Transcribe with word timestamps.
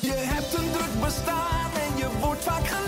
Je 0.00 0.12
hebt 0.14 0.54
een 0.54 0.70
druk 0.72 1.00
bestaan 1.00 1.70
en 1.74 1.96
je 1.96 2.08
wordt 2.20 2.42
vaak. 2.42 2.87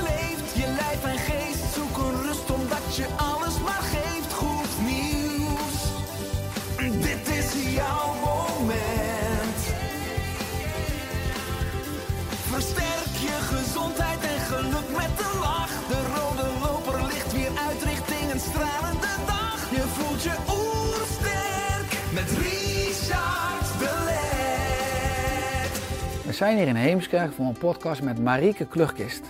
Zijn 26.41 26.57
hier 26.57 26.67
in 26.67 26.75
Heemskerk 26.75 27.33
voor 27.33 27.47
een 27.47 27.59
podcast 27.59 28.03
met 28.03 28.19
Marieke 28.19 28.67
Klugkist. 28.67 29.23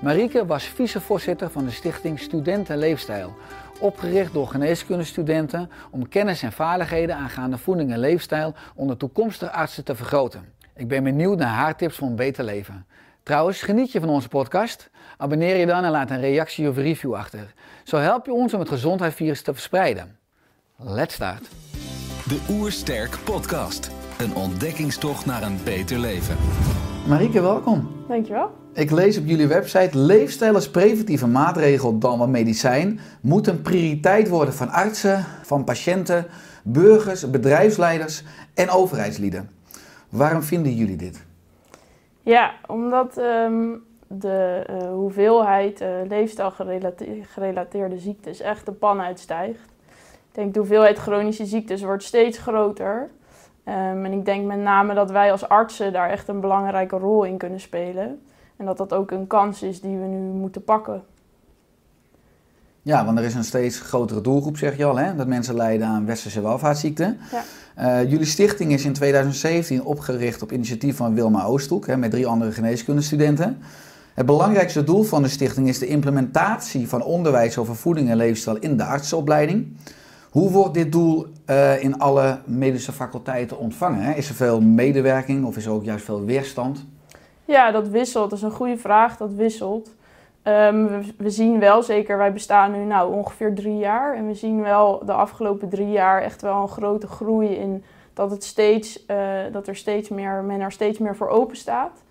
Marieke 0.00 0.46
was 0.46 0.64
vicevoorzitter 0.64 1.50
van 1.50 1.64
de 1.64 1.70
stichting 1.70 2.18
Studenten 2.18 2.78
Leefstijl. 2.78 3.34
Opgericht 3.78 4.32
door 4.32 4.46
geneeskundestudenten 4.46 5.70
om 5.90 6.08
kennis 6.08 6.42
en 6.42 6.52
vaardigheden 6.52 7.16
aangaande 7.16 7.58
voeding 7.58 7.92
en 7.92 7.98
leefstijl 7.98 8.54
onder 8.74 8.96
toekomstige 8.96 9.52
artsen 9.52 9.84
te 9.84 9.94
vergroten. 9.94 10.52
Ik 10.76 10.88
ben 10.88 11.04
benieuwd 11.04 11.38
naar 11.38 11.54
haar 11.54 11.76
tips 11.76 11.96
voor 11.96 12.08
een 12.08 12.16
beter 12.16 12.44
leven. 12.44 12.86
Trouwens, 13.22 13.62
geniet 13.62 13.92
je 13.92 14.00
van 14.00 14.08
onze 14.08 14.28
podcast? 14.28 14.90
Abonneer 15.16 15.56
je 15.56 15.66
dan 15.66 15.84
en 15.84 15.90
laat 15.90 16.10
een 16.10 16.20
reactie 16.20 16.68
of 16.68 16.76
review 16.76 17.14
achter. 17.14 17.54
Zo 17.84 17.96
help 17.96 18.26
je 18.26 18.32
ons 18.32 18.54
om 18.54 18.60
het 18.60 18.68
gezondheidsvirus 18.68 19.42
te 19.42 19.52
verspreiden. 19.52 20.18
Let's 20.76 21.14
start. 21.14 21.48
De 22.28 22.46
Oersterk 22.50 23.18
Podcast. 23.24 23.90
Een 24.20 24.34
ontdekkingstocht 24.34 25.26
naar 25.26 25.42
een 25.42 25.58
beter 25.64 25.98
leven. 25.98 26.36
Marieke, 27.08 27.40
welkom. 27.40 27.88
Dankjewel. 28.08 28.50
Ik 28.72 28.90
lees 28.90 29.18
op 29.18 29.26
jullie 29.26 29.46
website: 29.46 29.98
leefstijl 29.98 30.54
als 30.54 30.70
preventieve 30.70 31.26
maatregel 31.26 31.98
dan 31.98 32.18
wel 32.18 32.28
medicijn 32.28 33.00
moet 33.22 33.46
een 33.46 33.62
prioriteit 33.62 34.28
worden 34.28 34.54
van 34.54 34.68
artsen, 34.68 35.24
van 35.42 35.64
patiënten, 35.64 36.26
burgers, 36.64 37.30
bedrijfsleiders 37.30 38.24
en 38.54 38.70
overheidslieden. 38.70 39.50
Waarom 40.08 40.42
vinden 40.42 40.72
jullie 40.72 40.96
dit? 40.96 41.24
Ja, 42.22 42.54
omdat 42.66 43.18
ehm, 43.18 43.68
de 44.06 44.64
eh, 44.66 44.90
hoeveelheid 44.90 45.80
uh, 45.80 45.88
leefstijlgerelateerde 46.08 47.98
ziektes 47.98 48.40
echt 48.40 48.66
de 48.66 48.72
pan 48.72 49.00
uitstijgt. 49.00 49.64
Ik 50.28 50.36
denk 50.36 50.52
de 50.52 50.58
hoeveelheid 50.58 50.98
chronische 50.98 51.44
ziektes 51.44 51.82
wordt 51.82 52.02
steeds 52.02 52.38
groter. 52.38 53.10
Ehm, 53.70 54.04
en 54.04 54.12
ik 54.12 54.24
denk 54.24 54.46
met 54.46 54.58
name 54.58 54.94
dat 54.94 55.10
wij 55.10 55.32
als 55.32 55.48
artsen 55.48 55.92
daar 55.92 56.10
echt 56.10 56.28
een 56.28 56.40
belangrijke 56.40 56.96
rol 56.96 57.24
in 57.24 57.36
kunnen 57.36 57.60
spelen. 57.60 58.20
En 58.56 58.66
dat 58.66 58.76
dat 58.76 58.92
ook 58.92 59.10
een 59.10 59.26
kans 59.26 59.62
is 59.62 59.80
die 59.80 59.96
we 59.96 60.06
nu 60.06 60.18
moeten 60.18 60.64
pakken. 60.64 61.02
Ja, 62.82 63.04
want 63.04 63.18
er 63.18 63.24
is 63.24 63.34
een 63.34 63.44
steeds 63.44 63.80
grotere 63.80 64.20
doelgroep, 64.20 64.56
zeg 64.56 64.76
je 64.76 64.84
al, 64.84 64.96
hè? 64.96 65.14
dat 65.14 65.26
mensen 65.26 65.54
lijden 65.54 65.86
aan 65.86 66.06
westerse 66.06 66.40
welvaartsziekten. 66.40 67.18
Ja. 67.30 68.02
Uh, 68.02 68.10
jullie 68.10 68.26
stichting 68.26 68.72
is 68.72 68.84
in 68.84 68.92
2017 68.92 69.84
opgericht 69.84 70.42
op 70.42 70.52
initiatief 70.52 70.96
van 70.96 71.14
Wilma 71.14 71.44
Oosthoek 71.44 71.86
hè, 71.86 71.96
met 71.96 72.10
drie 72.10 72.26
andere 72.26 72.52
geneeskundestudenten. 72.52 73.58
Het 74.14 74.26
belangrijkste 74.26 74.84
doel 74.84 75.02
van 75.02 75.22
de 75.22 75.28
stichting 75.28 75.68
is 75.68 75.78
de 75.78 75.86
implementatie 75.86 76.88
van 76.88 77.02
onderwijs 77.02 77.58
over 77.58 77.76
voeding 77.76 78.10
en 78.10 78.16
leefstijl 78.16 78.56
in 78.56 78.76
de 78.76 78.84
artsenopleiding. 78.84 79.76
Hoe 80.30 80.50
wordt 80.50 80.74
dit 80.74 80.92
doel 80.92 81.26
uh, 81.46 81.82
in 81.82 81.98
alle 81.98 82.38
medische 82.44 82.92
faculteiten 82.92 83.58
ontvangen? 83.58 84.16
Is 84.16 84.28
er 84.28 84.34
veel 84.34 84.60
medewerking 84.60 85.44
of 85.44 85.56
is 85.56 85.66
er 85.66 85.72
ook 85.72 85.84
juist 85.84 86.04
veel 86.04 86.24
weerstand? 86.24 86.86
Ja, 87.44 87.70
dat 87.70 87.88
wisselt. 87.88 88.30
Dat 88.30 88.38
is 88.38 88.44
een 88.44 88.50
goede 88.50 88.76
vraag. 88.76 89.16
Dat 89.16 89.32
wisselt. 89.32 89.94
Um, 90.44 91.02
we, 91.16 91.30
zien 91.30 91.58
wel, 91.58 91.82
zeker 91.82 92.18
wij 92.18 92.32
bestaan 92.32 92.72
nu 92.72 92.84
nou 92.84 93.14
ongeveer 93.14 93.54
drie 93.54 93.76
jaar. 93.76 94.16
En 94.16 94.26
we 94.26 94.34
zien 94.34 94.62
wel 94.62 95.02
de 95.04 95.12
afgelopen 95.12 95.68
drie 95.68 95.90
jaar 95.90 96.22
echt 96.22 96.42
wel 96.42 96.62
een 96.62 96.68
grote 96.68 97.06
groei 97.06 97.48
in 97.48 97.84
dat, 98.14 98.30
het 98.30 98.44
steeds, 98.44 99.04
uh, 99.06 99.16
dat 99.52 99.68
er 99.68 99.76
steeds 99.76 100.08
meer, 100.08 100.42
men 100.42 100.60
er 100.60 100.72
steeds 100.72 100.98
meer 100.98 101.16
voor 101.16 101.28
open 101.28 101.56
staat. 101.56 102.02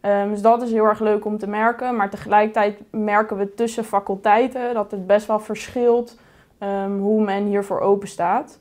Um, 0.00 0.30
dus 0.30 0.42
dat 0.42 0.62
is 0.62 0.72
heel 0.72 0.84
erg 0.84 1.00
leuk 1.00 1.24
om 1.24 1.38
te 1.38 1.48
merken. 1.48 1.96
Maar 1.96 2.10
tegelijkertijd 2.10 2.80
merken 2.90 3.36
we 3.36 3.54
tussen 3.54 3.84
faculteiten 3.84 4.74
dat 4.74 4.90
het 4.90 5.06
best 5.06 5.26
wel 5.26 5.40
verschilt 5.40 6.16
um, 6.60 6.98
hoe 6.98 7.24
men 7.24 7.44
hiervoor 7.44 7.80
open 7.80 8.08
staat. 8.08 8.60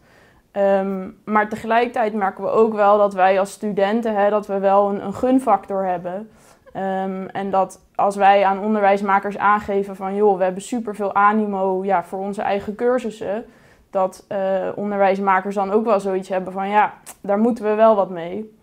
Um, 0.51 1.17
maar 1.25 1.49
tegelijkertijd 1.49 2.13
merken 2.13 2.43
we 2.43 2.49
ook 2.49 2.73
wel 2.73 2.97
dat 2.97 3.13
wij 3.13 3.39
als 3.39 3.51
studenten 3.51 4.15
hè, 4.15 4.29
dat 4.29 4.47
we 4.47 4.59
wel 4.59 4.89
een, 4.89 5.05
een 5.05 5.13
gunfactor 5.13 5.85
hebben. 5.85 6.29
Um, 6.75 7.27
en 7.27 7.49
dat 7.49 7.81
als 7.95 8.15
wij 8.15 8.45
aan 8.45 8.59
onderwijsmakers 8.59 9.37
aangeven 9.37 9.95
van 9.95 10.15
joh, 10.15 10.37
we 10.37 10.43
hebben 10.43 10.61
superveel 10.61 11.15
animo 11.15 11.83
ja, 11.83 12.03
voor 12.03 12.19
onze 12.19 12.41
eigen 12.41 12.75
cursussen, 12.75 13.45
dat 13.89 14.25
uh, 14.29 14.37
onderwijsmakers 14.75 15.55
dan 15.55 15.71
ook 15.71 15.85
wel 15.85 15.99
zoiets 15.99 16.29
hebben 16.29 16.53
van 16.53 16.69
ja, 16.69 16.93
daar 17.21 17.39
moeten 17.39 17.63
we 17.63 17.73
wel 17.73 17.95
wat 17.95 18.09
mee. 18.09 18.54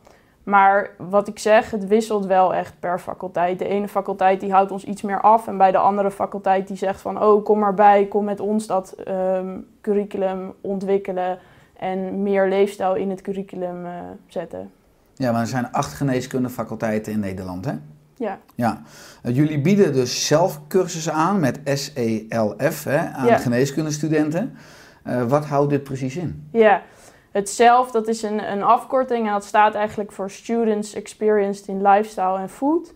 Maar 0.42 0.90
wat 0.96 1.28
ik 1.28 1.38
zeg, 1.38 1.70
het 1.70 1.86
wisselt 1.86 2.26
wel 2.26 2.54
echt 2.54 2.74
per 2.80 2.98
faculteit. 2.98 3.58
De 3.58 3.68
ene 3.68 3.88
faculteit 3.88 4.40
die 4.40 4.52
houdt 4.52 4.70
ons 4.70 4.84
iets 4.84 5.02
meer 5.02 5.20
af 5.20 5.46
en 5.46 5.56
bij 5.56 5.70
de 5.70 5.78
andere 5.78 6.10
faculteit 6.10 6.68
die 6.68 6.76
zegt 6.76 7.00
van 7.00 7.22
oh, 7.22 7.44
kom 7.44 7.58
maar 7.58 7.74
bij, 7.74 8.06
kom 8.06 8.24
met 8.24 8.40
ons 8.40 8.66
dat 8.66 8.94
um, 9.08 9.66
curriculum 9.80 10.52
ontwikkelen 10.60 11.38
en 11.78 12.22
meer 12.22 12.48
leefstijl 12.48 12.94
in 12.94 13.10
het 13.10 13.20
curriculum 13.20 13.84
uh, 13.84 13.92
zetten. 14.26 14.70
Ja, 15.14 15.32
maar 15.32 15.40
er 15.40 15.46
zijn 15.46 15.72
acht 15.72 15.92
geneeskundefaculteiten 15.92 17.12
in 17.12 17.20
Nederland, 17.20 17.64
hè? 17.64 17.72
Ja. 18.14 18.38
ja. 18.54 18.82
Uh, 19.22 19.36
jullie 19.36 19.60
bieden 19.60 19.92
dus 19.92 20.26
zelf 20.26 20.60
cursussen 20.68 21.12
aan 21.12 21.40
met 21.40 21.60
SELF 21.64 22.84
hè, 22.84 22.98
aan 22.98 23.26
Ja. 23.26 23.36
geneeskundestudenten. 23.36 24.56
Uh, 25.06 25.22
wat 25.22 25.44
houdt 25.44 25.70
dit 25.70 25.82
precies 25.82 26.16
in? 26.16 26.48
Ja, 26.52 26.82
het 27.32 27.50
zelf, 27.50 27.90
dat 27.90 28.08
is 28.08 28.22
een, 28.22 28.52
een 28.52 28.62
afkorting 28.62 29.26
en 29.26 29.32
dat 29.32 29.44
staat 29.44 29.74
eigenlijk 29.74 30.12
voor 30.12 30.30
Students 30.30 30.94
Experienced 30.94 31.66
in 31.66 31.82
Lifestyle 31.82 32.38
and 32.38 32.50
Food. 32.50 32.92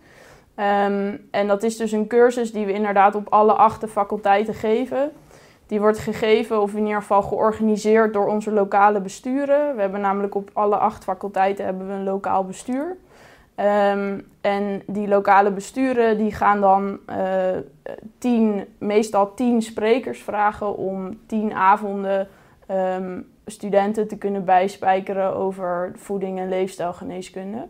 Um, 0.55 1.27
en 1.31 1.47
dat 1.47 1.63
is 1.63 1.77
dus 1.77 1.91
een 1.91 2.07
cursus 2.07 2.51
die 2.51 2.65
we 2.65 2.73
inderdaad 2.73 3.15
op 3.15 3.27
alle 3.29 3.53
acht 3.53 3.89
faculteiten 3.89 4.53
geven. 4.53 5.11
Die 5.67 5.79
wordt 5.79 5.99
gegeven 5.99 6.61
of 6.61 6.73
in 6.73 6.85
ieder 6.85 7.01
geval 7.01 7.21
georganiseerd 7.21 8.13
door 8.13 8.27
onze 8.27 8.51
lokale 8.51 9.01
besturen. 9.01 9.75
We 9.75 9.81
hebben 9.81 10.01
namelijk 10.01 10.35
op 10.35 10.49
alle 10.53 10.77
acht 10.77 11.03
faculteiten 11.03 11.65
hebben 11.65 11.87
we 11.87 11.93
een 11.93 12.03
lokaal 12.03 12.45
bestuur. 12.45 12.97
Um, 13.91 14.27
en 14.41 14.81
die 14.85 15.07
lokale 15.07 15.51
besturen 15.51 16.17
die 16.17 16.31
gaan 16.31 16.61
dan 16.61 16.99
uh, 17.09 17.17
tien, 18.17 18.65
meestal 18.77 19.33
tien 19.33 19.61
sprekers 19.61 20.21
vragen 20.21 20.75
om 20.75 21.19
tien 21.25 21.53
avonden 21.53 22.27
um, 22.71 23.27
studenten 23.47 24.07
te 24.07 24.17
kunnen 24.17 24.45
bijspijkeren 24.45 25.35
over 25.35 25.91
voeding 25.95 26.39
en 26.39 26.49
leefstijlgeneeskunde. 26.49 27.67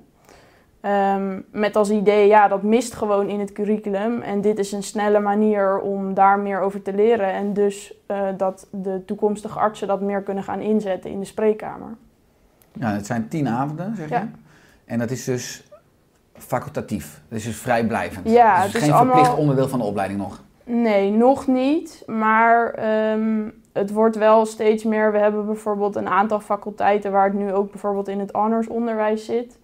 Um, 0.81 1.45
met 1.51 1.75
als 1.75 1.89
idee, 1.89 2.27
ja, 2.27 2.47
dat 2.47 2.63
mist 2.63 2.93
gewoon 2.93 3.29
in 3.29 3.39
het 3.39 3.51
curriculum. 3.51 4.21
En 4.21 4.41
dit 4.41 4.59
is 4.59 4.71
een 4.71 4.83
snelle 4.83 5.19
manier 5.19 5.79
om 5.79 6.13
daar 6.13 6.39
meer 6.39 6.59
over 6.59 6.81
te 6.81 6.93
leren. 6.93 7.33
En 7.33 7.53
dus 7.53 7.93
uh, 8.11 8.27
dat 8.37 8.67
de 8.71 9.05
toekomstige 9.05 9.59
artsen 9.59 9.87
dat 9.87 10.01
meer 10.01 10.21
kunnen 10.21 10.43
gaan 10.43 10.59
inzetten 10.59 11.11
in 11.11 11.19
de 11.19 11.25
spreekkamer. 11.25 11.95
Ja, 12.73 12.91
het 12.91 13.05
zijn 13.05 13.27
tien 13.27 13.47
avonden, 13.47 13.95
zeg 13.95 14.09
Ja. 14.09 14.19
je. 14.19 14.25
En 14.85 14.99
dat 14.99 15.11
is 15.11 15.23
dus 15.23 15.63
facultatief. 16.33 17.21
Dat 17.29 17.37
is 17.37 17.45
dus 17.45 17.57
vrijblijvend. 17.57 18.29
Ja, 18.29 18.55
dus 18.63 18.73
het 18.73 18.81
is 18.81 18.89
geen 18.89 18.97
verplicht 18.97 19.35
onderdeel 19.35 19.67
van 19.67 19.79
de 19.79 19.85
opleiding 19.85 20.19
nog. 20.19 20.41
Nee, 20.63 21.11
nog 21.11 21.47
niet. 21.47 22.03
Maar 22.05 22.79
um, 23.11 23.61
het 23.77 23.91
wordt 23.91 24.15
wel 24.15 24.45
steeds 24.45 24.83
meer. 24.83 25.11
We 25.11 25.17
hebben 25.17 25.45
bijvoorbeeld 25.45 25.95
een 25.95 26.07
aantal 26.07 26.39
faculteiten 26.39 27.11
waar 27.11 27.25
het 27.25 27.33
nu 27.33 27.53
ook 27.53 27.71
bijvoorbeeld 27.71 28.07
in 28.07 28.19
het 28.19 28.31
honorsonderwijs 28.31 29.25
zit. 29.25 29.59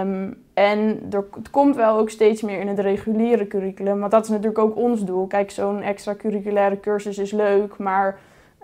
Um, 0.00 0.42
en 0.54 1.08
het 1.10 1.50
komt 1.50 1.76
wel 1.76 1.98
ook 1.98 2.10
steeds 2.10 2.42
meer 2.42 2.60
in 2.60 2.68
het 2.68 2.78
reguliere 2.78 3.46
curriculum. 3.46 3.98
Want 4.00 4.12
dat 4.12 4.24
is 4.24 4.28
natuurlijk 4.28 4.58
ook 4.58 4.76
ons 4.76 5.04
doel. 5.04 5.26
Kijk, 5.26 5.50
zo'n 5.50 5.82
extracurriculaire 5.82 6.80
cursus 6.80 7.18
is 7.18 7.30
leuk, 7.30 7.78
maar 7.78 8.18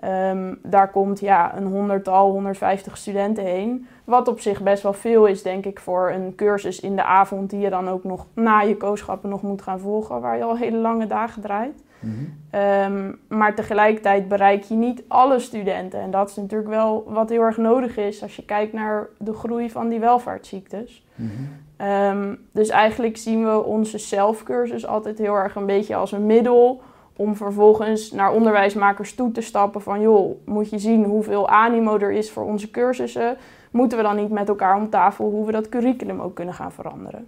Ehm, 0.04 0.54
daar 0.62 0.90
komt 0.90 1.20
ja, 1.20 1.56
een 1.56 1.66
honderdtal, 1.66 2.30
150 2.30 2.96
studenten 2.96 3.44
heen. 3.44 3.86
Wat 4.04 4.28
op 4.28 4.40
zich 4.40 4.62
best 4.62 4.82
wel 4.82 4.92
veel 4.92 5.26
is, 5.26 5.42
denk 5.42 5.64
ik, 5.64 5.80
voor 5.80 6.10
een 6.10 6.34
cursus 6.34 6.80
in 6.80 6.96
de 6.96 7.04
avond 7.04 7.50
die 7.50 7.60
je 7.60 7.70
dan 7.70 7.88
ook 7.88 8.04
nog 8.04 8.26
na 8.34 8.60
je 8.60 8.76
kooschappen 8.76 9.30
nog 9.30 9.42
moet 9.42 9.62
gaan 9.62 9.80
volgen, 9.80 10.20
waar 10.20 10.36
je 10.36 10.44
al 10.44 10.56
hele 10.56 10.76
lange 10.76 11.06
dagen 11.06 11.42
draait. 11.42 11.82
Mhm. 12.04 12.24
Ehm, 12.50 13.12
maar 13.28 13.54
tegelijkertijd 13.54 14.28
bereik 14.28 14.62
je 14.62 14.74
niet 14.74 15.02
alle 15.08 15.38
studenten. 15.38 16.00
En 16.00 16.10
dat 16.10 16.28
is 16.28 16.36
natuurlijk 16.36 16.70
wel 16.70 17.04
wat 17.06 17.28
heel 17.28 17.42
erg 17.42 17.56
nodig 17.56 17.96
is 17.96 18.22
als 18.22 18.36
je 18.36 18.44
kijkt 18.44 18.72
naar 18.72 19.08
de 19.18 19.32
groei 19.32 19.70
van 19.70 19.88
die 19.88 20.00
welvaartsziektes. 20.00 21.06
Mhm. 21.14 21.30
Ehm, 21.76 22.34
dus 22.52 22.68
eigenlijk 22.68 23.16
zien 23.16 23.44
we 23.44 23.64
onze 23.64 23.98
zelfcursus 23.98 24.86
altijd 24.86 25.18
heel 25.18 25.34
erg 25.34 25.54
een 25.54 25.66
beetje 25.66 25.94
als 25.94 26.12
een 26.12 26.26
middel 26.26 26.82
om 27.16 27.36
vervolgens 27.36 28.10
naar 28.10 28.32
onderwijsmakers 28.32 29.14
toe 29.14 29.30
te 29.30 29.40
stappen 29.40 29.82
van 29.82 30.00
joh, 30.00 30.36
moet 30.44 30.70
je 30.70 30.78
zien 30.78 31.04
hoeveel 31.04 31.48
animo 31.48 31.98
er 31.98 32.12
is 32.12 32.30
voor 32.30 32.44
onze 32.44 32.70
cursussen. 32.70 33.36
Moeten 33.70 33.98
we 33.98 34.04
dan 34.04 34.16
niet 34.16 34.30
met 34.30 34.48
elkaar 34.48 34.76
om 34.76 34.90
tafel 34.90 35.30
hoe 35.30 35.46
we 35.46 35.52
dat 35.52 35.68
curriculum 35.68 36.20
ook 36.20 36.34
kunnen 36.34 36.54
gaan 36.54 36.72
veranderen? 36.72 37.26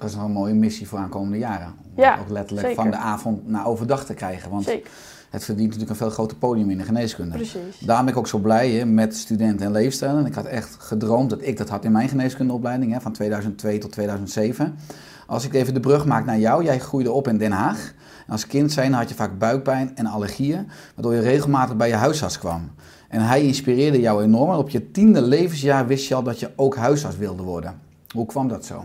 Dat 0.00 0.08
is 0.08 0.14
nog 0.14 0.24
een 0.24 0.32
mooie 0.32 0.54
missie 0.54 0.88
voor 0.88 0.98
aankomende 0.98 1.38
jaren. 1.38 1.66
Om 1.66 2.02
Ja, 2.02 2.18
ook 2.20 2.28
letterlijk 2.30 2.66
zeker. 2.66 2.82
van 2.82 2.90
de 2.90 2.96
avond 2.96 3.48
naar 3.48 3.66
overdag 3.66 4.04
te 4.04 4.14
krijgen. 4.14 4.50
Want 4.50 4.64
Zeker, 4.64 4.90
het 5.30 5.44
verdient 5.44 5.66
natuurlijk 5.66 5.90
een 5.90 5.96
veel 6.06 6.10
groter 6.10 6.36
podium 6.36 6.70
in 6.70 6.78
de 6.78 6.84
geneeskunde. 6.84 7.36
precies. 7.36 7.78
Daarom 7.78 8.04
ben 8.04 8.14
ik 8.14 8.20
ook 8.20 8.26
zo 8.28 8.38
blij 8.38 8.70
hè, 8.70 8.84
met 8.84 9.16
studenten 9.16 9.66
en 9.66 9.72
leefstijlen. 9.72 10.26
Ik 10.26 10.34
had 10.34 10.44
echt 10.44 10.76
gedroomd 10.78 11.30
dat 11.30 11.38
ik 11.42 11.56
dat 11.56 11.68
had 11.68 11.84
in 11.84 11.92
mijn 11.92 12.08
geneeskundeopleiding 12.08 12.92
hè, 12.92 13.00
van 13.00 13.12
2002 13.12 13.78
tot 13.78 13.92
2007. 13.92 14.76
Als 15.26 15.44
ik 15.44 15.54
even 15.54 15.74
de 15.74 15.80
brug 15.80 16.04
maak 16.04 16.24
naar 16.24 16.38
jou, 16.38 16.64
jij 16.64 16.78
groeide 16.80 17.12
op 17.12 17.28
in 17.28 17.38
Den 17.38 17.52
Haag. 17.52 17.94
En 18.26 18.32
als 18.32 18.46
kind 18.46 18.72
zijn 18.72 18.92
had 18.92 19.08
je 19.08 19.14
vaak 19.14 19.38
buikpijn 19.38 19.96
en 19.96 20.06
allergieën, 20.06 20.68
waardoor 20.94 21.14
je 21.14 21.20
regelmatig 21.20 21.76
bij 21.76 21.88
je 21.88 21.94
huisarts 21.94 22.38
kwam. 22.38 22.70
En 23.08 23.20
hij 23.20 23.42
inspireerde 23.42 24.00
jou 24.00 24.22
enorm. 24.22 24.50
En 24.50 24.56
op 24.56 24.68
je 24.68 24.90
tiende 24.90 25.22
levensjaar 25.22 25.86
wist 25.86 26.08
je 26.08 26.14
al 26.14 26.22
dat 26.22 26.40
je 26.40 26.50
ook 26.56 26.76
huisarts 26.76 27.16
wilde 27.16 27.42
worden. 27.42 27.80
Hoe 28.14 28.26
kwam 28.26 28.48
dat 28.48 28.64
zo? 28.64 28.84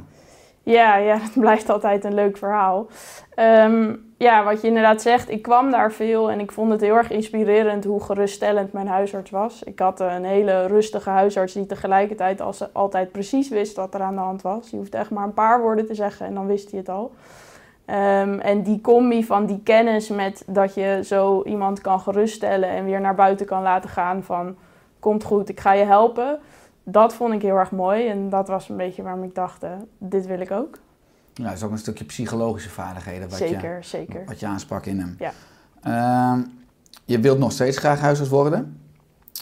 Ja, 0.65 0.95
ja, 0.95 1.17
het 1.27 1.39
blijft 1.39 1.69
altijd 1.69 2.03
een 2.03 2.13
leuk 2.13 2.37
verhaal. 2.37 2.87
Ehm, 3.35 3.95
ja, 4.17 4.43
wat 4.43 4.61
je 4.61 4.67
inderdaad 4.67 5.01
zegt, 5.01 5.29
ik 5.29 5.41
kwam 5.41 5.71
daar 5.71 5.91
veel 5.91 6.31
en 6.31 6.39
ik 6.39 6.51
vond 6.51 6.71
het 6.71 6.81
heel 6.81 6.95
erg 6.95 7.11
inspirerend 7.11 7.83
hoe 7.83 8.03
geruststellend 8.03 8.73
mijn 8.73 8.87
huisarts 8.87 9.31
was. 9.31 9.63
Ik 9.63 9.79
had 9.79 9.99
een 9.99 10.25
hele 10.25 10.65
rustige 10.67 11.09
huisarts 11.09 11.53
die 11.53 11.65
tegelijkertijd 11.65 12.41
als, 12.41 12.73
altijd 12.73 13.11
precies 13.11 13.49
wist 13.49 13.75
wat 13.75 13.93
er 13.93 14.01
aan 14.01 14.15
de 14.15 14.21
hand 14.21 14.41
was. 14.41 14.69
Je 14.69 14.77
hoeft 14.77 14.95
echt 14.95 15.09
maar 15.09 15.23
een 15.23 15.33
paar 15.33 15.61
woorden 15.61 15.85
te 15.85 15.95
zeggen 15.95 16.25
en 16.25 16.33
dan 16.33 16.47
wist 16.47 16.71
hij 16.71 16.79
het 16.79 16.89
al. 16.89 17.11
Ehm, 17.85 18.39
en 18.39 18.63
die 18.63 18.81
combi 18.81 19.23
van 19.23 19.45
die 19.45 19.61
kennis 19.63 20.09
met 20.09 20.43
dat 20.47 20.73
je 20.73 20.99
zo 21.03 21.43
iemand 21.43 21.81
kan 21.81 21.99
geruststellen 21.99 22.69
en 22.69 22.85
weer 22.85 23.01
naar 23.01 23.15
buiten 23.15 23.45
kan 23.45 23.61
laten 23.61 23.89
gaan 23.89 24.23
van 24.23 24.55
komt 24.99 25.23
goed, 25.23 25.49
ik 25.49 25.59
ga 25.59 25.73
je 25.73 25.85
helpen. 25.85 26.39
Dat 26.87 27.13
vond 27.13 27.33
ik 27.33 27.41
heel 27.41 27.57
erg 27.57 27.71
mooi 27.71 28.07
en 28.07 28.29
dat 28.29 28.47
was 28.47 28.69
een 28.69 28.77
beetje 28.77 29.03
waarom 29.03 29.23
ik 29.23 29.35
dacht, 29.35 29.63
eh, 29.63 29.71
dit 29.97 30.25
wil 30.25 30.39
ik 30.39 30.51
ook. 30.51 30.79
Nou, 31.35 31.49
dat 31.49 31.57
is 31.57 31.63
ook 31.63 31.71
een 31.71 31.77
stukje 31.77 32.05
psychologische 32.05 32.69
vaardigheden 32.69 33.29
wat, 33.29 33.37
zeker, 33.37 33.75
je, 33.75 33.83
zeker. 33.83 34.25
wat 34.25 34.39
je 34.39 34.45
aansprak 34.45 34.85
in 34.85 34.99
hem. 34.99 35.15
Ja. 35.19 35.31
Ehm, 35.81 36.43
je 37.05 37.19
wilt 37.19 37.37
nog 37.37 37.51
steeds 37.51 37.77
graag 37.77 37.99
huisarts 37.99 38.31
worden. 38.31 38.79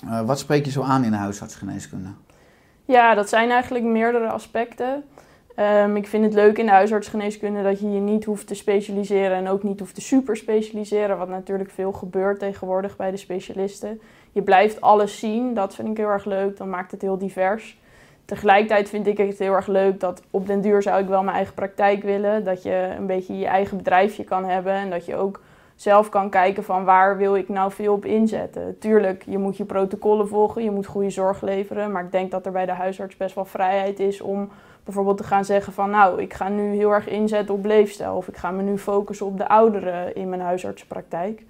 Eh, 0.07 0.21
wat 0.21 0.39
spreek 0.39 0.65
je 0.65 0.71
zo 0.71 0.81
aan 0.81 1.03
in 1.03 1.11
de 1.11 1.17
huisartsgeneeskunde? 1.17 2.09
Ja, 2.85 3.13
dat 3.13 3.29
zijn 3.29 3.49
eigenlijk 3.49 3.85
meerdere 3.85 4.27
aspecten. 4.27 5.03
Ehm, 5.55 5.95
ik 5.95 6.07
vind 6.07 6.23
het 6.23 6.33
leuk 6.33 6.57
in 6.57 6.65
de 6.65 6.71
huisartsgeneeskunde 6.71 7.63
dat 7.63 7.79
je 7.79 7.91
je 7.91 7.99
niet 7.99 8.25
hoeft 8.25 8.47
te 8.47 8.55
specialiseren 8.55 9.37
en 9.37 9.47
ook 9.47 9.63
niet 9.63 9.79
hoeft 9.79 9.95
te 9.95 10.01
super 10.01 10.37
specialiseren, 10.37 11.17
wat 11.17 11.29
natuurlijk 11.29 11.69
veel 11.69 11.91
gebeurt 11.91 12.39
tegenwoordig 12.39 12.95
bij 12.95 13.11
de 13.11 13.17
specialisten. 13.17 14.01
Je 14.31 14.41
blijft 14.41 14.81
alles 14.81 15.19
zien, 15.19 15.53
dat 15.53 15.75
vind 15.75 15.87
ik 15.87 15.97
heel 15.97 16.07
erg 16.07 16.25
leuk, 16.25 16.57
dan 16.57 16.69
maakt 16.69 16.91
het 16.91 17.01
heel 17.01 17.17
divers. 17.17 17.81
Tegelijkertijd 18.25 18.89
vind 18.89 19.07
ik 19.07 19.17
het 19.17 19.39
heel 19.39 19.53
erg 19.53 19.67
leuk 19.67 19.99
dat 19.99 20.21
op 20.31 20.47
den 20.47 20.61
duur 20.61 20.81
zou 20.81 21.01
ik 21.01 21.07
wel 21.07 21.23
mijn 21.23 21.35
eigen 21.35 21.53
praktijk 21.53 22.03
willen. 22.03 22.43
Dat 22.43 22.63
je 22.63 22.93
een 22.97 23.05
beetje 23.05 23.37
je 23.37 23.45
eigen 23.45 23.77
bedrijfje 23.77 24.23
kan 24.23 24.45
hebben 24.45 24.73
en 24.73 24.89
dat 24.89 25.05
je 25.05 25.15
ook 25.15 25.41
zelf 25.75 26.09
kan 26.09 26.29
kijken 26.29 26.63
van 26.63 26.83
waar 26.83 27.17
wil 27.17 27.35
ik 27.35 27.49
nou 27.49 27.71
veel 27.71 27.93
op 27.93 28.05
inzetten. 28.05 28.77
Tuurlijk, 28.79 29.23
je 29.25 29.37
moet 29.37 29.57
je 29.57 29.65
protocollen 29.65 30.27
volgen, 30.27 30.63
je 30.63 30.71
moet 30.71 30.85
goede 30.85 31.09
zorg 31.09 31.41
leveren. 31.41 31.91
Maar 31.91 32.03
ik 32.03 32.11
denk 32.11 32.31
dat 32.31 32.45
er 32.45 32.51
bij 32.51 32.65
de 32.65 32.71
huisarts 32.71 33.17
best 33.17 33.35
wel 33.35 33.45
vrijheid 33.45 33.99
is 33.99 34.21
om 34.21 34.49
bijvoorbeeld 34.83 35.17
te 35.17 35.23
gaan 35.23 35.45
zeggen 35.45 35.73
van 35.73 35.89
nou, 35.89 36.21
ik 36.21 36.33
ga 36.33 36.49
nu 36.49 36.75
heel 36.75 36.91
erg 36.91 37.07
inzetten 37.07 37.55
op 37.55 37.65
leefstijl. 37.65 38.15
Of 38.15 38.27
ik 38.27 38.37
ga 38.37 38.51
me 38.51 38.61
nu 38.61 38.77
focussen 38.77 39.25
op 39.25 39.37
de 39.37 39.47
ouderen 39.47 40.15
in 40.15 40.29
mijn 40.29 40.41
huisartsenpraktijk. 40.41 41.43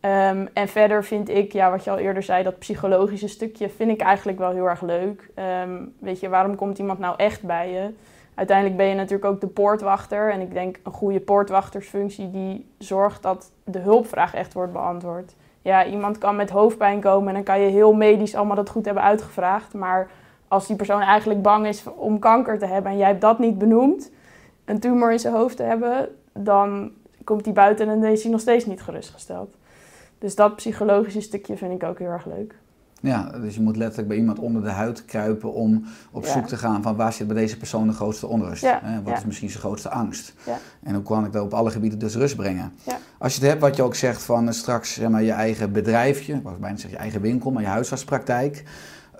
Ehm, 0.00 0.46
en 0.52 0.68
verder 0.68 1.04
vind 1.04 1.28
ik, 1.28 1.52
ja, 1.52 1.70
wat 1.70 1.84
je 1.84 1.90
al 1.90 1.98
eerder 1.98 2.22
zei, 2.22 2.42
dat 2.42 2.58
psychologische 2.58 3.28
stukje 3.28 3.68
vind 3.68 3.90
ik 3.90 4.00
eigenlijk 4.00 4.38
wel 4.38 4.50
heel 4.50 4.68
erg 4.68 4.80
leuk. 4.80 5.30
Ehm, 5.34 5.84
weet 5.98 6.20
je, 6.20 6.28
waarom 6.28 6.56
komt 6.56 6.78
iemand 6.78 6.98
nou 6.98 7.14
echt 7.16 7.42
bij 7.42 7.70
je? 7.70 7.94
Uiteindelijk 8.34 8.76
ben 8.76 8.86
je 8.86 8.94
natuurlijk 8.94 9.24
ook 9.24 9.40
de 9.40 9.46
poortwachter. 9.46 10.32
En 10.32 10.40
ik 10.40 10.52
denk 10.52 10.78
een 10.82 10.92
goede 10.92 11.20
poortwachtersfunctie 11.20 12.30
die 12.30 12.66
zorgt 12.78 13.22
dat 13.22 13.52
de 13.64 13.78
hulpvraag 13.78 14.34
echt 14.34 14.52
wordt 14.52 14.72
beantwoord. 14.72 15.34
Ja, 15.62 15.86
iemand 15.86 16.18
kan 16.18 16.36
met 16.36 16.50
hoofdpijn 16.50 17.00
komen 17.00 17.28
en 17.28 17.34
dan 17.34 17.42
kan 17.42 17.60
je 17.60 17.70
heel 17.70 17.92
medisch 17.92 18.34
allemaal 18.34 18.56
dat 18.56 18.70
goed 18.70 18.84
hebben 18.84 19.02
uitgevraagd. 19.02 19.74
Maar 19.74 20.10
als 20.50 20.66
die 20.66 20.76
persoon 20.76 21.00
eigenlijk 21.00 21.42
bang 21.42 21.66
is 21.66 21.84
om 21.96 22.18
kanker 22.18 22.58
te 22.58 22.66
hebben 22.66 22.92
en 22.92 22.98
jij 22.98 23.06
hebt 23.08 23.20
dat 23.20 23.38
niet 23.38 23.58
benoemd, 23.58 24.10
een 24.64 24.80
tumor 24.80 25.12
in 25.12 25.18
zijn 25.18 25.34
hoofd 25.34 25.56
te 25.56 25.62
hebben, 25.62 26.08
dan 26.32 26.90
komt 27.24 27.44
hij 27.44 27.54
buiten 27.54 27.88
en 27.88 28.00
dan 28.00 28.10
is 28.10 28.22
hij 28.22 28.30
nog 28.32 28.40
steeds 28.40 28.66
niet 28.66 28.82
gerustgesteld. 28.82 29.54
Dus 30.18 30.34
dat 30.34 30.56
psychologische 30.56 31.20
stukje 31.20 31.56
vind 31.56 31.72
ik 31.72 31.88
ook 31.88 31.98
heel 31.98 32.08
erg 32.08 32.26
leuk. 32.26 32.54
Ja, 33.00 33.30
dus 33.40 33.54
je 33.54 33.60
moet 33.60 33.76
letterlijk 33.76 34.08
bij 34.08 34.16
iemand 34.16 34.38
onder 34.38 34.62
de 34.62 34.70
huid 34.70 35.04
kruipen 35.04 35.52
om 35.52 35.84
op 36.10 36.24
Ja. 36.24 36.32
zoek 36.32 36.46
te 36.46 36.56
gaan 36.56 36.82
van 36.82 36.96
waar 36.96 37.12
zit 37.12 37.26
bij 37.26 37.36
deze 37.36 37.56
persoon 37.56 37.86
de 37.86 37.92
grootste 37.92 38.26
onrust? 38.26 38.62
Ja, 38.62 38.80
Hè? 38.82 39.02
Wat 39.02 39.12
ja. 39.12 39.18
is 39.18 39.24
misschien 39.24 39.50
zijn 39.50 39.62
grootste 39.62 39.90
angst? 39.90 40.34
Ja. 40.46 40.58
En 40.82 40.94
hoe 40.94 41.02
kan 41.02 41.24
ik 41.24 41.32
dat 41.32 41.42
op 41.42 41.54
alle 41.54 41.70
gebieden 41.70 41.98
dus 41.98 42.14
rust 42.14 42.36
brengen? 42.36 42.72
Ja. 42.82 42.98
Als 43.18 43.34
je 43.34 43.40
het 43.40 43.48
hebt 43.48 43.60
wat 43.60 43.76
je 43.76 43.82
ook 43.82 43.94
zegt 43.94 44.22
van 44.22 44.46
eh, 44.48 44.52
straks 44.54 44.92
zeg 44.94 45.08
maar, 45.08 45.22
je 45.22 45.32
eigen 45.32 45.72
bedrijfje, 45.72 46.34
ik 46.34 46.42
wou 46.42 46.56
bijna 46.56 46.76
zeggen 46.76 46.96
je 46.96 47.02
eigen 47.02 47.20
winkel, 47.20 47.50
maar 47.50 47.62
je 47.62 47.68
huisartspraktijk. 47.68 48.64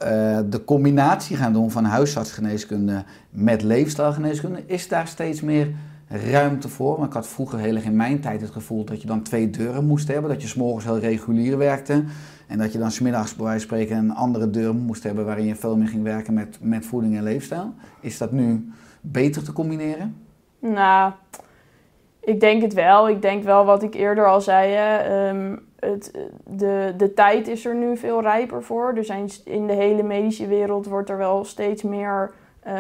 Eh, 0.01 0.39
de 0.47 0.65
combinatie 0.65 1.37
gaan 1.37 1.53
doen 1.53 1.71
van 1.71 1.85
huisartsgeneeskunde 1.85 3.05
met 3.31 3.63
leefstijlgeneeskunde, 3.63 4.63
is 4.67 4.89
daar 4.89 5.07
steeds 5.07 5.41
meer 5.41 5.75
ruimte 6.09 6.69
voor? 6.69 6.97
Want 6.97 7.07
ik 7.07 7.13
had 7.13 7.29
vroeger 7.29 7.59
heel 7.59 7.75
erg 7.75 7.85
in 7.85 7.97
mijn 7.97 8.21
tijd 8.21 8.41
het 8.41 8.51
gevoel 8.51 8.85
dat 8.85 9.01
je 9.01 9.07
dan 9.07 9.23
twee 9.23 9.51
deuren 9.51 9.85
moest 9.85 10.09
hebben. 10.09 10.31
Dat 10.31 10.43
je 10.43 10.49
s'morgens 10.49 10.85
heel 10.85 10.99
regulier 10.99 11.59
werkte. 11.59 12.05
En 12.47 12.59
dat 12.59 12.73
je 12.73 12.79
dan 12.79 12.91
smiddags 12.91 13.37
bij 13.37 13.45
wijze 13.45 13.67
van 13.67 13.79
spreken 13.79 13.97
een 13.97 14.15
andere 14.15 14.51
deur 14.51 14.75
moest 14.75 15.03
hebben 15.03 15.25
waarin 15.25 15.47
je 15.47 15.55
veel 15.55 15.77
meer 15.77 15.89
ging 15.89 16.03
werken 16.03 16.35
met, 16.35 16.59
met 16.61 16.87
voeding 16.87 17.17
en 17.17 17.23
leefstijl. 17.23 17.75
Is 18.01 18.19
dat 18.19 18.33
nu 18.33 18.73
beter 19.01 19.45
te 19.45 19.53
combineren? 19.53 20.17
Nou, 20.59 21.13
ik 22.21 22.41
denk 22.41 22.63
het 22.63 22.75
wel. 22.75 23.09
Ik 23.09 23.23
denk 23.23 23.45
wel 23.45 23.65
wat 23.65 23.83
ik 23.83 23.95
eerder 23.95 24.27
al 24.27 24.41
zei. 24.41 24.73
Hè. 24.73 25.31
Het, 25.81 26.11
de, 26.45 26.95
de 26.97 27.15
tijd 27.15 27.49
is 27.49 27.65
er 27.65 27.75
nu 27.75 27.97
veel 27.97 28.21
rijper 28.21 28.63
voor. 28.63 28.93
Er 28.97 29.05
zijn 29.05 29.29
in 29.45 29.67
de 29.67 29.73
hele 29.73 30.03
medische 30.03 30.47
wereld 30.47 30.87
wordt 30.87 31.11
er 31.11 31.17
wel 31.17 31.45
steeds 31.45 31.83
meer, 31.83 32.31
eh, 32.61 32.75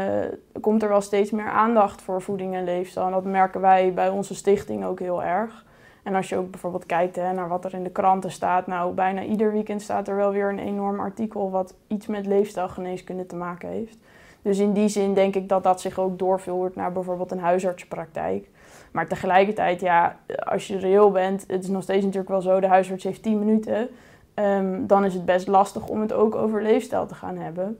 komt 0.60 0.82
er 0.82 0.88
wel 0.88 1.00
steeds 1.00 1.30
meer 1.30 1.48
aandacht 1.48 2.02
voor 2.02 2.22
voeding 2.22 2.54
en 2.54 2.64
leefstijl. 2.64 3.06
En 3.06 3.12
dat 3.12 3.24
merken 3.24 3.60
wij 3.60 3.94
bij 3.94 4.08
onze 4.08 4.34
stichting 4.34 4.84
ook 4.84 4.98
heel 4.98 5.22
erg. 5.22 5.64
En 6.02 6.14
als 6.14 6.28
je 6.28 6.36
ook 6.36 6.50
bijvoorbeeld 6.50 6.86
kijkt 6.86 7.16
hè, 7.16 7.32
naar 7.32 7.48
wat 7.48 7.64
er 7.64 7.74
in 7.74 7.84
de 7.84 7.90
kranten 7.90 8.30
staat. 8.30 8.66
Nou, 8.66 8.94
bijna 8.94 9.22
ieder 9.22 9.52
weekend 9.52 9.82
staat 9.82 10.08
er 10.08 10.16
wel 10.16 10.32
weer 10.32 10.48
een 10.48 10.58
enorm 10.58 11.00
artikel 11.00 11.50
wat 11.50 11.74
iets 11.86 12.06
met 12.06 12.26
leefstijlgeneeskunde 12.26 13.26
te 13.26 13.36
maken 13.36 13.68
heeft. 13.68 13.98
Dus 14.42 14.58
in 14.58 14.72
die 14.72 14.88
zin 14.88 15.14
denk 15.14 15.34
ik 15.34 15.48
dat 15.48 15.62
dat 15.62 15.80
zich 15.80 15.98
ook 15.98 16.18
doorvoert 16.18 16.76
naar 16.76 16.92
bijvoorbeeld 16.92 17.30
een 17.30 17.38
huisartsenpraktijk. 17.38 18.48
Maar 18.90 19.08
tegelijkertijd, 19.08 19.80
ja, 19.80 20.16
als 20.38 20.66
je 20.66 20.78
reëel 20.78 21.10
bent, 21.10 21.44
het 21.46 21.62
is 21.62 21.68
nog 21.68 21.82
steeds 21.82 22.04
natuurlijk 22.04 22.30
wel 22.30 22.42
zo, 22.42 22.60
de 22.60 22.66
huisarts 22.66 23.04
heeft 23.04 23.22
10 23.22 23.38
minuten. 23.38 23.88
ehm, 24.34 24.86
dan 24.86 25.04
is 25.04 25.14
het 25.14 25.24
best 25.24 25.46
lastig 25.46 25.86
om 25.86 26.00
het 26.00 26.12
ook 26.12 26.34
over 26.34 26.62
leefstijl 26.62 27.06
te 27.06 27.14
gaan 27.14 27.36
hebben. 27.36 27.78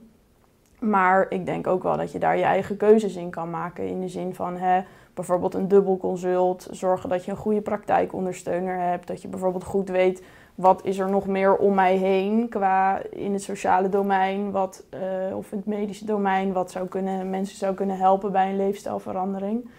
Maar 0.79 1.25
ik 1.29 1.45
denk 1.45 1.67
ook 1.67 1.83
wel 1.83 1.97
dat 1.97 2.11
je 2.11 2.19
daar 2.19 2.37
je 2.37 2.43
eigen 2.43 2.77
keuzes 2.77 3.15
in 3.15 3.29
kan 3.29 3.49
maken. 3.49 3.87
In 3.87 4.01
de 4.01 4.07
zin 4.07 4.35
van 4.35 4.57
hè, 4.57 4.81
bijvoorbeeld 5.13 5.53
een 5.53 5.67
dubbel 5.67 5.97
consult. 5.97 6.67
Zorgen 6.71 7.09
dat 7.09 7.25
je 7.25 7.31
een 7.31 7.37
goede 7.37 7.61
praktijkondersteuner 7.61 8.79
hebt. 8.79 9.07
Dat 9.07 9.21
je 9.21 9.27
bijvoorbeeld 9.27 9.63
goed 9.63 9.89
weet 9.89 10.23
wat 10.55 10.85
is 10.85 10.99
er 10.99 11.09
nog 11.09 11.27
meer 11.27 11.55
om 11.55 11.73
mij 11.73 11.95
heen 11.95 12.49
qua 12.49 13.01
in 13.09 13.33
het 13.33 13.41
sociale 13.41 13.89
domein 13.89 14.51
wat, 14.51 14.83
eh, 14.89 15.37
of 15.37 15.51
in 15.51 15.57
het 15.57 15.67
medische 15.67 16.05
domein. 16.05 16.53
Wat 16.53 16.71
zou 16.71 16.87
kunnen, 16.87 17.29
mensen 17.29 17.57
zou 17.57 17.73
kunnen 17.73 17.97
helpen 17.97 18.31
bij 18.31 18.49
een 18.49 18.57
leefstijlverandering. 18.57 19.69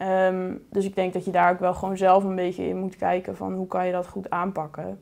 Ehm, 0.00 0.54
dus 0.70 0.84
ik 0.84 0.94
denk 0.94 1.12
dat 1.12 1.24
je 1.24 1.30
daar 1.30 1.52
ook 1.52 1.58
wel 1.58 1.74
gewoon 1.74 1.96
zelf 1.96 2.24
een 2.24 2.34
beetje 2.34 2.68
in 2.68 2.76
moet 2.76 2.96
kijken 2.96 3.36
van 3.36 3.54
hoe 3.54 3.66
kan 3.66 3.86
je 3.86 3.92
dat 3.92 4.06
goed 4.06 4.30
aanpakken. 4.30 5.00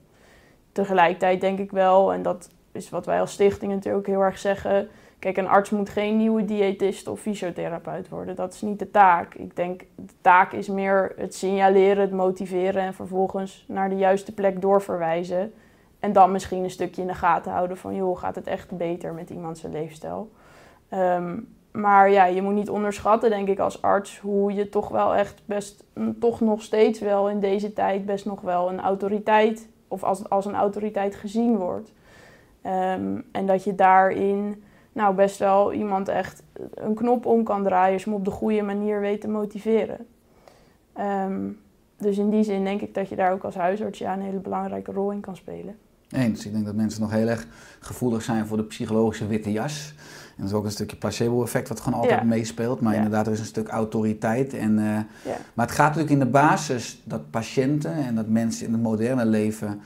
Tegelijkertijd 0.72 1.40
denk 1.40 1.58
ik 1.58 1.70
wel, 1.70 2.12
en 2.12 2.22
dat 2.22 2.50
is 2.72 2.90
wat 2.90 3.06
wij 3.06 3.20
als 3.20 3.32
stichting 3.32 3.72
natuurlijk 3.72 4.06
heel 4.06 4.20
erg 4.20 4.38
zeggen. 4.38 4.88
Kijk, 5.18 5.36
een 5.36 5.48
arts 5.48 5.70
moet 5.70 5.88
geen 5.88 6.16
nieuwe 6.16 6.44
diëtist 6.44 7.08
of 7.08 7.20
fysiotherapeut 7.20 8.08
worden. 8.08 8.36
Dat 8.36 8.54
is 8.54 8.62
niet 8.62 8.78
de 8.78 8.90
taak. 8.90 9.34
Ik 9.34 9.56
denk, 9.56 9.80
de 9.94 10.12
taak 10.20 10.52
is 10.52 10.68
meer 10.68 11.12
het 11.16 11.34
signaleren, 11.34 12.02
het 12.02 12.12
motiveren 12.12 12.82
en 12.82 12.94
vervolgens 12.94 13.64
naar 13.68 13.88
de 13.88 13.96
juiste 13.96 14.34
plek 14.34 14.60
doorverwijzen. 14.60 15.52
en 15.98 16.12
dan 16.12 16.32
misschien 16.32 16.64
een 16.64 16.70
stukje 16.70 17.00
in 17.00 17.06
de 17.06 17.14
gaten 17.14 17.52
houden 17.52 17.76
van, 17.76 17.94
joh, 17.94 18.18
gaat 18.18 18.34
het 18.34 18.46
echt 18.46 18.76
beter 18.76 19.14
met 19.14 19.30
iemand 19.30 19.58
zijn 19.58 19.72
leefstijl? 19.72 20.30
Ehm, 20.88 21.36
maar 21.72 22.10
ja, 22.10 22.25
je 22.25 22.42
moet 22.42 22.54
niet 22.54 22.70
onderschatten, 22.70 23.30
denk 23.30 23.48
ik, 23.48 23.58
als 23.58 23.82
arts, 23.82 24.18
hoe 24.18 24.52
je 24.52 24.68
toch 24.68 24.88
wel 24.88 25.14
echt 25.14 25.42
best, 25.44 25.84
mm, 25.94 26.18
toch 26.18 26.40
nog 26.40 26.62
steeds 26.62 27.00
wel 27.00 27.30
in 27.30 27.40
deze 27.40 27.72
tijd 27.72 28.06
best 28.06 28.25
nog 28.25 28.40
wel 28.40 28.68
een 28.68 28.80
autoriteit, 28.80 29.68
of 29.88 30.04
als, 30.04 30.28
als 30.28 30.46
een 30.46 30.54
autoriteit 30.54 31.14
gezien 31.14 31.56
wordt. 31.56 31.92
Ehm, 32.62 33.20
en 33.32 33.46
dat 33.46 33.64
je 33.64 33.75
daarin 33.75 34.62
nou 34.92 35.14
best 35.14 35.38
wel 35.38 35.72
iemand 35.72 36.08
echt 36.08 36.42
een 36.75 36.94
knop 36.94 37.26
om 37.26 37.42
kan 37.42 37.62
draaien 37.62 37.92
als 37.92 38.04
je 38.04 38.10
hem 38.10 38.18
op 38.18 38.25
de 38.25 38.30
goede 38.30 38.62
manier 38.62 39.00
weet 39.00 39.20
te 39.20 39.28
motiveren. 39.28 40.06
Ehm, 40.92 41.48
dus 41.98 42.18
in 42.18 42.30
die 42.30 42.42
zin 42.42 42.64
denk 42.64 42.80
ik 42.80 42.94
dat 42.94 43.08
je 43.08 43.16
daar 43.16 43.32
ook 43.32 43.44
als 43.44 43.54
huisarts 43.54 43.98
ja, 43.98 44.12
een 44.12 44.20
hele 44.20 44.38
belangrijke 44.38 44.92
rol 44.92 45.10
in 45.10 45.20
kan 45.20 45.37
spelen. 45.37 45.78
Eens. 46.10 46.46
Ik 46.46 46.52
denk 46.52 46.64
dat 46.64 46.75
mensen 46.75 47.00
nog 47.00 47.10
heel 47.10 47.28
erg 47.28 47.46
gevoelig 47.80 48.22
zijn 48.22 48.46
voor 48.46 48.56
de 48.56 48.64
psychologische 48.64 49.26
witte 49.26 49.52
jas. 49.52 49.94
En 50.38 50.45
dat 50.45 50.52
is 50.52 50.59
ook 50.59 50.64
een 50.64 50.71
stukje 50.71 50.97
placebo-effect 50.97 51.68
wat 51.68 51.80
gewoon 51.80 52.00
altijd 52.00 52.21
Ja. 52.21 52.26
meespeelt. 52.26 52.80
Maar 52.80 52.92
Ja. 52.92 52.99
inderdaad, 52.99 53.26
er 53.26 53.33
is 53.33 53.38
een 53.38 53.45
stuk 53.45 53.68
autoriteit. 53.68 54.54
En, 54.54 54.78
eh, 54.78 54.85
Ja. 54.85 55.37
Maar 55.54 55.66
het 55.66 55.75
gaat 55.75 55.87
natuurlijk 55.87 56.12
in 56.12 56.18
de 56.18 56.30
basis 56.30 57.02
dat 57.04 57.30
patiënten 57.30 57.92
en 57.92 58.14
dat 58.14 58.28
mensen 58.28 58.66
in 58.66 58.73
het 58.73 58.83
moderne 58.83 59.26
leven 59.26 59.80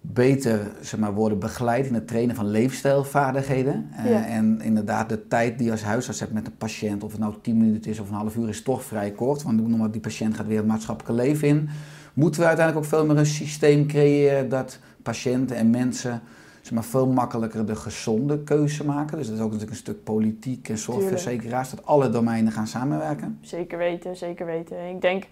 beter 0.00 0.70
zeg 0.80 1.00
maar, 1.00 1.14
worden 1.14 1.38
begeleid 1.38 1.86
in 1.86 1.94
het 1.94 2.06
trainen 2.08 2.36
van 2.36 2.46
leefstijlvaardigheden. 2.50 3.88
Eh. 3.96 4.36
En 4.36 4.60
inderdaad, 4.60 5.08
de 5.08 5.28
tijd 5.28 5.56
die 5.56 5.66
je 5.66 5.72
als 5.72 5.82
huisarts 5.82 6.20
hebt 6.20 6.32
met 6.32 6.46
een 6.46 6.56
patiënt, 6.56 7.02
of 7.04 7.10
het 7.10 7.20
nou 7.20 7.34
10 7.42 7.56
minuten 7.56 7.90
is 7.90 7.98
of 8.00 8.08
een 8.08 8.14
half 8.14 8.36
uur, 8.36 8.48
is 8.48 8.62
toch 8.62 8.84
vrij 8.84 9.10
kort. 9.10 9.42
Want 9.42 9.92
die 9.92 10.00
patiënt 10.00 10.36
gaat 10.36 10.46
weer 10.46 10.56
het 10.56 10.66
maatschappelijke 10.66 11.22
leven 11.22 11.48
in. 11.48 11.68
Moeten 12.14 12.40
we 12.40 12.46
uiteindelijk 12.46 12.86
ook 12.86 12.92
veel 12.92 13.06
meer 13.06 13.16
een 13.18 13.26
systeem 13.26 13.86
creëren 13.86 14.48
dat 14.48 14.78
patiënten 15.02 15.56
en 15.56 15.70
mensen 15.70 16.20
zeg 16.64 16.72
maar, 16.72 16.84
veel 16.84 17.06
makkelijker 17.06 17.66
de 17.66 17.76
gezonde 17.76 18.38
keuze 18.38 18.84
maken. 18.84 19.16
Dus 19.16 19.26
dat 19.26 19.36
is 19.36 19.42
ook 19.42 19.50
natuurlijk 19.50 19.70
een 19.70 19.84
stuk 19.84 20.04
politiek 20.04 20.68
en 20.68 20.78
zorgverzekeraars, 20.78 21.70
dat 21.70 21.86
alle 21.86 22.10
domeinen 22.10 22.52
gaan 22.52 22.66
samenwerken. 22.66 23.38
Zeker 23.40 23.78
weten, 23.78 24.16
zeker 24.16 24.46
weten. 24.46 24.88
Ik 24.88 25.00
denk, 25.00 25.24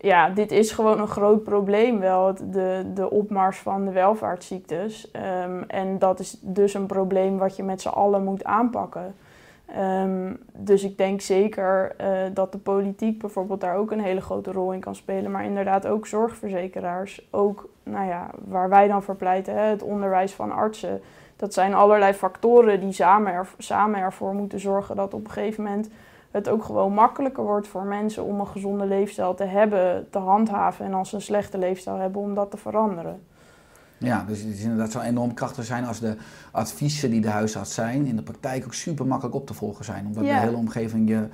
ja, 0.00 0.30
dit 0.30 0.52
is 0.52 0.70
gewoon 0.70 1.00
een 1.00 1.08
groot 1.08 1.42
probleem 1.42 1.98
wel, 1.98 2.34
de, 2.34 2.90
de 2.94 3.10
opmars 3.10 3.58
van 3.58 3.84
de 3.84 3.90
welvaartsziektes. 3.90 5.10
Ehm, 5.10 5.62
en 5.66 5.98
dat 5.98 6.20
is 6.20 6.38
dus 6.40 6.74
een 6.74 6.86
probleem 6.86 7.38
wat 7.38 7.56
je 7.56 7.62
met 7.62 7.80
z'n 7.80 7.88
allen 7.88 8.24
moet 8.24 8.44
aanpakken. 8.44 9.14
Ehm, 9.66 10.34
dus 10.52 10.84
ik 10.84 10.98
denk 10.98 11.20
zeker 11.20 11.94
eh, 11.96 12.08
dat 12.34 12.52
de 12.52 12.58
politiek 12.58 13.18
bijvoorbeeld 13.18 13.60
daar 13.60 13.76
ook 13.76 13.90
een 13.90 14.00
hele 14.00 14.20
grote 14.20 14.52
rol 14.52 14.72
in 14.72 14.80
kan 14.80 14.94
spelen. 14.94 15.30
Maar 15.30 15.44
inderdaad 15.44 15.86
ook 15.86 16.06
zorgverzekeraars. 16.06 17.28
Ook, 17.30 17.68
nou 17.82 18.06
ja, 18.06 18.30
waar 18.44 18.68
wij 18.68 18.88
dan 18.88 19.02
voor 19.02 19.16
pleiten, 19.16 19.54
hè, 19.54 19.62
het 19.62 19.82
onderwijs 19.82 20.32
van 20.32 20.52
artsen. 20.52 21.00
Dat 21.36 21.54
zijn 21.54 21.74
allerlei 21.74 22.12
factoren 22.12 22.80
die 22.80 22.92
samen, 22.92 23.32
er, 23.32 23.48
samen 23.58 24.00
ervoor 24.00 24.34
moeten 24.34 24.60
zorgen 24.60 24.96
dat 24.96 25.14
op 25.14 25.24
een 25.24 25.30
gegeven 25.30 25.64
moment 25.64 25.90
het 26.30 26.48
ook 26.48 26.64
gewoon 26.64 26.92
makkelijker 26.92 27.44
wordt 27.44 27.68
voor 27.68 27.84
mensen 27.84 28.24
om 28.24 28.40
een 28.40 28.46
gezonde 28.46 28.86
leefstijl 28.86 29.34
te 29.34 29.44
hebben, 29.44 30.10
te 30.10 30.18
handhaven. 30.18 30.84
En 30.84 30.94
als 30.94 31.08
ze 31.08 31.14
een 31.14 31.22
slechte 31.22 31.58
leefstijl 31.58 31.96
hebben, 31.96 32.22
om 32.22 32.34
dat 32.34 32.50
te 32.50 32.56
veranderen. 32.56 33.22
Ja, 34.04 34.24
dus 34.28 34.40
het 34.40 34.54
is 34.54 34.62
inderdaad 34.62 34.90
zo 34.92 35.00
enorm 35.00 35.34
krachtig 35.34 35.64
zijn 35.64 35.84
als 35.86 36.00
de 36.00 36.16
adviezen 36.50 37.10
die 37.10 37.20
de 37.20 37.28
huisarts 37.28 37.74
zijn 37.74 38.06
in 38.06 38.16
de 38.16 38.22
praktijk 38.22 38.64
ook 38.64 38.74
super 38.74 39.06
makkelijk 39.06 39.36
op 39.36 39.46
te 39.46 39.54
volgen 39.54 39.84
zijn. 39.84 40.06
Omdat 40.06 40.24
Ja. 40.24 40.34
de 40.34 40.46
hele 40.46 40.56
omgeving 40.56 41.08
je 41.08 41.28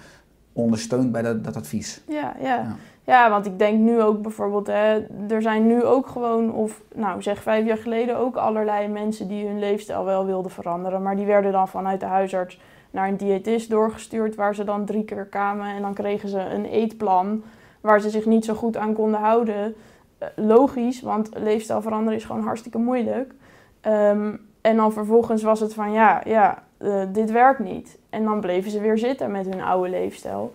ondersteunt 0.53 1.13
bij 1.13 1.23
dat, 1.23 1.45
dat 1.45 1.57
advies. 1.57 2.03
Ja, 2.09 2.35
ja. 2.41 2.55
Ja. 2.55 2.77
ja. 3.05 3.31
want 3.31 3.47
ik 3.47 3.59
denk 3.59 3.79
nu 3.79 4.03
ook 4.03 4.23
bijvoorbeeld, 4.23 4.67
hè, 4.67 5.07
er 5.29 5.43
zijn 5.43 5.67
nu 5.67 5.85
ook 5.85 6.07
gewoon, 6.07 6.53
of 6.53 6.83
nou 6.95 7.23
zeg 7.23 7.43
vijf 7.43 7.67
jaar 7.67 7.77
geleden 7.77 8.17
ook 8.17 8.37
allerlei 8.37 8.89
mensen 8.89 9.29
die 9.29 9.47
hun 9.47 9.59
leefstijl 9.59 10.05
wel 10.05 10.27
wilden 10.27 10.51
veranderen. 10.51 11.03
Maar 11.03 11.17
die 11.17 11.27
werden 11.27 11.53
dan 11.53 11.69
vanuit 11.69 12.01
de 12.01 12.07
huisarts 12.07 12.61
naar 12.91 13.09
een 13.09 13.17
diëtist 13.17 13.71
doorgestuurd, 13.71 14.35
waar 14.35 14.55
ze 14.55 14.65
dan 14.65 14.85
drie 14.85 15.05
keer 15.05 15.27
kwamen. 15.27 15.67
En 15.67 15.83
dan 15.83 15.95
kregen 15.95 16.29
ze 16.29 16.41
een 16.41 16.65
eetplan 16.65 17.43
waar 17.81 18.01
ze 18.01 18.11
zich 18.11 18.27
niet 18.27 18.45
zo 18.45 18.55
goed 18.55 18.77
aan 18.77 18.93
konden 18.93 19.21
houden. 19.21 19.75
Eh, 20.21 20.29
Logisch, 20.35 21.01
want 21.03 21.31
leefstijl 21.35 21.83
veranderen 21.83 22.19
is 22.19 22.25
gewoon 22.25 22.43
hartstikke 22.43 22.79
moeilijk. 22.79 23.33
Ehm, 23.81 24.37
en 24.61 24.77
dan 24.77 24.93
vervolgens 24.93 25.43
was 25.43 25.61
het 25.61 25.75
van 25.75 25.93
ja, 25.93 26.23
ja 26.25 26.63
eh, 26.79 27.03
dit 27.13 27.31
werkt 27.31 27.59
niet. 27.59 27.99
En 28.11 28.25
dan 28.25 28.41
bleven 28.41 28.71
ze 28.71 28.81
weer 28.81 28.99
zitten 28.99 29.31
met 29.31 29.47
hun 29.47 29.63
oude 29.63 29.91
leefstijl. 29.91 30.51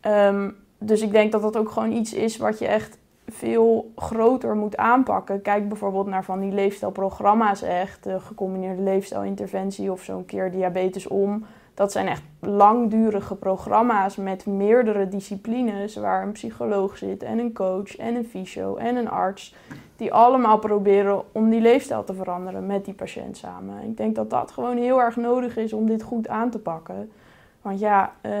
Ehm, 0.00 0.50
dus 0.78 1.02
ik 1.02 1.12
denk 1.12 1.32
dat 1.32 1.42
dat 1.42 1.56
ook 1.56 1.70
gewoon 1.70 1.92
iets 1.92 2.14
is 2.14 2.36
wat 2.36 2.58
je 2.58 2.66
echt 2.66 2.98
veel 3.28 3.92
groter 3.96 4.56
moet 4.56 4.76
aanpakken. 4.76 5.42
Kijk 5.42 5.68
bijvoorbeeld 5.68 6.06
naar 6.06 6.24
van 6.24 6.40
die 6.40 6.52
leefstijlprogramma's 6.52 7.62
echt, 7.62 8.04
de 8.04 8.20
gecombineerde 8.20 8.82
leefstijlinterventie 8.82 9.92
of 9.92 10.02
zo'n 10.02 10.24
keer 10.24 10.50
diabetes 10.50 11.06
om. 11.06 11.44
Dat 11.76 11.92
zijn 11.92 12.08
echt 12.08 12.22
langdurige 12.40 13.34
programma's 13.34 14.16
met 14.16 14.46
meerdere 14.46 15.08
disciplines 15.08 15.96
waar 15.96 16.22
een 16.22 16.32
psycholoog 16.32 16.96
zit 16.96 17.22
en 17.22 17.38
een 17.38 17.52
coach 17.52 17.96
en 17.96 18.14
een 18.14 18.24
fysio 18.24 18.76
en 18.76 18.96
een 18.96 19.10
arts. 19.10 19.54
Die 19.96 20.12
allemaal 20.12 20.58
proberen 20.58 21.22
om 21.32 21.50
die 21.50 21.60
leefstijl 21.60 22.04
te 22.04 22.14
veranderen 22.14 22.66
met 22.66 22.84
die 22.84 22.94
patiënt 22.94 23.36
samen. 23.36 23.82
Ik 23.82 23.96
denk 23.96 24.14
dat 24.14 24.30
dat 24.30 24.50
gewoon 24.50 24.76
heel 24.76 25.00
erg 25.00 25.16
nodig 25.16 25.56
is 25.56 25.72
om 25.72 25.86
dit 25.86 26.02
goed 26.02 26.28
aan 26.28 26.50
te 26.50 26.58
pakken. 26.58 27.10
Want 27.62 27.80
ja, 27.80 28.12
eh, 28.20 28.32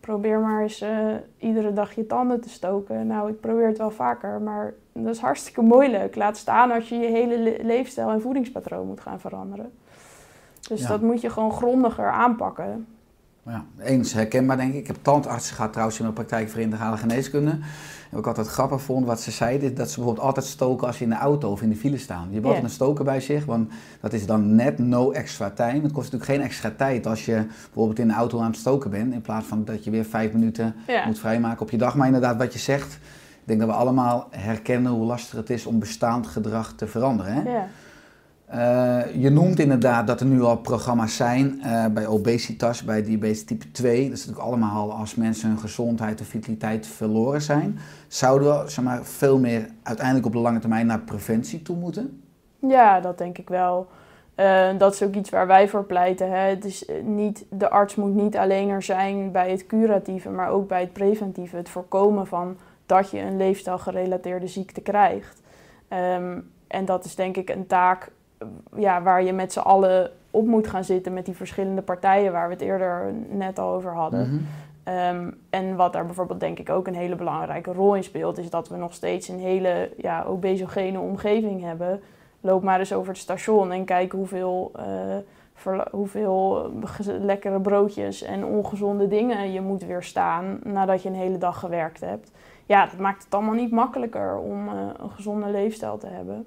probeer 0.00 0.38
maar 0.38 0.62
eens 0.62 0.80
eh, 0.80 1.14
iedere 1.38 1.72
dag 1.72 1.94
je 1.94 2.06
tanden 2.06 2.40
te 2.40 2.48
stoken. 2.48 3.06
Nou, 3.06 3.30
ik 3.30 3.40
probeer 3.40 3.66
het 3.66 3.78
wel 3.78 3.90
vaker, 3.90 4.40
maar 4.40 4.74
dat 4.92 5.14
is 5.14 5.20
hartstikke 5.20 5.60
moeilijk. 5.62 6.16
Laat 6.16 6.36
staan 6.36 6.70
als 6.70 6.88
je 6.88 6.96
je 6.96 7.08
hele 7.08 7.38
le- 7.38 7.62
leefstijl 7.62 8.10
en 8.10 8.20
voedingspatroon 8.20 8.86
moet 8.86 9.00
gaan 9.00 9.20
veranderen. 9.20 9.72
Dus 10.68 10.80
Ja. 10.80 10.88
dat 10.88 11.00
moet 11.00 11.20
je 11.20 11.30
gewoon 11.30 11.52
grondiger 11.52 12.10
aanpakken. 12.10 12.86
Ja, 13.46 13.64
eens 13.78 14.12
herkenbaar 14.12 14.56
denk 14.56 14.72
ik. 14.72 14.78
Ik 14.78 14.86
heb 14.86 14.96
tandartsen 15.02 15.54
gehad 15.54 15.70
trouwens 15.70 15.98
in 15.98 16.04
mijn 16.04 16.14
praktijk 16.16 16.48
voor 16.50 16.60
integrale 16.60 16.96
geneeskunde. 16.96 17.50
En 17.50 17.60
wat 18.10 18.20
ik 18.20 18.26
altijd 18.26 18.46
grappig 18.46 18.82
vond, 18.82 19.06
wat 19.06 19.20
ze 19.20 19.30
zeiden, 19.30 19.70
is 19.70 19.76
dat 19.76 19.88
ze 19.90 19.94
bijvoorbeeld 19.96 20.26
altijd 20.26 20.46
stoken 20.46 20.86
als 20.86 20.98
je 20.98 21.04
in 21.04 21.10
de 21.10 21.16
auto 21.16 21.50
of 21.50 21.62
in 21.62 21.68
de 21.68 21.76
file 21.76 21.98
staan. 21.98 22.26
Je 22.28 22.34
hebt 22.34 22.46
altijd 22.46 22.64
een 22.64 22.70
stoker 22.70 23.04
bij 23.04 23.20
zich, 23.20 23.44
want 23.44 23.70
dat 24.00 24.12
is 24.12 24.26
dan 24.26 24.54
net 24.54 24.78
no 24.78 25.10
extra 25.10 25.50
time. 25.50 25.82
Het 25.82 25.92
kost 25.92 26.12
natuurlijk 26.12 26.30
geen 26.30 26.40
extra 26.40 26.72
tijd 26.76 27.06
als 27.06 27.24
je 27.24 27.46
bijvoorbeeld 27.64 27.98
in 27.98 28.08
de 28.08 28.14
auto 28.14 28.38
aan 28.40 28.50
het 28.50 28.56
stoken 28.56 28.90
bent, 28.90 29.12
in 29.12 29.20
plaats 29.20 29.46
van 29.46 29.64
dat 29.64 29.84
je 29.84 29.90
weer 29.90 30.04
vijf 30.04 30.32
minuten 30.32 30.74
moet 31.06 31.18
vrijmaken 31.18 31.60
op 31.60 31.70
je 31.70 31.76
dag. 31.78 31.94
Maar 31.94 32.06
inderdaad, 32.06 32.36
wat 32.36 32.52
je 32.52 32.58
zegt, 32.58 32.94
ik 32.94 33.44
denk 33.44 33.60
dat 33.60 33.68
we 33.68 33.74
allemaal 33.74 34.28
herkennen 34.30 34.92
hoe 34.92 35.06
lastig 35.06 35.38
het 35.38 35.50
is 35.50 35.66
om 35.66 35.78
bestaand 35.78 36.26
gedrag 36.26 36.72
te 36.72 36.86
veranderen. 36.86 37.32
Hè? 37.32 37.42
Ja. 37.50 37.66
Eh, 38.48 39.00
je 39.14 39.30
noemt 39.30 39.58
inderdaad 39.58 40.06
dat 40.06 40.20
er 40.20 40.26
nu 40.26 40.42
al 40.42 40.56
programma's 40.56 41.16
zijn 41.16 41.60
eh, 41.62 41.86
bij 41.86 42.06
obesitas, 42.06 42.84
bij 42.84 43.02
diabetes 43.02 43.44
type 43.44 43.70
2. 43.70 44.08
Dat 44.08 44.18
is 44.18 44.26
natuurlijk 44.26 44.46
allemaal 44.46 44.90
al 44.90 44.98
als 44.98 45.14
mensen 45.14 45.48
hun 45.48 45.58
gezondheid 45.58 46.20
of 46.20 46.26
vitaliteit 46.26 46.86
verloren 46.86 47.42
zijn. 47.42 47.78
Zouden 48.06 48.62
we 48.62 48.70
zeg 48.70 48.84
maar, 48.84 49.04
veel 49.04 49.38
meer 49.38 49.68
uiteindelijk 49.82 50.26
op 50.26 50.32
de 50.32 50.38
lange 50.38 50.58
termijn 50.58 50.86
naar 50.86 51.00
preventie 51.00 51.62
toe 51.62 51.76
moeten? 51.76 52.22
Ja, 52.58 53.00
dat 53.00 53.18
denk 53.18 53.38
ik 53.38 53.48
wel. 53.48 53.86
Eh, 54.34 54.68
dat 54.78 54.94
is 54.94 55.02
ook 55.02 55.14
iets 55.14 55.30
waar 55.30 55.46
wij 55.46 55.68
voor 55.68 55.84
pleiten. 55.84 56.30
Hè. 56.30 56.48
Het 56.48 56.64
is 56.64 56.88
niet, 57.02 57.44
de 57.50 57.70
arts 57.70 57.94
moet 57.94 58.14
niet 58.14 58.36
alleen 58.36 58.68
er 58.68 58.82
zijn 58.82 59.32
bij 59.32 59.50
het 59.50 59.66
curatieve, 59.66 60.28
maar 60.30 60.50
ook 60.50 60.68
bij 60.68 60.80
het 60.80 60.92
preventieve. 60.92 61.56
Het 61.56 61.68
voorkomen 61.68 62.26
van 62.26 62.56
dat 62.86 63.10
je 63.10 63.20
een 63.20 63.36
leefstijlgerelateerde 63.36 64.46
ziekte 64.46 64.80
krijgt. 64.80 65.42
Ehm, 65.88 66.38
en 66.66 66.84
dat 66.84 67.04
is 67.04 67.14
denk 67.14 67.36
ik 67.36 67.50
een 67.50 67.66
taak 67.66 68.10
ja, 68.76 69.02
waar 69.02 69.22
je 69.22 69.32
met 69.32 69.52
z'n 69.52 69.58
allen 69.58 70.10
op 70.30 70.46
moet 70.46 70.66
gaan 70.66 70.84
zitten 70.84 71.12
met 71.12 71.24
die 71.24 71.36
verschillende 71.36 71.82
partijen 71.82 72.32
waar 72.32 72.46
we 72.48 72.52
het 72.52 72.62
eerder 72.62 73.12
net 73.28 73.58
al 73.58 73.74
over 73.74 73.94
hadden. 73.94 74.28
Mhm. 74.28 74.42
Ehm, 74.82 75.30
en 75.50 75.76
wat 75.76 75.92
daar 75.92 76.06
bijvoorbeeld 76.06 76.40
denk 76.40 76.58
ik 76.58 76.70
ook 76.70 76.86
een 76.86 76.94
hele 76.94 77.14
belangrijke 77.14 77.72
rol 77.72 77.94
in 77.94 78.04
speelt, 78.04 78.38
is 78.38 78.50
dat 78.50 78.68
we 78.68 78.76
nog 78.76 78.94
steeds 78.94 79.28
een 79.28 79.38
hele 79.38 79.90
ja, 79.96 80.24
obesogene 80.24 81.00
omgeving 81.00 81.62
hebben. 81.62 82.00
Loop 82.40 82.62
maar 82.62 82.78
eens 82.78 82.92
over 82.92 83.12
het 83.12 83.22
station 83.22 83.72
en 83.72 83.84
kijk 83.84 84.12
hoeveel, 84.12 84.72
eh, 84.76 85.74
hoeveel 85.90 86.70
lekkere 87.20 87.60
broodjes 87.60 88.22
en 88.22 88.44
ongezonde 88.44 89.08
dingen 89.08 89.52
je 89.52 89.60
moet 89.60 89.84
weerstaan 89.84 90.58
nadat 90.62 91.02
je 91.02 91.08
een 91.08 91.14
hele 91.14 91.38
dag 91.38 91.58
gewerkt 91.58 92.00
hebt. 92.00 92.30
Ja, 92.66 92.86
dat 92.86 92.98
maakt 92.98 93.24
het 93.24 93.34
allemaal 93.34 93.54
niet 93.54 93.70
makkelijker 93.70 94.38
om 94.38 94.68
eh, 94.68 94.74
een 94.98 95.10
gezonde 95.10 95.50
leefstijl 95.50 95.98
te 95.98 96.06
hebben. 96.06 96.46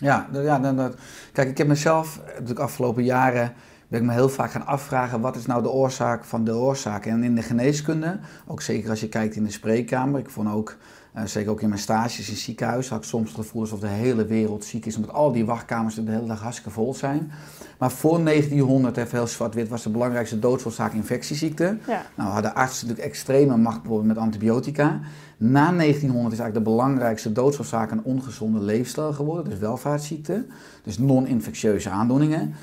Ja, 0.00 0.28
ja 0.32 0.58
dan, 0.58 0.94
kijk, 1.32 1.48
ik 1.48 1.58
heb 1.58 1.66
mezelf 1.66 2.20
natuurlijk 2.26 2.58
afgelopen 2.58 3.04
jaren 3.04 3.52
ben 3.88 4.00
ik 4.00 4.06
me 4.06 4.12
heel 4.12 4.28
vaak 4.28 4.50
gaan 4.50 4.66
afvragen 4.66 5.20
wat 5.20 5.36
is 5.36 5.46
nou 5.46 5.62
de 5.62 5.70
oorzaak 5.70 6.24
van 6.24 6.44
de 6.44 6.54
oorzaak. 6.54 7.06
En 7.06 7.22
in 7.22 7.34
de 7.34 7.42
geneeskunde, 7.42 8.18
ook 8.46 8.62
zeker 8.62 8.90
als 8.90 9.00
je 9.00 9.08
kijkt 9.08 9.36
in 9.36 9.44
de 9.44 9.50
spreekkamer, 9.50 10.20
ik 10.20 10.30
vond 10.30 10.52
ook, 10.52 10.76
uh, 11.16 11.24
zeker 11.24 11.50
ook 11.50 11.60
in 11.60 11.68
mijn 11.68 11.80
stages 11.80 12.28
in 12.28 12.36
ziekenhuis, 12.36 12.88
had 12.88 12.98
ik 12.98 13.04
soms 13.04 13.28
het 13.28 13.36
gevoel 13.36 13.60
alsof 13.60 13.80
de 13.80 13.86
hele 13.86 14.24
wereld 14.24 14.64
ziek 14.64 14.86
is, 14.86 14.96
omdat 14.96 15.12
al 15.12 15.32
die 15.32 15.44
wachtkamers 15.44 15.94
de 15.94 16.10
hele 16.10 16.26
dag 16.26 16.40
hartstikke 16.40 16.70
vol 16.70 16.94
zijn. 16.94 17.30
Maar 17.78 17.90
voor 17.90 18.24
1900, 18.24 18.96
even 18.96 19.18
heel 19.18 19.26
zwart-wit, 19.26 19.68
was 19.68 19.82
de 19.82 19.90
belangrijkste 19.90 20.38
doodsoorzaak 20.38 20.92
infectieziekte. 20.92 21.78
Ja. 21.86 22.02
Nou 22.14 22.30
hadden 22.30 22.54
artsen 22.54 22.86
natuurlijk 22.86 23.14
extreme 23.14 23.56
macht 23.56 23.80
bijvoorbeeld 23.80 24.14
met 24.14 24.24
antibiotica. 24.24 25.00
Na 25.36 25.72
1900 25.72 26.32
is 26.32 26.40
eigenlijk 26.40 26.54
de 26.54 26.70
belangrijkste 26.70 27.32
doodsoorzaak 27.32 27.90
een 27.90 28.04
ongezonde 28.04 28.60
leefstijl 28.60 29.12
geworden, 29.12 29.50
dus 29.50 29.58
welvaartsziekte, 29.58 30.46
dus 30.82 30.98
non-infectieuze 30.98 31.90
aandoeningen. 31.90 32.54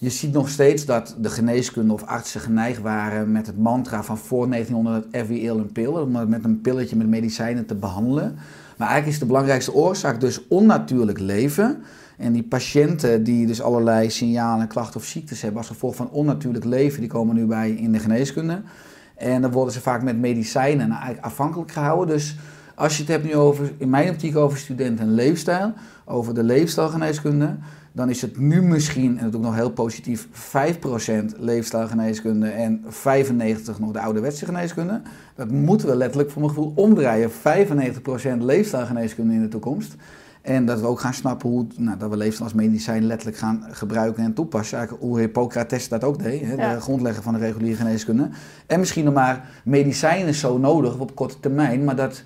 Je 0.00 0.10
ziet 0.10 0.32
nog 0.32 0.48
steeds 0.48 0.84
dat 0.84 1.16
de 1.18 1.28
geneeskunde 1.28 1.92
of 1.92 2.02
artsen 2.02 2.40
geneigd 2.40 2.80
waren 2.80 3.32
met 3.32 3.46
het 3.46 3.58
mantra 3.58 4.02
van 4.02 4.18
voor 4.18 4.48
1900 4.48 5.14
every 5.14 5.38
ill 5.38 5.58
een 5.58 5.72
pil, 5.72 5.92
om 5.92 6.28
met 6.28 6.44
een 6.44 6.60
pilletje 6.60 6.96
met 6.96 7.06
medicijnen 7.06 7.66
te 7.66 7.74
behandelen. 7.74 8.36
Maar 8.76 8.88
eigenlijk 8.88 9.06
is 9.06 9.18
de 9.18 9.26
belangrijkste 9.26 9.74
oorzaak 9.74 10.20
dus 10.20 10.48
onnatuurlijk 10.48 11.18
leven. 11.18 11.82
En 12.16 12.32
die 12.32 12.42
patiënten 12.42 13.24
die 13.24 13.46
dus 13.46 13.62
allerlei 13.62 14.10
signalen, 14.10 14.68
klachten 14.68 15.00
of 15.00 15.06
ziektes 15.06 15.40
hebben 15.40 15.58
als 15.58 15.68
gevolg 15.68 15.96
van 15.96 16.10
onnatuurlijk 16.10 16.64
leven, 16.64 17.00
die 17.00 17.10
komen 17.10 17.34
nu 17.34 17.46
bij 17.46 17.70
in 17.70 17.92
de 17.92 17.98
geneeskunde. 17.98 18.62
En 19.14 19.42
dan 19.42 19.50
worden 19.50 19.72
ze 19.74 19.80
vaak 19.80 20.02
met 20.02 20.18
medicijnen 20.18 20.90
eigenlijk 20.90 21.24
afhankelijk 21.24 21.72
gehouden. 21.72 22.14
Dus 22.14 22.36
als 22.74 22.96
je 22.96 23.02
het 23.02 23.12
hebt 23.12 23.24
nu 23.24 23.34
over, 23.34 23.72
in 23.78 23.90
mijn 23.90 24.10
optiek 24.10 24.36
over 24.36 24.58
studenten 24.58 25.04
en 25.04 25.14
leefstijl, 25.14 25.72
over 26.04 26.34
de 26.34 26.42
leefstijlgeneeskunde, 26.42 27.56
dan 27.98 28.10
is 28.10 28.22
het 28.22 28.38
nu 28.38 28.62
misschien, 28.62 29.18
en 29.18 29.24
dat 29.24 29.34
ook 29.36 29.42
nog 29.42 29.54
heel 29.54 29.70
positief, 29.70 30.28
5% 30.28 31.38
leefstijlgeneeskunde 31.38 32.48
en 32.48 32.84
95% 32.84 32.88
nog 33.78 33.92
de 33.92 34.00
ouderwetse 34.00 34.44
geneeskunde. 34.44 35.00
Dat 35.34 35.50
moeten 35.50 35.88
we 35.88 35.96
letterlijk 35.96 36.30
voor 36.30 36.42
mijn 36.42 36.54
gevoel 36.54 36.72
omdraaien. 36.74 37.30
95% 37.30 37.34
leefstijlgeneeskunde 38.38 39.34
in 39.34 39.40
de 39.40 39.48
toekomst. 39.48 39.94
En 40.42 40.66
dat 40.66 40.80
we 40.80 40.86
ook 40.86 41.00
gaan 41.00 41.14
snappen 41.14 41.48
hoe 41.48 41.66
nou, 41.76 41.98
dat 41.98 42.10
we 42.10 42.16
leefstijl 42.16 42.44
als 42.48 42.54
medicijn 42.58 43.06
letterlijk 43.06 43.38
gaan 43.38 43.64
gebruiken 43.70 44.24
en 44.24 44.32
toepassen. 44.34 44.76
Eigenlijk 44.78 45.06
hoe 45.08 45.18
Hippocrates 45.18 45.88
dat 45.88 46.04
ook 46.04 46.22
deed, 46.22 46.40
hè, 46.44 46.52
Ja. 46.54 46.74
de 46.74 46.80
grondlegger 46.80 47.22
van 47.22 47.32
de 47.32 47.38
reguliere 47.38 47.76
geneeskunde. 47.76 48.28
En 48.66 48.78
misschien 48.78 49.04
nog 49.04 49.14
maar 49.14 49.48
medicijnen 49.64 50.34
zo 50.34 50.58
nodig 50.58 50.98
op 50.98 51.14
korte 51.14 51.40
termijn, 51.40 51.84
maar 51.84 51.96
dat... 51.96 52.22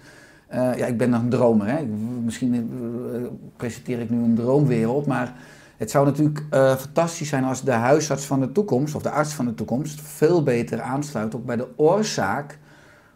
eh, 0.47 0.77
ja, 0.77 0.87
ik 0.87 0.97
ben 0.99 1.11
nog 1.11 1.21
een 1.23 1.29
dromer. 1.29 1.67
Hè. 1.67 1.79
Ik- 1.79 1.89
Misschien 2.25 2.55
eh, 2.55 3.21
presenteer 3.57 4.01
ik 4.01 4.11
nu 4.11 4.23
een 4.23 4.35
droomwereld, 4.35 5.07
maar 5.07 5.35
het 5.77 5.91
zou 5.91 6.07
natuurlijk 6.07 6.45
eh, 6.51 6.77
fantastisch 6.77 7.29
zijn 7.29 7.45
als 7.45 7.63
de 7.63 7.73
huisarts 7.73 8.25
van 8.25 8.41
de 8.41 8.53
toekomst, 8.53 8.95
of 8.95 9.03
de 9.03 9.11
arts 9.11 9.35
van 9.35 9.45
de 9.45 9.55
toekomst, 9.55 10.01
veel 10.01 10.43
beter 10.43 10.81
aansluit 10.81 11.35
ook 11.37 11.45
bij 11.45 11.57
de 11.57 11.69
oorzaak 11.77 12.59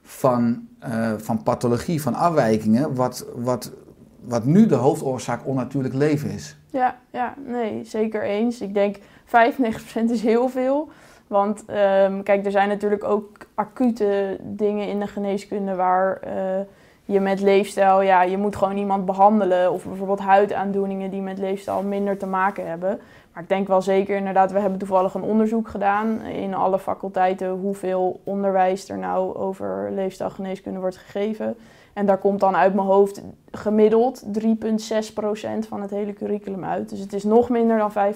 van, 0.03 0.69
eh, 0.79 1.13
van 1.17 1.43
pathologie, 1.43 2.03
van 2.03 2.15
afwijkingen, 2.15 2.95
wat, 2.95 3.27
wat, 3.35 3.73
wat 4.21 4.45
nu 4.45 4.67
de 4.67 4.75
hoofdoorzaak 4.75 5.47
onnatuurlijk 5.47 5.95
leven 5.95 6.31
is. 6.31 6.57
Ja, 6.71 6.97
ja, 7.11 7.35
nee, 7.47 7.85
zeker 7.85 8.23
eens. 8.23 8.61
Ik 8.61 8.75
denk 8.75 8.97
95% 9.25 10.11
is 10.11 10.23
heel 10.23 10.49
veel. 10.49 10.89
Want 11.27 11.65
ehm, 11.67 12.23
kijk, 12.23 12.45
er 12.45 12.51
zijn 12.51 12.69
natuurlijk 12.69 13.05
ook 13.05 13.47
acute 13.55 14.39
dingen 14.43 14.89
in 14.89 15.01
de 15.01 15.07
geneeskunde 15.07 15.75
waar 15.75 16.17
eh, 16.17 16.61
je 17.07 17.21
met 17.21 17.41
leefstijl, 17.41 18.03
ja, 18.03 18.23
je 18.23 18.39
moet 18.39 18.57
gewoon 18.57 18.77
iemand 18.77 19.05
behandelen. 19.05 19.73
Of 19.73 19.85
bijvoorbeeld 19.85 20.21
huidaandoeningen 20.21 21.11
die 21.11 21.21
met 21.21 21.39
leefstijl 21.39 21.83
minder 21.83 22.19
te 22.19 22.27
maken 22.27 22.69
hebben. 22.69 23.01
Maar 23.33 23.43
ik 23.43 23.49
denk 23.49 23.69
wel 23.69 23.83
zeker 23.83 24.17
inderdaad, 24.17 24.53
we 24.53 24.59
hebben 24.59 24.79
toevallig 24.79 25.15
een 25.15 25.23
onderzoek 25.23 25.69
gedaan 25.69 26.21
in 26.21 26.55
alle 26.55 26.79
faculteiten 26.79 27.51
hoeveel 27.51 28.21
onderwijs 28.25 28.89
er 28.89 28.99
nou 28.99 29.37
over 29.37 29.89
leefstijlgeneeskunde 29.93 30.81
wordt 30.81 30.97
gegeven. 30.97 31.57
En 31.93 32.07
daar 32.07 32.19
komt 32.19 32.41
dan 32.41 32.57
uit 32.57 32.75
mijn 32.75 32.87
hoofd 32.87 33.23
gemiddeld 33.51 34.25
3,6% 34.43 34.49
van 35.69 35.81
het 35.81 35.91
hele 35.91 36.13
curriculum 36.13 36.65
uit. 36.65 36.89
Dus 36.89 36.99
het 36.99 37.13
is 37.13 37.25
nog 37.25 37.49
minder 37.49 37.79
dan 37.79 38.15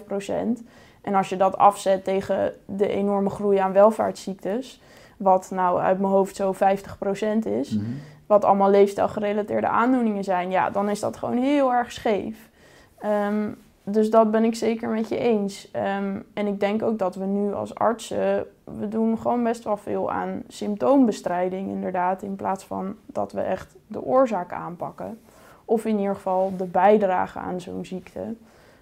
5%. 0.60 0.64
En 1.00 1.14
als 1.14 1.28
je 1.28 1.36
dat 1.36 1.58
afzet 1.58 2.04
tegen 2.04 2.52
de 2.64 2.88
enorme 2.88 3.30
groei 3.30 3.58
aan 3.58 3.72
welvaartsziektes, 3.72 4.80
wat 5.16 5.50
nou 5.54 5.80
uit 5.80 5.98
mijn 5.98 6.12
hoofd 6.12 6.36
zo 6.36 6.54
50% 6.54 6.56
is, 7.44 7.78
wat 8.30 8.44
allemaal 8.44 8.70
leefstijlgerelateerde 8.70 9.68
aandoeningen 9.68 10.24
zijn, 10.24 10.50
ja, 10.50 10.70
dan 10.70 10.88
is 10.88 11.00
dat 11.00 11.16
gewoon 11.16 11.36
heel 11.36 11.72
erg 11.72 11.92
scheef. 11.92 12.50
Ehm, 12.98 13.48
dus 13.82 14.10
dat 14.10 14.30
ben 14.30 14.44
ik 14.44 14.54
zeker 14.54 14.88
met 14.88 15.08
je 15.08 15.18
eens. 15.18 15.70
Ehm, 15.70 16.18
en 16.34 16.46
ik 16.46 16.60
denk 16.60 16.82
ook 16.82 16.98
dat 16.98 17.14
we 17.14 17.24
nu 17.24 17.54
als 17.54 17.74
artsen, 17.74 18.46
we 18.64 18.88
doen 18.88 19.18
gewoon 19.18 19.42
best 19.42 19.64
wel 19.64 19.76
veel 19.76 20.10
aan 20.10 20.42
symptoombestrijding 20.48 21.68
inderdaad, 21.68 22.22
in 22.22 22.36
plaats 22.36 22.64
van 22.64 22.96
dat 23.06 23.32
we 23.32 23.40
echt 23.40 23.76
de 23.86 24.02
oorzaak 24.02 24.52
aanpakken. 24.52 25.20
Of 25.64 25.84
in 25.84 25.98
ieder 25.98 26.14
geval 26.14 26.52
de 26.56 26.64
bijdrage 26.66 27.38
aan 27.38 27.60
zo'n 27.60 27.84
ziekte. 27.84 28.34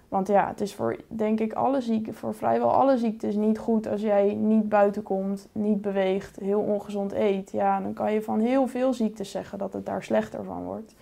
Want 0.09 0.27
ja, 0.27 0.47
het 0.47 0.61
is 0.61 0.75
voor, 0.75 0.95
denk 1.07 1.39
ik, 1.39 1.53
alle 1.53 1.81
ziekten, 1.81 2.13
voor 2.13 2.35
vrijwel 2.35 2.71
alle 2.73 2.97
ziektes 2.97 3.35
niet 3.35 3.57
goed 3.57 3.87
als 3.87 4.01
jij 4.01 4.33
niet 4.33 4.69
buiten 4.69 5.03
komt, 5.03 5.47
niet 5.51 5.81
beweegt, 5.81 6.39
heel 6.39 6.59
ongezond 6.59 7.13
eet. 7.13 7.51
Ja, 7.51 7.81
dan 7.81 7.93
kan 7.93 8.13
je 8.13 8.21
van 8.21 8.39
heel 8.39 8.67
veel 8.67 8.93
ziektes 8.93 9.31
zeggen 9.31 9.57
dat 9.57 9.73
het 9.73 9.85
daar 9.85 10.03
slechter 10.03 10.43
van 10.43 10.63
wordt. 10.63 10.93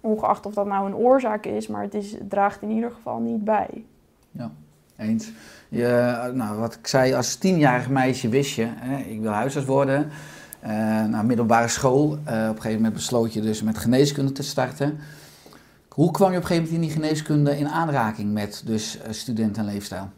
Ongeacht 0.00 0.46
of 0.46 0.54
dat 0.54 0.66
nou 0.66 0.86
een 0.86 0.96
oorzaak 0.96 1.46
is, 1.46 1.66
maar 1.66 1.82
het, 1.82 1.94
is, 1.94 2.16
draagt 2.28 2.62
in 2.62 2.70
ieder 2.70 2.90
geval 2.90 3.18
niet 3.18 3.44
bij. 3.44 3.84
Eens. 4.96 5.32
Je, 5.68 6.30
nou, 6.34 6.58
wat 6.58 6.74
ik 6.74 6.86
zei, 6.86 7.14
als 7.14 7.36
tienjarig 7.36 7.88
meisje 7.88 8.28
wist 8.28 8.54
je, 8.54 8.66
hè, 8.66 8.98
ik 8.98 9.20
wil 9.20 9.30
huisarts 9.30 9.66
worden. 9.66 10.08
Eh 10.60 11.04
nou, 11.04 11.24
middelbare 11.24 11.68
school. 11.68 12.12
Eh, 12.24 12.34
op 12.34 12.54
een 12.54 12.54
gegeven 12.54 12.76
moment 12.76 12.94
besloot 12.94 13.32
je 13.32 13.40
dus 13.40 13.62
met 13.62 13.78
geneeskunde 13.78 14.32
te 14.32 14.42
starten. 14.42 14.98
Hoe 15.98 16.10
kwam 16.10 16.30
je 16.30 16.36
op 16.36 16.42
een 16.42 16.48
gegeven 16.48 16.70
moment 16.70 16.82
in 16.82 16.88
die 16.88 17.02
geneeskunde 17.02 17.58
in 17.58 17.68
aanraking 17.68 18.32
met 18.32 18.62
dus 18.66 19.02
eh, 19.02 19.12
student 19.12 19.56
en 19.56 19.64
leefstijl? 19.64 20.08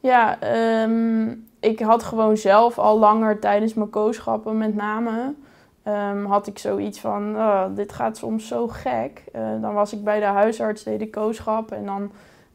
Ja, 0.00 0.40
ehm, 0.40 1.28
ik 1.60 1.80
had 1.80 2.02
gewoon 2.02 2.36
zelf 2.36 2.78
al 2.78 2.98
langer 2.98 3.38
tijdens 3.38 3.74
mijn 3.74 3.90
kooschappen 3.90 4.58
met 4.58 4.74
name... 4.74 5.34
ehm, 5.82 6.24
had 6.24 6.46
ik 6.46 6.58
zoiets 6.58 7.00
van, 7.00 7.36
oh, 7.36 7.64
dit 7.74 7.92
gaat 7.92 8.16
soms 8.16 8.48
zo 8.48 8.68
gek. 8.68 9.24
Eh, 9.32 9.42
dan 9.60 9.74
was 9.74 9.92
ik 9.92 10.04
bij 10.04 10.20
de 10.20 10.26
huisarts, 10.26 10.82
deed 10.82 11.00
ik 11.00 11.10
kooschap 11.10 11.72
en 11.72 11.84
dan 11.84 12.10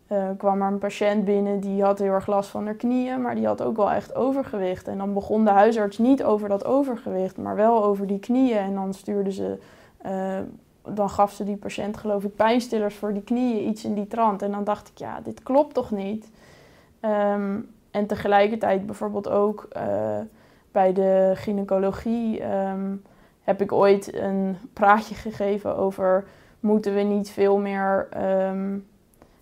eh, 0.07 0.29
kwam 0.37 0.61
er 0.61 0.67
een 0.67 0.77
patiënt 0.77 1.25
binnen 1.25 1.59
die 1.59 1.83
had 1.83 1.99
heel 1.99 2.13
erg 2.13 2.27
last 2.27 2.49
van 2.49 2.65
haar 2.65 2.75
knieën, 2.75 3.21
maar 3.21 3.35
die 3.35 3.45
had 3.45 3.63
ook 3.63 3.77
wel 3.77 3.91
echt 3.91 4.15
overgewicht. 4.15 4.87
En 4.87 4.97
dan 4.97 5.13
begon 5.13 5.45
de 5.45 5.51
huisarts 5.51 5.97
niet 5.97 6.23
over 6.23 6.49
dat 6.49 6.65
overgewicht, 6.65 7.37
maar 7.37 7.55
wel 7.55 7.83
over 7.83 8.07
die 8.07 8.19
knieën. 8.19 8.57
En 8.57 8.73
dan 8.73 8.93
stuurde 8.93 9.31
ze, 9.31 9.57
dan 10.83 11.09
gaf 11.09 11.31
ze 11.31 11.43
die 11.43 11.57
patiënt 11.57 11.97
geloof 11.97 12.23
ik 12.23 12.35
pijnstillers 12.35 12.95
voor 12.95 13.13
die 13.13 13.23
knieën, 13.23 13.67
iets 13.67 13.83
in 13.83 13.93
die 13.93 14.07
trant. 14.07 14.41
En 14.41 14.51
dan 14.51 14.63
dacht 14.63 14.87
ik, 14.87 14.97
ja, 14.97 15.21
dit 15.21 15.43
klopt 15.43 15.73
toch 15.73 15.91
niet? 15.91 16.31
Ehm, 16.99 17.59
en 17.91 18.07
tegelijkertijd 18.07 18.85
bijvoorbeeld 18.85 19.29
ook 19.29 19.67
eh, 19.71 20.19
bij 20.71 20.93
de 20.93 21.31
gynaecologie 21.35 22.39
ehm, 22.39 22.95
heb 23.41 23.61
ik 23.61 23.71
ooit 23.71 24.13
een 24.15 24.57
praatje 24.73 25.15
gegeven 25.15 25.77
over 25.77 26.27
moeten 26.59 26.93
we 26.95 27.01
niet 27.01 27.29
veel 27.29 27.57
meer 27.57 28.07
ehm, 28.11 28.77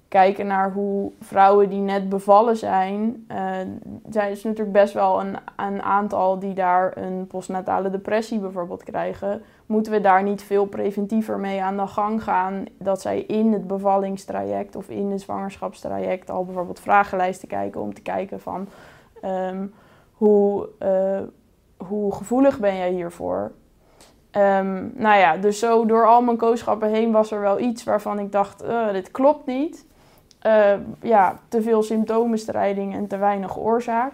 kijken 0.08 0.48
naar 0.48 0.72
hoe 0.72 1.12
vrouwen 1.22 1.70
die 1.70 1.80
net 1.80 2.10
bevallen 2.10 2.58
zijn. 2.58 3.26
eh 3.28 3.66
zijn 4.10 4.30
natuurlijk 4.32 4.72
best 4.72 4.94
wel 4.94 5.20
een, 5.20 5.38
een 5.56 5.82
aantal 5.82 6.40
die 6.40 6.54
daar 6.54 6.98
een 6.98 7.28
postnatale 7.28 7.90
depressie 7.90 8.40
bijvoorbeeld 8.40 8.84
krijgen. 8.84 9.42
Moeten 9.66 9.92
we 9.92 10.02
daar 10.02 10.24
niet 10.24 10.44
veel 10.44 10.66
preventiever 10.66 11.40
mee 11.40 11.64
aan 11.64 11.78
de 11.78 11.88
gang 11.88 12.24
gaan? 12.24 12.66
Dat 12.78 13.02
zij 13.02 13.22
in 13.22 13.54
het 13.54 13.68
bevallingstraject 13.68 14.76
of 14.76 14.90
in 14.90 15.12
het 15.12 15.22
zwangerschapstraject 15.22 16.30
al 16.30 16.46
bijvoorbeeld 16.46 16.80
vragenlijsten 16.80 17.48
kijken 17.48 17.82
om 17.82 17.94
te 17.94 18.02
kijken 18.02 18.40
van 18.40 18.68
ehm, 19.22 19.66
hoe, 20.14 20.70
eh, 20.80 21.22
hoe 21.88 22.14
gevoelig 22.16 22.60
ben 22.60 22.78
jij 22.78 22.92
hiervoor? 22.92 23.52
Ehm, 24.32 24.88
nou 24.94 25.18
ja, 25.18 25.38
dus 25.38 25.60
zo 25.60 25.86
door 25.86 26.08
al 26.08 26.22
mijn 26.22 26.38
kooschappen 26.38 26.90
heen 26.90 27.12
was 27.12 27.32
er 27.32 27.40
wel 27.40 27.60
iets 27.60 27.84
waarvan 27.84 28.20
ik 28.20 28.32
dacht, 28.32 28.62
eh, 28.62 28.92
dit 28.92 29.12
klopt 29.12 29.46
niet. 29.46 29.86
Eh, 30.40 30.74
ja, 31.02 31.40
te 31.48 31.62
veel 31.62 31.84
symptoombestrijding 31.84 32.94
en 32.94 33.08
te 33.08 33.18
weinig 33.18 33.58
oorzaak. 33.58 34.14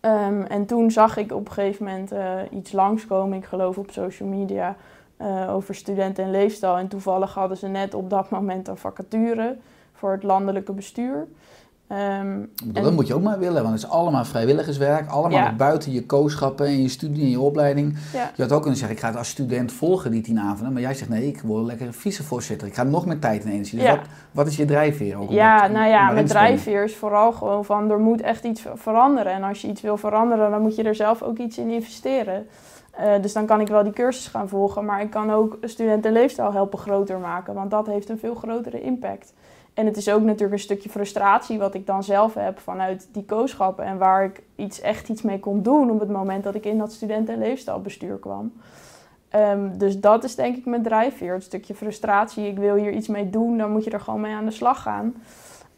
Ehm, 0.00 0.42
en 0.42 0.66
toen 0.66 0.90
zag 0.90 1.16
ik 1.16 1.32
op 1.32 1.46
een 1.46 1.52
gegeven 1.52 1.84
moment 1.84 2.12
eh, 2.12 2.38
iets 2.50 2.72
langskomen, 2.72 3.38
ik 3.38 3.44
geloof 3.44 3.78
op 3.78 3.90
social 3.90 4.28
media, 4.28 4.76
eh, 5.16 5.54
over 5.54 5.74
studenten 5.74 6.24
en 6.24 6.30
leefstijl. 6.30 6.76
En 6.76 6.88
toevallig 6.88 7.34
hadden 7.34 7.56
ze 7.56 7.66
net 7.68 7.94
op 7.94 8.10
dat 8.10 8.30
moment 8.30 8.68
een 8.68 8.76
vacature 8.76 9.56
voor 9.92 10.12
het 10.12 10.22
landelijke 10.22 10.72
bestuur. 10.72 11.26
En- 11.90 12.50
Dat 12.64 12.92
moet 12.92 13.06
je 13.06 13.14
ook 13.14 13.22
maar 13.22 13.38
willen, 13.38 13.62
want 13.62 13.74
het 13.74 13.84
is 13.84 13.90
allemaal 13.90 14.24
vrijwilligerswerk. 14.24 15.08
Allemaal 15.08 15.38
Ja. 15.38 15.52
buiten 15.54 15.92
je 15.92 16.06
kooschappen 16.06 16.66
en 16.66 16.82
je 16.82 16.88
studie 16.88 17.22
en 17.22 17.30
je 17.30 17.40
opleiding. 17.40 17.96
ja. 18.12 18.30
Je 18.36 18.42
had 18.42 18.52
ook 18.52 18.60
kunnen 18.60 18.78
zeggen, 18.78 18.96
ik 18.96 19.02
ga 19.02 19.08
het 19.08 19.18
als 19.18 19.28
student 19.28 19.72
volgen 19.72 20.10
die 20.10 20.20
tien 20.22 20.38
avonden. 20.40 20.72
Maar 20.72 20.82
jij 20.82 20.94
zegt, 20.94 21.10
nee, 21.10 21.26
ik 21.26 21.40
word 21.42 21.64
lekker 21.64 21.92
vicevoorzitter. 21.92 22.66
Ik 22.68 22.74
ga 22.74 22.82
nog 22.82 23.06
meer 23.06 23.18
tijd 23.18 23.44
en 23.44 23.50
energie. 23.50 23.78
Dus 23.78 23.88
Ja. 23.88 23.96
wat, 23.96 24.06
wat 24.32 24.46
is 24.46 24.56
je 24.56 24.64
drijfveer? 24.64 25.18
Ook 25.20 25.30
Ja, 25.30 25.62
dat- 25.62 25.70
nou 25.70 25.88
ja, 25.88 26.04
springen? 26.06 26.24
drijfveer 26.28 26.84
is 26.84 26.96
vooral 26.96 27.32
gewoon 27.32 27.64
van 27.64 27.90
er 27.90 27.98
moet 27.98 28.20
echt 28.20 28.44
iets 28.44 28.62
veranderen. 28.74 29.32
En 29.32 29.42
als 29.42 29.60
je 29.62 29.68
iets 29.68 29.80
wil 29.80 29.96
veranderen, 29.96 30.50
dan 30.50 30.62
moet 30.62 30.76
je 30.76 30.82
er 30.82 30.94
zelf 30.94 31.22
ook 31.22 31.38
iets 31.38 31.58
in 31.58 31.70
investeren. 31.70 32.46
Eh, 32.90 33.12
dus 33.22 33.32
dan 33.32 33.46
kan 33.46 33.60
ik 33.60 33.68
wel 33.68 33.82
die 33.82 33.92
cursus 33.92 34.26
gaan 34.26 34.48
volgen, 34.48 34.84
maar 34.84 35.00
ik 35.00 35.10
kan 35.10 35.30
ook 35.32 35.58
studentenleefstijl 35.62 36.52
helpen 36.52 36.78
groter 36.78 37.18
maken, 37.18 37.54
want 37.54 37.70
dat 37.70 37.86
heeft 37.86 38.08
een 38.08 38.18
veel 38.18 38.34
grotere 38.34 38.80
impact. 38.82 39.32
En 39.74 39.86
het 39.86 39.96
is 39.96 40.10
ook 40.10 40.22
natuurlijk 40.22 40.52
een 40.52 40.58
stukje 40.58 40.88
frustratie 40.88 41.58
wat 41.58 41.74
ik 41.74 41.86
dan 41.86 42.04
zelf 42.04 42.34
heb 42.34 42.58
vanuit 42.58 43.08
die 43.12 43.24
kooschappen 43.24 43.84
en 43.84 43.98
waar 43.98 44.24
ik 44.24 44.42
iets, 44.56 44.80
echt 44.80 45.08
iets 45.08 45.22
mee 45.22 45.40
kon 45.40 45.62
doen 45.62 45.90
op 45.90 46.00
het 46.00 46.08
moment 46.08 46.44
dat 46.44 46.54
ik 46.54 46.64
in 46.64 46.78
dat 46.78 46.92
studentenleefstijlbestuur 46.92 48.16
kwam. 48.16 48.52
Ehm, 49.28 49.78
dus 49.78 50.00
dat 50.00 50.24
is 50.24 50.34
denk 50.34 50.56
ik 50.56 50.64
mijn 50.64 50.82
drijfveer, 50.82 51.34
het 51.34 51.42
stukje 51.42 51.74
frustratie. 51.74 52.46
Ik 52.46 52.58
wil 52.58 52.74
hier 52.74 52.92
iets 52.92 53.08
mee 53.08 53.30
doen, 53.30 53.58
dan 53.58 53.70
moet 53.70 53.84
je 53.84 53.90
er 53.90 54.00
gewoon 54.00 54.20
mee 54.20 54.34
aan 54.34 54.44
de 54.44 54.50
slag 54.50 54.82
gaan. 54.82 55.14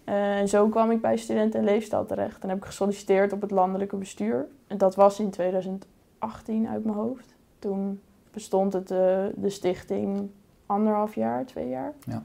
Eh, 0.05 0.39
en 0.39 0.49
zo 0.49 0.69
kwam 0.69 0.91
ik 0.91 1.01
bij 1.01 1.17
Studenten 1.17 1.61
en 1.61 1.67
Leefstijl 1.67 2.07
terecht. 2.07 2.43
En 2.43 2.49
heb 2.49 2.59
ik 2.59 2.65
gesolliciteerd 2.65 3.33
op 3.33 3.41
het 3.41 3.51
landelijke 3.51 3.97
bestuur. 3.97 4.47
En 4.67 4.79
dat 4.79 4.95
was 4.95 5.21
in 5.21 5.31
2018 5.31 6.69
uit 6.69 6.85
mijn 6.85 6.97
hoofd. 6.97 7.35
Toen 7.59 8.01
bestond 8.31 8.73
het, 8.73 8.91
eh, 8.91 8.99
de 9.35 9.51
stichting 9.51 10.31
anderhalf 10.67 11.15
jaar, 11.15 11.47
twee 11.47 11.69
jaar. 11.69 11.93
Ja, 12.05 12.23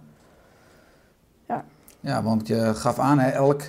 want 2.23 2.47
je 2.47 2.73
gaf 2.75 2.99
aan, 2.99 3.19
hè, 3.19 3.29
elk 3.29 3.61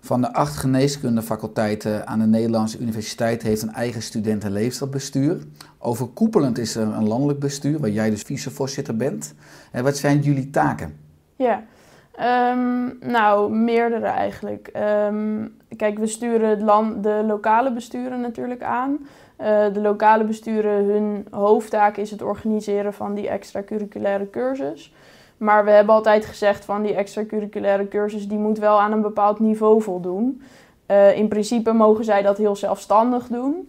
van 0.00 0.20
de 0.20 0.32
acht 0.32 0.56
geneeskundefaculteiten 0.56 2.06
aan 2.06 2.18
de 2.18 2.26
Nederlandse 2.26 2.78
universiteit 2.78 3.42
heeft 3.42 3.62
een 3.62 3.72
eigen 3.72 4.02
studenten- 4.02 4.48
en 4.48 4.54
leefstijlbestuur. 4.54 5.38
Overkoepelend 5.78 6.58
is 6.58 6.76
er 6.76 6.82
een 6.86 7.08
landelijk 7.08 7.38
bestuur, 7.38 7.78
waar 7.78 7.90
jij 7.90 8.10
dus 8.10 8.22
vicevoorzitter 8.22 8.96
bent. 8.96 9.34
En 9.72 9.84
wat 9.84 9.96
zijn 9.96 10.20
jullie 10.20 10.50
taken? 10.50 10.96
Ja, 11.36 11.62
Ehm, 12.16 13.10
nou, 13.10 13.52
meerdere 13.52 14.06
eigenlijk. 14.06 14.68
Ehm, 14.72 15.46
kijk, 15.76 15.98
we 15.98 16.06
sturen 16.06 16.48
het 16.48 16.62
land, 16.62 17.02
de 17.02 17.22
lokale 17.26 17.72
besturen 17.72 18.20
natuurlijk 18.20 18.62
aan. 18.62 19.06
Eh, 19.36 19.64
de 19.72 19.80
lokale 19.80 20.24
besturen, 20.24 20.84
hun 20.84 21.26
hoofdtaak 21.30 21.96
is 21.96 22.10
het 22.10 22.22
organiseren 22.22 22.94
van 22.94 23.14
die 23.14 23.28
extracurriculaire 23.28 24.30
cursus. 24.30 24.94
Maar 25.36 25.64
we 25.64 25.70
hebben 25.70 25.94
altijd 25.94 26.26
gezegd 26.26 26.64
van 26.64 26.82
die 26.82 26.94
extracurriculaire 26.94 27.88
cursus, 27.88 28.28
die 28.28 28.38
moet 28.38 28.58
wel 28.58 28.80
aan 28.80 28.92
een 28.92 29.02
bepaald 29.02 29.40
niveau 29.40 29.82
voldoen. 29.82 30.42
Eh, 30.86 31.16
in 31.16 31.28
principe 31.28 31.72
mogen 31.72 32.04
zij 32.04 32.22
dat 32.22 32.38
heel 32.38 32.56
zelfstandig 32.56 33.26
doen. 33.26 33.68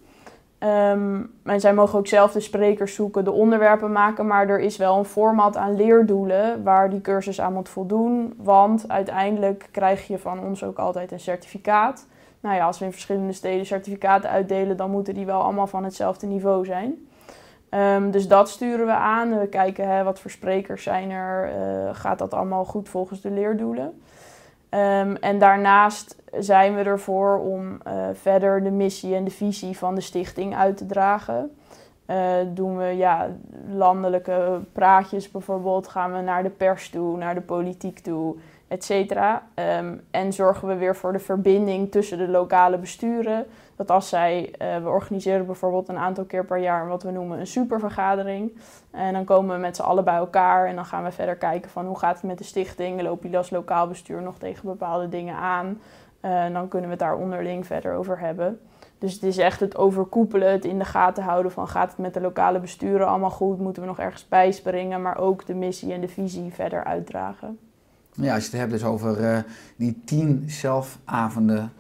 En 1.43 1.60
zij 1.60 1.73
mogen 1.73 1.99
ook 1.99 2.08
zelf 2.08 2.32
de 2.32 2.39
sprekers 2.39 2.95
zoeken, 2.95 3.23
de 3.23 3.32
onderwerpen 3.32 3.91
maken, 3.91 4.27
maar 4.27 4.49
er 4.49 4.60
is 4.60 4.77
wel 4.77 4.97
een 4.97 5.06
format 5.06 5.58
aan 5.58 5.75
leerdoelen 5.75 6.63
waar 6.63 6.89
die 6.89 7.01
cursus 7.01 7.41
aan 7.41 7.53
moet 7.53 7.69
voldoen. 7.69 8.34
Want 8.38 8.86
uiteindelijk 8.88 9.67
krijg 9.71 10.08
je 10.08 10.17
van 10.17 10.39
ons 10.39 10.63
ook 10.63 10.77
altijd 10.77 11.12
een 11.12 11.19
certificaat. 11.19 12.08
Nou 12.39 12.56
ja, 12.56 12.65
als 12.65 12.80
we 12.80 12.86
in 12.86 12.91
verschillende 12.91 13.34
steden 13.34 13.65
certificaten 13.65 14.30
uitdelen, 14.30 14.77
dan 14.77 14.91
moeten 14.91 15.13
die 15.13 15.25
wel 15.25 15.41
allemaal 15.41 15.67
van 15.67 15.84
hetzelfde 15.84 16.27
niveau 16.27 16.65
zijn. 16.65 17.08
Ehm, 17.69 18.12
dus 18.12 18.27
dat 18.27 18.49
sturen 18.49 18.86
we 18.86 18.91
aan. 18.91 19.39
We 19.39 19.47
kijken 19.47 19.88
hè, 19.88 20.03
wat 20.03 20.19
voor 20.19 20.32
sprekers 20.32 20.84
zijn 20.84 21.12
er. 21.12 21.51
eh, 21.51 21.89
gaat 21.95 22.19
dat 22.19 22.34
allemaal 22.34 22.65
goed 22.65 22.89
volgens 22.89 23.21
de 23.21 23.32
leerdoelen? 23.32 24.01
Ehm, 24.69 25.15
en 25.15 25.39
daarnaast 25.39 26.15
zijn 26.39 26.75
we 26.75 26.82
ervoor 26.82 27.39
om 27.39 27.82
eh, 27.84 27.93
verder 28.13 28.63
de 28.63 28.71
missie 28.71 29.15
en 29.15 29.23
de 29.23 29.32
visie 29.32 29.77
van 29.77 29.95
de 29.95 30.01
stichting 30.01 30.56
uit 30.56 30.77
te 30.77 30.86
dragen. 30.86 31.58
Eh, 32.06 32.17
doen 32.47 32.77
we 32.77 32.86
ja, 32.86 33.27
landelijke 33.71 34.60
praatjes 34.71 35.32
bijvoorbeeld, 35.32 35.88
gaan 35.88 36.13
we 36.13 36.21
naar 36.21 36.43
de 36.43 36.49
pers 36.49 36.89
toe, 36.89 37.17
naar 37.17 37.36
de 37.36 37.41
politiek 37.41 37.99
toe, 37.99 38.36
et 38.67 38.84
cetera. 38.84 39.43
Ehm, 39.53 39.93
en 40.12 40.34
zorgen 40.34 40.67
we 40.67 40.75
weer 40.75 40.95
voor 40.95 41.12
de 41.13 41.19
verbinding 41.19 41.91
tussen 41.91 42.17
de 42.17 42.27
lokale 42.27 42.77
besturen. 42.77 43.45
Dat 43.77 43.91
als 43.91 44.09
zij, 44.09 44.53
eh, 44.57 44.77
we 44.77 44.89
organiseren 44.89 45.45
bijvoorbeeld 45.45 45.89
een 45.89 45.97
aantal 45.97 46.23
keer 46.23 46.45
per 46.45 46.57
jaar 46.57 46.87
wat 46.87 47.03
we 47.03 47.11
noemen 47.11 47.39
een 47.39 47.47
supervergadering. 47.47 48.51
En 48.91 49.13
dan 49.13 49.23
komen 49.23 49.55
we 49.55 49.61
met 49.61 49.75
z'n 49.75 49.81
allen 49.81 50.03
bij 50.03 50.15
elkaar 50.15 50.67
en 50.67 50.75
dan 50.75 50.85
gaan 50.85 51.03
we 51.03 51.11
verder 51.11 51.35
kijken 51.35 51.71
van 51.71 51.85
hoe 51.85 51.99
gaat 51.99 52.15
het 52.15 52.23
met 52.23 52.37
de 52.37 52.43
stichting. 52.43 53.01
Lopen 53.01 53.21
jullie 53.21 53.37
als 53.37 53.49
lokaal 53.49 53.87
bestuur 53.87 54.21
nog 54.21 54.37
tegen 54.37 54.65
bepaalde 54.65 55.09
dingen 55.09 55.35
aan? 55.35 55.79
Eh, 56.19 56.53
dan 56.53 56.67
kunnen 56.67 56.89
we 56.89 56.95
het 56.95 57.03
daar 57.03 57.17
onderling 57.17 57.65
verder 57.65 57.93
over 57.93 58.19
hebben. 58.19 58.59
Dus 58.99 59.13
het 59.13 59.23
is 59.23 59.37
echt 59.37 59.59
het 59.59 59.77
overkoepelen, 59.77 60.51
het 60.51 60.65
in 60.65 60.77
de 60.77 60.85
gaten 60.85 61.23
houden 61.23 61.51
van 61.51 61.67
gaat 61.67 61.89
het 61.89 61.97
met 61.97 62.13
de 62.13 62.21
lokale 62.21 62.59
besturen 62.59 63.07
allemaal 63.07 63.29
goed? 63.29 63.59
Moeten 63.59 63.81
we 63.81 63.87
nog 63.87 63.99
ergens 63.99 64.27
bijspringen? 64.27 65.01
Maar 65.01 65.17
ook 65.17 65.45
de 65.45 65.55
missie 65.55 65.93
en 65.93 66.01
de 66.01 66.07
visie 66.07 66.53
verder 66.53 66.83
uitdragen. 66.83 67.59
Ja, 68.11 68.33
als 68.33 68.43
je 68.43 68.49
het 68.49 68.59
hebt 68.59 68.71
dus 68.71 68.83
over 68.83 69.23
eh, 69.23 69.37
die 69.75 70.01
tien 70.05 70.43
zelfavonden 70.47 71.71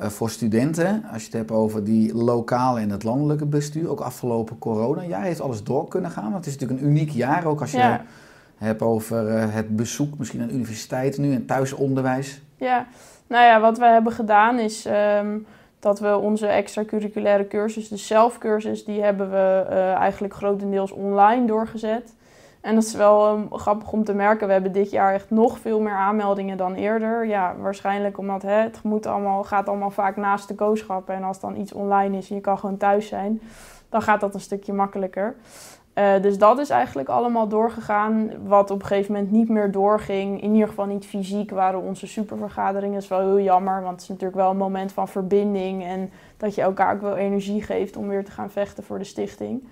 voor 0.00 0.30
studenten. 0.30 1.04
Als 1.12 1.20
je 1.20 1.28
het 1.28 1.36
hebt 1.36 1.50
over 1.50 1.84
die 1.84 2.14
lokale 2.14 2.80
en 2.80 2.90
het 2.90 3.02
landelijke 3.04 3.46
bestuur. 3.46 3.90
Ook 3.90 4.00
afgelopen 4.00 4.58
corona-jaar 4.58 5.22
heeft 5.22 5.40
alles 5.40 5.64
door 5.64 5.88
kunnen 5.88 6.10
gaan. 6.10 6.22
Want 6.32 6.34
het 6.34 6.46
is 6.46 6.52
natuurlijk 6.52 6.80
een 6.80 6.86
uniek 6.86 7.10
jaar. 7.10 7.44
Ook 7.44 7.60
als 7.60 7.70
je 7.70 7.76
Ja. 7.78 7.90
het 7.90 8.00
hebt 8.58 8.82
over 8.82 9.28
eh, 9.28 9.44
het 9.48 9.76
bezoek 9.76 10.18
misschien 10.18 10.42
aan 10.42 10.50
universiteiten 10.50 11.22
nu 11.22 11.34
en 11.34 11.46
thuisonderwijs. 11.46 12.42
Ja, 12.56 12.86
nou 13.26 13.44
ja, 13.44 13.60
wat 13.60 13.78
we 13.78 13.84
hebben 13.86 14.12
gedaan 14.12 14.58
is 14.58 14.84
ehm, 14.86 15.38
dat 15.78 16.00
we 16.00 16.16
onze 16.16 16.46
extracurriculaire 16.46 17.46
cursus, 17.46 17.88
de 17.88 17.96
zelfcursus, 17.96 18.84
die 18.84 19.02
hebben 19.02 19.30
we 19.30 19.66
eh, 19.68 19.92
eigenlijk 19.92 20.34
grotendeels 20.34 20.90
online 20.92 21.46
doorgezet. 21.46 22.14
En 22.60 22.74
dat 22.74 22.84
is 22.84 22.94
wel 22.94 23.26
ehm, 23.26 23.46
grappig 23.50 23.92
om 23.92 24.04
te 24.04 24.14
merken. 24.14 24.46
We 24.46 24.52
hebben 24.52 24.72
dit 24.72 24.90
jaar 24.90 25.14
echt 25.14 25.30
nog 25.30 25.58
veel 25.58 25.80
meer 25.80 25.94
aanmeldingen 25.94 26.56
dan 26.56 26.74
eerder. 26.74 27.26
Ja, 27.26 27.54
waarschijnlijk 27.58 28.18
omdat 28.18 28.42
hè, 28.42 28.62
het 28.62 28.82
moet 28.82 29.06
allemaal, 29.06 29.44
gaat 29.44 29.68
allemaal 29.68 29.90
vaak 29.90 30.16
naast 30.16 30.48
de 30.48 30.54
kooschappen. 30.54 31.14
En 31.14 31.22
als 31.22 31.40
dan 31.40 31.56
iets 31.56 31.72
online 31.72 32.16
is 32.16 32.28
en 32.28 32.34
je 32.34 32.40
kan 32.40 32.58
gewoon 32.58 32.76
thuis 32.76 33.08
zijn, 33.08 33.40
dan 33.88 34.02
gaat 34.02 34.20
dat 34.20 34.34
een 34.34 34.40
stukje 34.40 34.72
makkelijker. 34.72 35.36
Eh, 35.92 36.22
dus 36.22 36.38
dat 36.38 36.58
is 36.58 36.70
eigenlijk 36.70 37.08
allemaal 37.08 37.48
doorgegaan. 37.48 38.30
Wat 38.46 38.70
op 38.70 38.80
een 38.80 38.86
gegeven 38.86 39.12
moment 39.12 39.30
niet 39.30 39.48
meer 39.48 39.70
doorging, 39.70 40.42
in 40.42 40.52
ieder 40.52 40.68
geval 40.68 40.86
niet 40.86 41.06
fysiek, 41.06 41.50
waren 41.50 41.80
onze 41.80 42.06
supervergaderingen. 42.06 42.94
Dat 42.94 43.02
is 43.02 43.08
wel 43.08 43.20
heel 43.20 43.40
jammer, 43.40 43.82
want 43.82 43.92
het 43.92 44.02
is 44.02 44.08
natuurlijk 44.08 44.36
wel 44.36 44.50
een 44.50 44.56
moment 44.56 44.92
van 44.92 45.08
verbinding. 45.08 45.84
En 45.84 46.10
dat 46.36 46.54
je 46.54 46.62
elkaar 46.62 46.94
ook 46.94 47.00
wel 47.00 47.16
energie 47.16 47.62
geeft 47.62 47.96
om 47.96 48.08
weer 48.08 48.24
te 48.24 48.30
gaan 48.30 48.50
vechten 48.50 48.84
voor 48.84 48.98
de 48.98 49.04
stichting. 49.04 49.68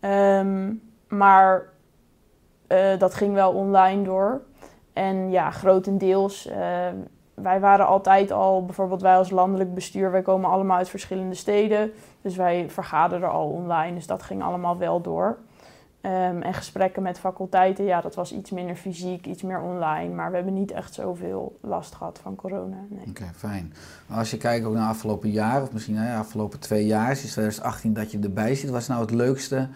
Ehm, 0.00 0.72
maar 1.08 1.74
eh, 2.66 2.98
dat 2.98 3.14
ging 3.14 3.34
wel 3.34 3.52
online 3.52 4.02
door. 4.02 4.40
En 4.92 5.30
ja, 5.30 5.50
grotendeels. 5.50 6.46
eh, 6.46 6.58
wij 7.34 7.60
waren 7.60 7.86
altijd 7.86 8.30
al, 8.30 8.64
bijvoorbeeld 8.64 9.02
wij 9.02 9.16
als 9.16 9.30
landelijk 9.30 9.74
bestuur, 9.74 10.10
wij 10.10 10.22
komen 10.22 10.50
allemaal 10.50 10.76
uit 10.76 10.88
verschillende 10.88 11.34
steden. 11.34 11.92
Dus 12.22 12.36
wij 12.36 12.70
vergaderen 12.70 13.30
al 13.30 13.48
online, 13.48 13.94
dus 13.94 14.06
dat 14.06 14.22
ging 14.22 14.42
allemaal 14.42 14.78
wel 14.78 15.00
door. 15.00 15.38
Ehm, 16.00 16.42
en 16.42 16.54
gesprekken 16.54 17.02
met 17.02 17.18
faculteiten, 17.18 17.84
ja, 17.84 18.00
dat 18.00 18.14
was 18.14 18.32
iets 18.32 18.50
minder 18.50 18.76
fysiek, 18.76 19.26
iets 19.26 19.42
meer 19.42 19.60
online. 19.60 20.14
Maar 20.14 20.30
we 20.30 20.36
hebben 20.36 20.54
niet 20.54 20.70
echt 20.70 20.94
zoveel 20.94 21.58
last 21.60 21.94
gehad 21.94 22.18
van 22.22 22.34
corona. 22.36 22.76
Nee. 22.88 23.04
Oké, 23.08 23.24
fijn. 23.34 23.74
Als 24.10 24.30
je 24.30 24.36
kijkt 24.36 24.66
ook 24.66 24.72
naar 24.74 24.82
de 24.82 24.88
afgelopen 24.88 25.30
jaar, 25.30 25.62
of 25.62 25.72
misschien 25.72 25.94
nou 25.94 26.06
ja, 26.06 26.12
de 26.12 26.20
afgelopen 26.20 26.60
twee 26.60 26.86
jaar, 26.86 27.16
sinds 27.16 27.32
2018 27.32 27.92
dat 27.92 28.10
je 28.10 28.18
erbij 28.18 28.54
zit. 28.54 28.70
Wat 28.70 28.80
is 28.80 28.88
nou 28.88 29.00
het 29.00 29.10
leukste 29.10 29.68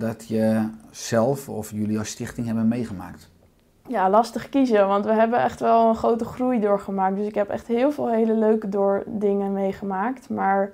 dat 0.00 0.28
je 0.28 0.68
zelf 0.90 1.48
of 1.48 1.70
jullie 1.70 1.98
als 1.98 2.08
stichting 2.08 2.46
hebben 2.46 2.68
meegemaakt? 2.68 3.30
Ja, 3.88 4.10
lastig 4.10 4.48
kiezen, 4.48 4.86
want 4.86 5.04
we 5.04 5.12
hebben 5.12 5.42
echt 5.42 5.60
wel 5.60 5.88
een 5.88 5.96
grote 5.96 6.24
groei 6.24 6.60
doorgemaakt. 6.60 7.16
Dus 7.16 7.26
ik 7.26 7.34
heb 7.34 7.48
echt 7.48 7.66
heel 7.66 7.92
veel 7.92 8.08
hele 8.08 8.34
leuke 8.34 8.68
door 8.68 9.02
dingen 9.06 9.52
meegemaakt. 9.52 10.28
Maar 10.28 10.72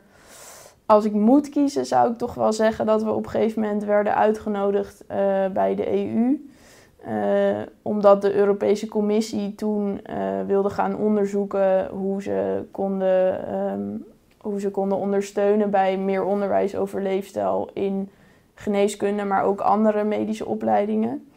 als 0.87 1.05
ik 1.05 1.13
moet 1.13 1.49
kiezen, 1.49 1.87
zou 1.87 2.11
ik 2.11 2.19
toch 2.19 2.35
wel 2.35 2.53
zeggen 2.53 2.87
dat 2.87 3.03
we 3.03 3.11
op 3.11 3.25
een 3.25 3.31
gegeven 3.31 3.63
moment 3.63 3.85
werden 3.85 4.15
uitgenodigd 4.17 5.05
eh, 5.07 5.47
bij 5.53 5.75
de 5.75 5.93
EU. 5.93 6.49
Eh, 7.07 7.63
omdat 7.83 8.23
de 8.23 8.35
Europese 8.35 8.89
Commissie 8.89 9.55
toen 9.55 10.01
eh, 10.03 10.17
wilde 10.47 10.71
gaan 10.71 10.97
onderzoeken 10.97 11.89
hoe 11.89 12.23
ze, 12.23 12.63
konden, 12.71 13.49
ehm, 13.49 13.97
hoe 14.41 14.61
ze 14.61 14.71
konden 14.71 14.99
ondersteunen 14.99 15.71
bij 15.71 15.99
meer 15.99 16.25
onderwijs 16.25 16.77
over 16.77 17.03
leefstijl 17.03 17.71
in 17.73 18.09
geneeskunde, 18.59 19.25
maar 19.25 19.43
ook 19.43 19.61
andere 19.61 20.05
medische 20.05 20.47
opleidingen. 20.47 21.29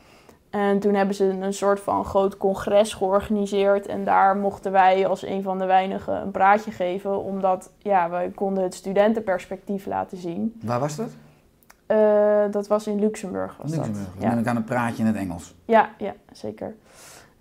En 0.49 0.79
toen 0.79 0.93
hebben 0.93 1.15
ze 1.15 1.25
een 1.25 1.53
soort 1.53 1.79
van 1.79 2.05
groot 2.05 2.37
congres 2.37 2.93
georganiseerd. 2.93 3.85
En 3.85 4.03
daar 4.03 4.37
mochten 4.37 4.71
wij 4.71 5.07
als 5.07 5.25
een 5.25 5.43
van 5.43 5.59
de 5.59 5.65
weinigen 5.65 6.21
een 6.21 6.31
praatje 6.31 6.71
geven. 6.71 7.23
Omdat 7.23 7.71
ja, 7.77 8.09
wij 8.09 8.31
konden 8.35 8.63
het 8.63 8.73
studentenperspectief 8.73 9.85
laten 9.85 10.17
zien. 10.17 10.59
Waar 10.63 10.79
was 10.79 10.95
dat? 10.95 11.09
Eh, 11.85 12.43
dat 12.51 12.67
was 12.67 12.87
in 12.87 12.99
Luxemburg. 12.99 13.57
Was 13.61 13.71
Luxemburg. 13.71 14.05
Dat. 14.05 14.13
Dan 14.13 14.23
Ja. 14.23 14.29
ben 14.29 14.39
ik 14.39 14.47
aan 14.47 14.55
een 14.55 14.63
praatje 14.63 15.01
in 15.01 15.07
het 15.07 15.15
Engels. 15.17 15.55
Ja, 15.65 15.89
ja, 15.97 16.13
zeker. 16.31 16.75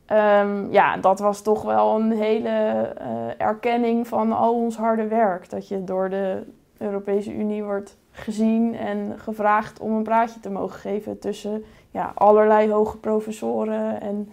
Ehm, 0.07 0.71
ja, 0.71 0.97
dat 0.97 1.19
was 1.19 1.41
toch 1.43 1.63
wel 1.63 2.01
een 2.01 2.13
hele 2.13 2.49
eh, 2.49 3.07
erkenning 3.47 4.09
van 4.09 4.33
al 4.33 4.55
ons 4.55 4.77
harde 4.77 5.07
werk. 5.07 5.51
Dat 5.51 5.69
je 5.69 5.85
door 5.85 6.11
de 6.11 6.43
Europese 6.79 7.35
Unie 7.35 7.63
wordt 7.65 7.97
gezien 8.19 8.77
en 8.77 9.15
gevraagd 9.17 9.81
om 9.81 9.93
een 9.93 10.03
praatje 10.03 10.41
te 10.41 10.51
mogen 10.51 10.81
geven 10.81 11.19
tussen 11.19 11.65
ja, 11.91 12.13
allerlei 12.15 12.73
hoge 12.73 12.97
professoren 12.97 14.01
en 14.01 14.29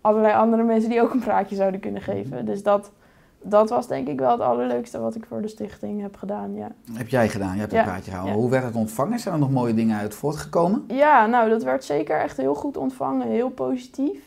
allerlei 0.00 0.34
andere 0.34 0.62
mensen 0.62 0.90
die 0.90 1.02
ook 1.02 1.12
een 1.12 1.20
praatje 1.20 1.56
zouden 1.56 1.80
kunnen 1.80 2.02
geven. 2.02 2.46
Dus 2.46 2.62
dat, 2.62 2.90
dat 3.42 3.70
was 3.70 3.86
denk 3.88 4.08
ik 4.08 4.18
wel 4.18 4.30
het 4.30 4.40
allerleukste 4.40 5.00
wat 5.00 5.14
ik 5.14 5.24
voor 5.28 5.42
de 5.42 5.48
stichting 5.48 6.00
heb 6.00 6.16
gedaan, 6.16 6.54
ja. 6.54 6.68
Heb 6.92 7.08
jij 7.08 7.28
gedaan? 7.28 7.54
Je 7.54 7.60
hebt 7.60 7.72
een 7.72 7.82
praatje 7.82 8.10
gehouden. 8.10 8.34
ja. 8.34 8.40
Hoe 8.40 8.50
werd 8.50 8.64
het 8.64 8.74
ontvangen? 8.74 9.18
Zijn 9.18 9.34
er 9.34 9.40
nog 9.40 9.50
mooie 9.50 9.74
dingen 9.74 9.98
uit 9.98 10.14
voortgekomen? 10.14 10.84
Ja, 10.88 11.26
nou, 11.26 11.48
dat 11.50 11.62
werd 11.62 11.84
zeker 11.84 12.20
echt 12.20 12.36
heel 12.36 12.54
goed 12.54 12.76
ontvangen, 12.76 13.28
heel 13.28 13.50
positief. 13.50 14.18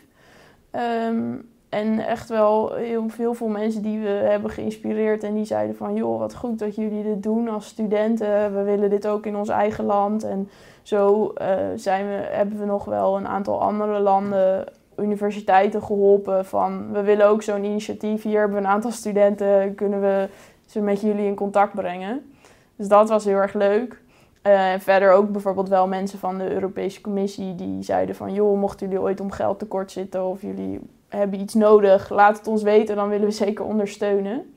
Ehm, 0.70 1.34
en 1.74 2.06
echt 2.06 2.28
wel 2.28 2.74
heel 2.74 3.08
veel, 3.08 3.34
veel 3.34 3.48
mensen 3.48 3.82
die 3.82 4.00
we 4.00 4.08
hebben 4.08 4.50
geïnspireerd 4.50 5.22
en 5.22 5.34
die 5.34 5.44
zeiden 5.44 5.76
van... 5.76 5.94
joh, 5.94 6.18
wat 6.18 6.34
goed 6.34 6.58
dat 6.58 6.74
jullie 6.74 7.02
dit 7.02 7.22
doen 7.22 7.48
als 7.48 7.66
studenten. 7.66 8.54
We 8.54 8.62
willen 8.62 8.90
dit 8.90 9.06
ook 9.06 9.26
in 9.26 9.36
ons 9.36 9.48
eigen 9.48 9.84
land. 9.84 10.24
En 10.24 10.48
zo 10.82 11.28
eh, 11.28 11.56
zijn 11.74 12.06
we, 12.06 12.12
hebben 12.12 12.58
we 12.58 12.64
nog 12.64 12.84
wel 12.84 13.16
een 13.16 13.28
aantal 13.28 13.60
andere 13.60 13.98
landen, 13.98 14.64
universiteiten 14.98 15.82
geholpen 15.82 16.44
van... 16.44 16.92
we 16.92 17.02
willen 17.02 17.26
ook 17.26 17.42
zo'n 17.42 17.64
initiatief. 17.64 18.22
Hier 18.22 18.38
hebben 18.38 18.58
we 18.58 18.64
een 18.64 18.72
aantal 18.72 18.90
studenten, 18.90 19.74
kunnen 19.74 20.00
we 20.00 20.28
ze 20.66 20.80
met 20.80 21.00
jullie 21.00 21.26
in 21.26 21.34
contact 21.34 21.74
brengen. 21.74 22.34
Dus 22.76 22.88
dat 22.88 23.08
was 23.08 23.24
heel 23.24 23.36
erg 23.36 23.54
leuk. 23.54 24.02
Eh, 24.42 24.72
En 24.72 24.80
verder 24.80 25.12
ook 25.12 25.30
bijvoorbeeld 25.30 25.68
wel 25.68 25.88
mensen 25.88 26.18
van 26.18 26.38
de 26.38 26.52
Europese 26.52 27.00
Commissie 27.00 27.54
die 27.54 27.82
zeiden 27.82 28.14
van... 28.14 28.32
joh, 28.32 28.58
mochten 28.58 28.86
jullie 28.86 29.02
ooit 29.02 29.20
om 29.20 29.30
geld 29.30 29.58
tekort 29.58 29.90
zitten 29.90 30.24
of 30.24 30.42
jullie 30.42 30.80
hebben 31.14 31.40
iets 31.40 31.54
nodig... 31.54 32.10
laat 32.10 32.38
het 32.38 32.46
ons 32.46 32.62
weten, 32.62 32.96
dan 32.96 33.08
willen 33.08 33.26
we 33.26 33.32
zeker 33.32 33.64
ondersteunen. 33.64 34.54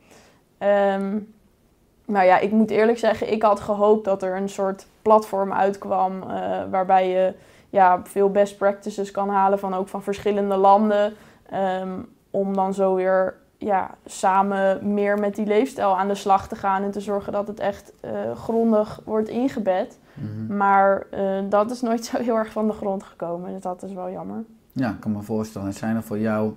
Ehm 0.57 1.17
nou 2.07 2.25
ja, 2.25 2.39
ik 2.39 2.51
moet 2.51 2.71
eerlijk 2.71 2.97
zeggen, 2.97 3.31
ik 3.31 3.41
had 3.41 3.59
gehoopt 3.59 4.05
dat 4.05 4.23
er 4.23 4.35
een 4.35 4.49
soort 4.49 4.87
platform 5.01 5.53
uitkwam... 5.53 6.21
eh, 6.21 6.59
waarbij 6.69 7.09
je 7.09 7.33
ja, 7.69 8.01
veel 8.03 8.31
best 8.31 8.57
practices 8.57 9.11
kan 9.11 9.29
halen 9.29 9.59
van 9.59 9.73
ook 9.73 9.87
van 9.87 10.03
verschillende 10.03 10.55
landen... 10.55 11.13
ehm, 11.49 11.99
om 12.31 12.53
dan 12.53 12.73
zo 12.73 12.95
weer 12.95 13.35
ja, 13.57 13.89
samen 14.05 14.93
meer 14.93 15.19
met 15.19 15.35
die 15.35 15.45
leefstijl 15.45 15.97
aan 15.97 16.07
de 16.07 16.15
slag 16.15 16.47
te 16.47 16.55
gaan... 16.55 16.83
en 16.83 16.91
te 16.91 17.01
zorgen 17.01 17.31
dat 17.33 17.47
het 17.47 17.59
echt 17.59 17.93
eh, 18.01 18.11
grondig 18.35 18.99
wordt 19.05 19.29
ingebed... 19.29 19.99
Mhm. 20.13 20.57
Maar 20.57 21.07
eh, 21.09 21.39
dat 21.49 21.71
is 21.71 21.81
nooit 21.81 22.05
zo 22.05 22.17
heel 22.17 22.35
erg 22.35 22.51
van 22.51 22.67
de 22.67 22.73
grond 22.73 23.03
gekomen. 23.03 23.53
Dus 23.53 23.61
dat 23.61 23.83
is 23.83 23.93
wel 23.93 24.11
jammer. 24.11 24.43
Ja, 24.77 24.89
ik 24.89 24.99
kan 24.99 25.11
me 25.11 25.21
voorstellen. 25.21 25.73
Zijn 25.73 25.95
er 25.95 26.03
voor 26.03 26.19
jou 26.19 26.53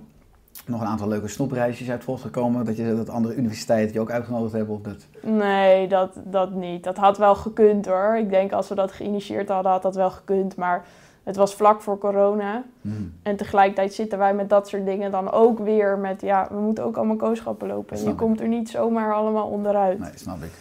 nog 0.65 0.81
een 0.81 0.87
aantal 0.87 1.07
leuke 1.07 1.27
snoepreisjes 1.27 1.89
uit 1.89 2.03
voortgekomen? 2.03 2.65
Dat 2.65 2.77
je 2.77 2.95
dat 2.95 3.09
andere 3.09 3.35
universiteiten 3.35 3.93
je 3.93 3.99
ook 3.99 4.11
uitgenodigd 4.11 4.53
hebben 4.53 4.75
op 4.75 4.83
dat? 4.83 5.05
Nee, 5.21 5.87
dat, 5.87 6.13
dat 6.23 6.51
niet. 6.51 6.83
Dat 6.83 6.97
had 6.97 7.17
wel 7.17 7.35
gekund 7.35 7.85
hoor. 7.85 8.17
Ik 8.17 8.29
denk 8.29 8.51
als 8.51 8.69
we 8.69 8.75
dat 8.75 8.91
geïnitieerd 8.91 9.49
hadden, 9.49 9.71
had 9.71 9.81
dat 9.81 9.95
wel 9.95 10.11
gekund. 10.11 10.55
Maar 10.55 10.85
het 11.23 11.35
was 11.35 11.55
vlak 11.55 11.81
voor 11.81 11.97
corona. 11.97 12.63
Mhm. 12.81 13.03
En 13.23 13.35
tegelijkertijd 13.35 13.93
zitten 13.93 14.17
wij 14.17 14.33
met 14.33 14.49
dat 14.49 14.67
soort 14.67 14.85
dingen 14.85 15.11
dan 15.11 15.31
ook 15.31 15.59
weer 15.59 15.97
met... 15.97 16.21
Ja, 16.21 16.47
we 16.51 16.59
moeten 16.59 16.83
ook 16.83 16.97
allemaal 16.97 17.15
kooschappen 17.15 17.67
lopen. 17.67 18.03
Je 18.03 18.09
ik. 18.09 18.17
komt 18.17 18.39
er 18.39 18.47
niet 18.47 18.69
zomaar 18.69 19.13
allemaal 19.13 19.47
onderuit. 19.47 19.99
Nee, 19.99 20.11
snap 20.15 20.43
ik. 20.43 20.51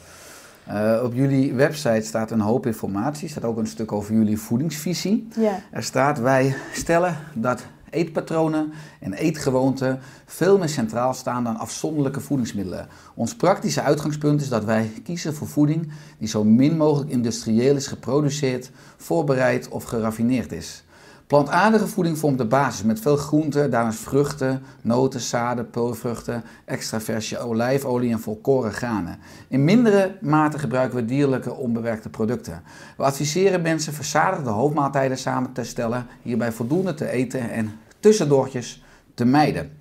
Eh, 0.67 1.01
op 1.05 1.15
jullie 1.15 1.55
website 1.55 2.07
staat 2.07 2.31
een 2.31 2.41
hoop 2.41 2.67
informatie. 2.67 3.25
Er 3.25 3.31
staat 3.31 3.45
ook 3.45 3.59
een 3.59 3.67
stuk 3.67 3.93
over 3.93 4.15
jullie 4.15 4.39
voedingsvisie. 4.39 5.29
Ja, 5.37 5.61
Er 5.71 5.83
staat, 5.83 6.19
wij 6.19 6.55
stellen 6.73 7.17
dat 7.35 7.67
eetpatronen 7.91 8.73
en 9.01 9.13
eetgewoonten 9.13 9.99
veel 10.27 10.59
meer 10.59 10.69
centraal 10.69 11.15
staan 11.15 11.45
dan 11.45 11.57
afzonderlijke 11.57 12.21
voedingsmiddelen. 12.21 12.89
Ons 13.15 13.37
praktische 13.37 13.83
uitgangspunt 13.83 14.41
is 14.41 14.49
dat 14.49 14.65
wij 14.65 14.91
kiezen 15.05 15.35
voor 15.35 15.49
voeding 15.49 15.93
die 16.19 16.29
zo 16.29 16.45
min 16.45 16.77
mogelijk 16.77 17.11
industrieel 17.11 17.77
is 17.77 17.87
geproduceerd, 17.87 18.71
voorbereid 18.97 19.69
of 19.69 19.85
geraffineerd 19.85 20.53
is. 20.53 20.85
Plantaardige 21.31 21.87
voeding 21.87 22.19
vormt 22.19 22.39
de 22.39 22.45
basis 22.45 22.83
met 22.83 23.01
veel 23.01 23.17
groenten, 23.17 23.71
daarnaast 23.71 23.99
vruchten, 23.99 24.63
noten, 24.83 25.21
zaden, 25.21 25.71
peulvruchten, 25.71 26.43
extra 26.65 27.01
verse 27.01 27.39
olijfolie 27.39 28.13
en 28.13 28.21
volkoren 28.21 28.73
granen. 28.73 29.19
In 29.49 29.65
mindere 29.65 30.17
mate 30.21 30.59
gebruiken 30.59 30.97
we 30.97 31.05
dierlijke 31.05 31.55
onbewerkte 31.55 32.09
producten. 32.09 32.63
We 32.97 33.03
adviseren 33.03 33.63
mensen 33.63 33.93
verzadigde 33.93 34.51
hoofdmaaltijden 34.51 35.19
samen 35.19 35.53
te 35.53 35.65
stellen, 35.65 36.07
hierbij 36.23 36.53
voldoende 36.53 36.95
te 36.95 37.11
eten 37.11 37.51
en 37.51 37.81
tussendoortjes 38.01 38.83
te 39.15 39.25
mijden. 39.25 39.77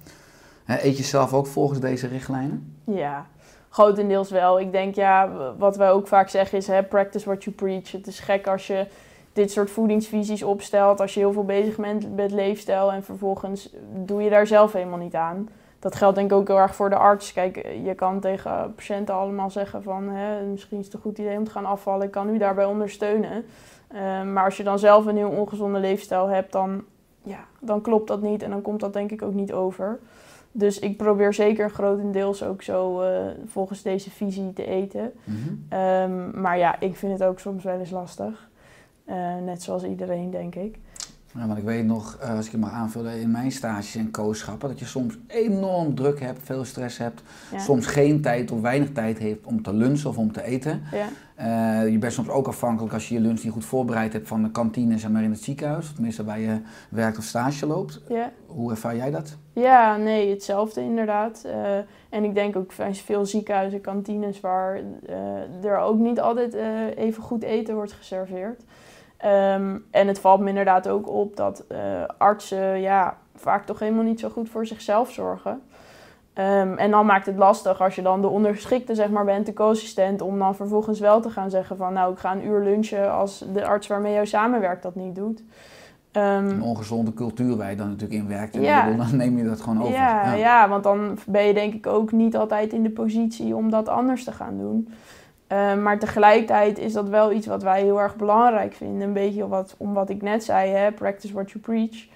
Eet 0.65 0.97
je 0.97 1.03
zelf 1.03 1.33
ook 1.33 1.47
volgens 1.47 1.79
deze 1.79 2.07
richtlijnen? 2.07 2.75
ja. 2.85 3.25
Grotendeels 3.69 4.29
wel. 4.29 4.59
Ik 4.59 4.71
denk, 4.71 4.95
ja, 4.95 5.29
wat 5.57 5.77
wij 5.77 5.91
ook 5.91 6.07
vaak 6.07 6.29
zeggen 6.29 6.57
is... 6.57 6.67
Hè, 6.67 6.83
practice 6.83 7.25
what 7.25 7.43
you 7.43 7.55
preach. 7.55 7.91
Het 7.91 8.07
is 8.07 8.19
gek 8.19 8.47
als 8.47 8.67
je 8.67 8.87
dit 9.39 9.51
soort 9.51 9.71
voedingsvisies 9.71 10.43
opstelt... 10.43 11.01
als 11.01 11.13
je 11.13 11.19
heel 11.19 11.33
veel 11.33 11.45
bezig 11.45 11.75
bent 11.75 12.15
met 12.15 12.31
leefstijl... 12.31 12.91
en 12.91 13.03
vervolgens 13.03 13.75
doe 14.05 14.21
je 14.21 14.29
daar 14.29 14.47
zelf 14.47 14.73
helemaal 14.73 14.97
niet 14.97 15.15
aan. 15.15 15.49
Dat 15.79 15.95
geldt 15.95 16.15
denk 16.15 16.31
ik 16.31 16.37
ook 16.37 16.47
heel 16.47 16.59
erg 16.59 16.75
voor 16.75 16.89
de 16.89 16.95
arts. 16.95 17.33
Kijk, 17.33 17.67
je 17.83 17.93
kan 17.95 18.19
tegen 18.19 18.73
patiënten 18.75 19.15
allemaal 19.15 19.49
zeggen 19.49 19.83
van... 19.83 20.09
Hè, 20.09 20.45
misschien 20.45 20.79
is 20.79 20.85
het 20.85 20.93
een 20.93 20.99
goed 20.99 21.17
idee 21.17 21.37
om 21.37 21.43
te 21.43 21.51
gaan 21.51 21.65
afvallen. 21.65 22.05
Ik 22.05 22.11
kan 22.11 22.29
u 22.29 22.37
daarbij 22.37 22.65
ondersteunen. 22.65 23.45
Eh, 23.87 24.23
maar 24.23 24.43
als 24.43 24.57
je 24.57 24.63
dan 24.63 24.79
zelf 24.79 25.05
een 25.05 25.17
heel 25.17 25.29
ongezonde 25.29 25.79
leefstijl 25.79 26.27
hebt... 26.27 26.51
Dan, 26.51 26.83
ja, 27.23 27.45
dan 27.59 27.81
klopt 27.81 28.07
dat 28.07 28.21
niet 28.21 28.43
en 28.43 28.49
dan 28.49 28.61
komt 28.61 28.79
dat 28.79 28.93
denk 28.93 29.11
ik 29.11 29.21
ook 29.21 29.33
niet 29.33 29.53
over. 29.53 29.99
Dus 30.51 30.79
ik 30.79 30.97
probeer 30.97 31.33
zeker 31.33 31.69
grotendeels 31.69 32.43
ook 32.43 32.61
zo 32.61 33.01
eh, 33.01 33.25
volgens 33.45 33.81
deze 33.81 34.09
visie 34.09 34.53
te 34.53 34.65
eten. 34.65 35.13
Ehm, 35.69 36.41
maar 36.41 36.57
ja, 36.57 36.79
ik 36.79 36.95
vind 36.95 37.11
het 37.11 37.23
ook 37.23 37.39
soms 37.39 37.63
wel 37.63 37.79
eens 37.79 37.91
lastig. 37.91 38.48
Eh, 39.09 39.15
net 39.45 39.63
zoals 39.63 39.83
iedereen, 39.83 40.31
denk 40.31 40.55
ik. 40.55 40.77
Ja, 41.33 41.47
want 41.47 41.57
ik 41.59 41.63
weet 41.63 41.85
nog, 41.85 42.17
eh, 42.21 42.35
als 42.35 42.45
ik 42.45 42.51
het 42.51 42.61
mag 42.61 42.71
aanvullen, 42.71 43.21
in 43.21 43.31
mijn 43.31 43.51
stages 43.51 43.95
en 43.95 44.11
kooschappen, 44.11 44.69
dat 44.69 44.79
je 44.79 44.85
soms 44.85 45.17
enorm 45.27 45.95
druk 45.95 46.19
hebt, 46.19 46.39
veel 46.43 46.65
stress 46.65 46.97
hebt, 46.97 47.21
Ja. 47.51 47.59
soms 47.59 47.85
geen 47.85 48.21
tijd 48.21 48.51
of 48.51 48.61
weinig 48.61 48.91
tijd 48.91 49.17
heeft 49.17 49.45
om 49.45 49.61
te 49.63 49.73
lunchen 49.73 50.09
of 50.09 50.17
om 50.17 50.31
te 50.31 50.43
eten. 50.43 50.81
Ja. 50.91 51.07
Eh, 51.35 51.91
je 51.91 51.97
bent 51.97 52.13
soms 52.13 52.29
ook 52.29 52.47
afhankelijk 52.47 52.93
als 52.93 53.07
je 53.09 53.13
je 53.15 53.19
lunch 53.21 53.43
niet 53.43 53.51
goed 53.53 53.65
voorbereid 53.65 54.13
hebt 54.13 54.27
van 54.27 54.43
de 54.43 54.51
kantine 54.51 54.97
zeg 54.97 55.11
maar, 55.11 55.23
in 55.23 55.31
het 55.31 55.43
ziekenhuis, 55.43 55.91
tenminste 55.93 56.23
waar 56.23 56.39
je 56.39 56.61
werkt 56.89 57.17
of 57.17 57.23
stage 57.23 57.65
loopt. 57.65 58.01
Ja. 58.09 58.31
Hoe 58.45 58.71
ervaar 58.71 58.95
jij 58.95 59.11
dat? 59.11 59.37
ja, 59.53 59.97
nee, 59.97 60.29
hetzelfde 60.29 60.81
inderdaad. 60.81 61.45
En 62.09 62.23
ik 62.23 62.33
denk 62.33 62.55
ook 62.55 62.71
veel 62.91 63.25
ziekenhuizen, 63.25 63.81
kantines 63.81 64.39
waar 64.39 64.81
er 65.63 65.77
ook 65.77 65.97
niet 65.97 66.19
altijd 66.19 66.53
even 66.95 67.23
goed 67.23 67.43
eten 67.43 67.75
wordt 67.75 67.91
geserveerd. 67.91 68.63
Ehm, 69.19 69.77
en 69.91 70.07
het 70.07 70.19
valt 70.19 70.39
me 70.39 70.49
inderdaad 70.49 70.87
ook 70.87 71.09
op 71.09 71.35
dat 71.35 71.63
eh, 71.67 71.77
artsen 72.17 72.81
ja, 72.81 73.17
vaak 73.35 73.65
toch 73.65 73.79
helemaal 73.79 74.03
niet 74.03 74.19
zo 74.19 74.29
goed 74.29 74.49
voor 74.49 74.65
zichzelf 74.65 75.11
zorgen. 75.11 75.61
Ehm, 76.33 76.73
en 76.73 76.91
dan 76.91 77.05
maakt 77.05 77.25
het 77.25 77.37
lastig 77.37 77.81
als 77.81 77.95
je 77.95 78.01
dan 78.01 78.21
de 78.21 78.27
ondergeschikte 78.27 78.95
zeg 78.95 79.09
maar, 79.09 79.25
bent, 79.25 79.45
de 79.45 79.53
co-assistent, 79.53 80.21
om 80.21 80.39
dan 80.39 80.55
vervolgens 80.55 80.99
wel 80.99 81.21
te 81.21 81.29
gaan 81.29 81.49
zeggen 81.49 81.77
van 81.77 81.93
nou 81.93 82.11
ik 82.13 82.19
ga 82.19 82.31
een 82.31 82.45
uur 82.45 82.63
lunchen 82.63 83.13
als 83.13 83.45
de 83.53 83.65
arts 83.65 83.87
waarmee 83.87 84.13
je 84.13 84.25
samenwerkt 84.25 84.83
dat 84.83 84.95
niet 84.95 85.15
doet. 85.15 85.43
Ehm, 86.11 86.47
Een 86.47 86.61
ongezonde 86.61 87.13
cultuur 87.13 87.55
waar 87.57 87.69
je 87.69 87.75
dan 87.75 87.87
natuurlijk 87.89 88.21
in 88.21 88.27
werkt 88.27 88.55
en 88.55 88.61
Ja. 88.61 88.91
dan 88.91 89.15
neem 89.17 89.37
je 89.37 89.43
dat 89.43 89.61
gewoon 89.61 89.81
over. 89.81 89.93
Ja, 89.93 90.33
ja. 90.33 90.69
want 90.69 90.83
dan 90.83 91.17
ben 91.27 91.43
je 91.43 91.53
denk 91.53 91.73
ik 91.73 91.87
ook 91.87 92.11
niet 92.11 92.37
altijd 92.37 92.73
in 92.73 92.83
de 92.83 92.89
positie 92.89 93.55
om 93.55 93.69
dat 93.69 93.87
anders 93.87 94.23
te 94.23 94.31
gaan 94.31 94.57
doen. 94.57 94.93
Eh, 95.49 95.75
maar 95.75 95.99
tegelijkertijd 95.99 96.77
is 96.77 96.93
dat 96.93 97.09
wel 97.09 97.31
iets 97.31 97.47
wat 97.47 97.63
wij 97.63 97.81
heel 97.81 98.01
erg 98.01 98.15
belangrijk 98.15 98.73
vinden. 98.73 99.07
Een 99.07 99.13
beetje 99.13 99.47
wat, 99.47 99.75
om 99.77 99.93
wat 99.93 100.09
ik 100.09 100.21
net 100.21 100.43
zei, 100.43 100.69
hè? 100.71 100.91
practice 100.91 101.33
what 101.33 101.51
you 101.51 101.63
preach. 101.63 102.07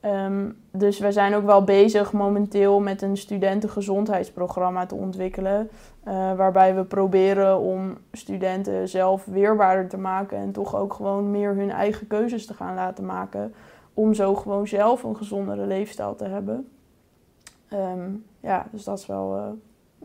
Ehm, 0.00 0.50
dus 0.70 0.98
we 0.98 1.12
zijn 1.12 1.34
ook 1.34 1.44
wel 1.44 1.64
bezig 1.64 2.12
momenteel 2.12 2.80
met 2.80 3.02
een 3.02 3.16
studentengezondheidsprogramma 3.16 4.86
te 4.86 4.94
ontwikkelen. 4.94 5.70
eh, 6.04 6.34
waarbij 6.34 6.74
we 6.74 6.84
proberen 6.84 7.58
om 7.58 7.98
studenten 8.12 8.88
zelf 8.88 9.24
weerbaarder 9.24 9.88
te 9.88 9.98
maken 9.98 10.38
en 10.38 10.52
toch 10.52 10.76
ook 10.76 10.92
gewoon 10.92 11.30
meer 11.30 11.54
hun 11.54 11.70
eigen 11.70 12.06
keuzes 12.06 12.46
te 12.46 12.54
gaan 12.54 12.74
laten 12.74 13.06
maken. 13.06 13.54
Om 13.94 14.14
zo 14.14 14.34
gewoon 14.34 14.66
zelf 14.66 15.02
een 15.02 15.16
gezondere 15.16 15.66
leefstijl 15.66 16.14
te 16.14 16.24
hebben. 16.24 16.68
Ehm, 17.68 18.10
ja, 18.40 18.66
dus 18.70 18.84
dat 18.84 18.98
is 18.98 19.06
wel 19.06 19.58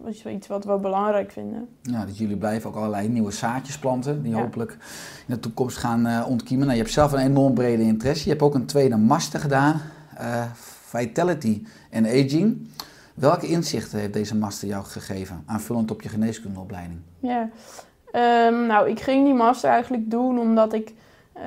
eh, 0.04 0.10
iets- 0.10 0.26
iets 0.26 0.48
wat 0.48 0.66
we 0.66 0.78
belangrijk 0.78 1.32
vinden. 1.32 1.68
Ja, 1.82 2.06
dat 2.06 2.18
jullie 2.18 2.38
blijven 2.38 2.70
ook 2.70 2.76
allerlei 2.76 3.08
nieuwe 3.08 3.32
zaadjes 3.32 3.80
planten 3.80 4.24
die 4.24 4.32
Ja. 4.36 4.42
hopelijk 4.42 4.72
in 5.28 5.34
de 5.34 5.40
toekomst 5.40 5.78
gaan 5.78 6.06
eh, 6.06 6.26
ontkiemen. 6.28 6.66
Nou, 6.66 6.78
je 6.78 6.84
hebt 6.84 6.96
zelf 6.96 7.12
een 7.12 7.20
enorm 7.20 7.54
brede 7.54 7.84
interesse. 7.84 8.24
Je 8.24 8.30
hebt 8.30 8.42
ook 8.42 8.56
een 8.56 8.66
tweede 8.66 8.98
master 8.98 9.40
gedaan, 9.40 9.82
eh, 10.18 10.44
Vitality 10.86 11.64
en 11.90 12.06
Aging. 12.06 12.68
Welke 13.14 13.48
inzichten 13.48 14.00
heeft 14.00 14.14
deze 14.14 14.36
master 14.38 14.68
jou 14.68 14.84
gegeven, 14.86 15.44
aanvullend 15.46 15.92
op 15.92 16.02
je 16.02 16.10
geneeskundeopleiding? 16.10 17.00
Ja, 17.20 17.50
Ehm, 18.12 18.66
nou, 18.66 18.90
ik 18.90 19.00
ging 19.00 19.26
die 19.26 19.34
master 19.34 19.70
eigenlijk 19.70 20.10
doen 20.12 20.40
omdat 20.40 20.74
ik 20.74 20.94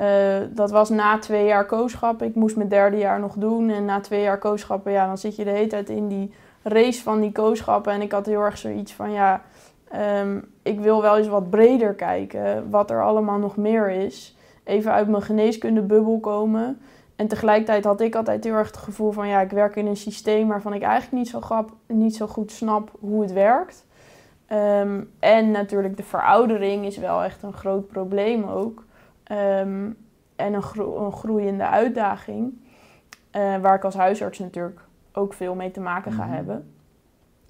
Eh, 0.01 0.37
dat 0.55 0.71
was 0.71 0.89
na 0.89 1.19
twee 1.19 1.47
jaar 1.47 1.67
kooschap. 1.67 2.23
Ik 2.23 2.35
moest 2.35 2.57
mijn 2.57 2.69
derde 2.69 2.97
jaar 2.97 3.21
nog 3.21 3.35
doen. 3.35 3.71
En 3.71 3.85
na 3.85 4.01
twee 4.01 4.23
jaar 4.23 4.39
kooschappen, 4.39 4.93
ja, 4.93 5.07
dan 5.07 5.19
zit 5.19 5.37
je 5.37 5.45
de 5.45 5.51
hele 5.51 5.67
tijd 5.67 5.89
in 5.89 6.09
die 6.09 6.33
race 6.69 7.03
van 7.03 7.21
die 7.21 7.33
kooschappen. 7.33 7.93
En 7.93 8.03
ik 8.03 8.13
had 8.13 8.27
heel 8.27 8.41
erg 8.41 8.59
zoiets 8.59 8.93
van, 8.93 9.13
ja, 9.13 9.43
ehm, 9.89 10.41
ik 10.63 10.81
wil 10.81 11.03
wel 11.03 11.17
eens 11.17 11.29
wat 11.29 11.51
breder 11.51 11.95
kijken. 11.95 12.71
Wat 12.71 12.91
er 12.91 13.05
allemaal 13.05 13.39
nog 13.39 13.57
meer 13.57 13.91
is. 13.91 14.37
Even 14.65 14.93
uit 14.93 15.09
mijn 15.09 15.23
geneeskundebubbel 15.23 16.19
komen. 16.21 16.81
En 17.17 17.29
tegelijkertijd 17.29 17.85
had 17.85 18.01
ik 18.01 18.15
altijd 18.15 18.45
heel 18.45 18.55
erg 18.55 18.67
het 18.67 18.77
gevoel 18.77 19.13
van, 19.13 19.29
ja, 19.29 19.41
ik 19.41 19.51
werk 19.51 19.77
in 19.77 19.87
een 19.87 19.97
systeem 19.97 20.49
waarvan 20.49 20.75
ik 20.75 20.83
eigenlijk 20.83 21.13
niet 21.13 21.29
zo, 21.29 21.41
grap, 21.41 21.73
niet 21.87 22.17
zo 22.17 22.27
goed 22.27 22.53
snap 22.53 22.91
hoe 23.01 23.23
het 23.23 23.33
werkt. 23.33 23.87
Ehm, 24.47 25.03
en 25.19 25.51
natuurlijk 25.51 25.97
de 25.97 26.03
veroudering 26.03 26.87
is 26.87 26.97
wel 26.97 27.23
echt 27.23 27.43
een 27.43 27.53
groot 27.53 27.89
probleem 27.89 28.45
ook. 28.45 28.85
Ehm, 29.25 29.91
en 30.37 30.55
een, 30.55 30.63
een, 30.77 31.13
groeiende 31.13 31.67
uitdaging. 31.67 32.67
Uh, 33.37 33.57
waar 33.57 33.75
ik 33.75 33.85
als 33.85 33.95
huisarts 33.95 34.39
natuurlijk 34.39 34.81
ook 35.13 35.33
veel 35.33 35.55
mee 35.55 35.71
te 35.71 35.81
maken 35.81 36.13
ga 36.13 36.25
Mhm. 36.25 36.35
hebben. 36.35 36.73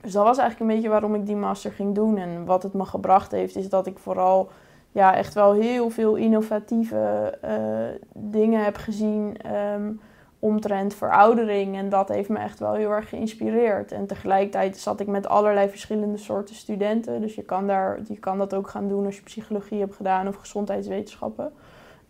Dus 0.00 0.12
dat 0.12 0.24
was 0.24 0.38
eigenlijk 0.38 0.70
een 0.70 0.76
beetje 0.76 0.92
waarom 0.92 1.14
ik 1.14 1.26
die 1.26 1.36
master 1.36 1.70
ging 1.72 1.94
doen. 1.94 2.18
En 2.18 2.44
wat 2.44 2.62
het 2.62 2.72
me 2.72 2.84
gebracht 2.84 3.30
heeft, 3.30 3.56
is 3.56 3.68
dat 3.68 3.86
ik 3.86 3.98
vooral 3.98 4.48
ja, 4.92 5.14
echt 5.14 5.34
wel 5.34 5.52
heel 5.52 5.90
veel 5.90 6.14
innovatieve 6.14 7.38
eh, 7.40 8.06
dingen 8.14 8.64
heb 8.64 8.76
gezien 8.76 9.36
ehm, 9.36 9.90
omtrent 10.38 10.94
veroudering. 10.94 11.76
En 11.76 11.88
dat 11.88 12.08
heeft 12.08 12.28
me 12.28 12.38
echt 12.38 12.58
wel 12.58 12.74
heel 12.74 12.90
erg 12.90 13.08
geïnspireerd. 13.08 13.92
En 13.92 14.06
tegelijkertijd 14.06 14.76
zat 14.78 15.00
ik 15.00 15.06
met 15.06 15.28
allerlei 15.28 15.68
verschillende 15.68 16.18
soorten 16.18 16.54
studenten. 16.54 17.20
Dus 17.20 17.34
je 17.34 17.42
kan, 17.42 17.66
daar, 17.66 17.98
je 18.08 18.18
kan 18.18 18.38
dat 18.38 18.54
ook 18.54 18.68
gaan 18.68 18.88
doen 18.88 19.04
als 19.06 19.16
je 19.16 19.22
psychologie 19.22 19.80
hebt 19.80 19.94
gedaan 19.94 20.28
of 20.28 20.34
gezondheidswetenschappen. 20.36 21.52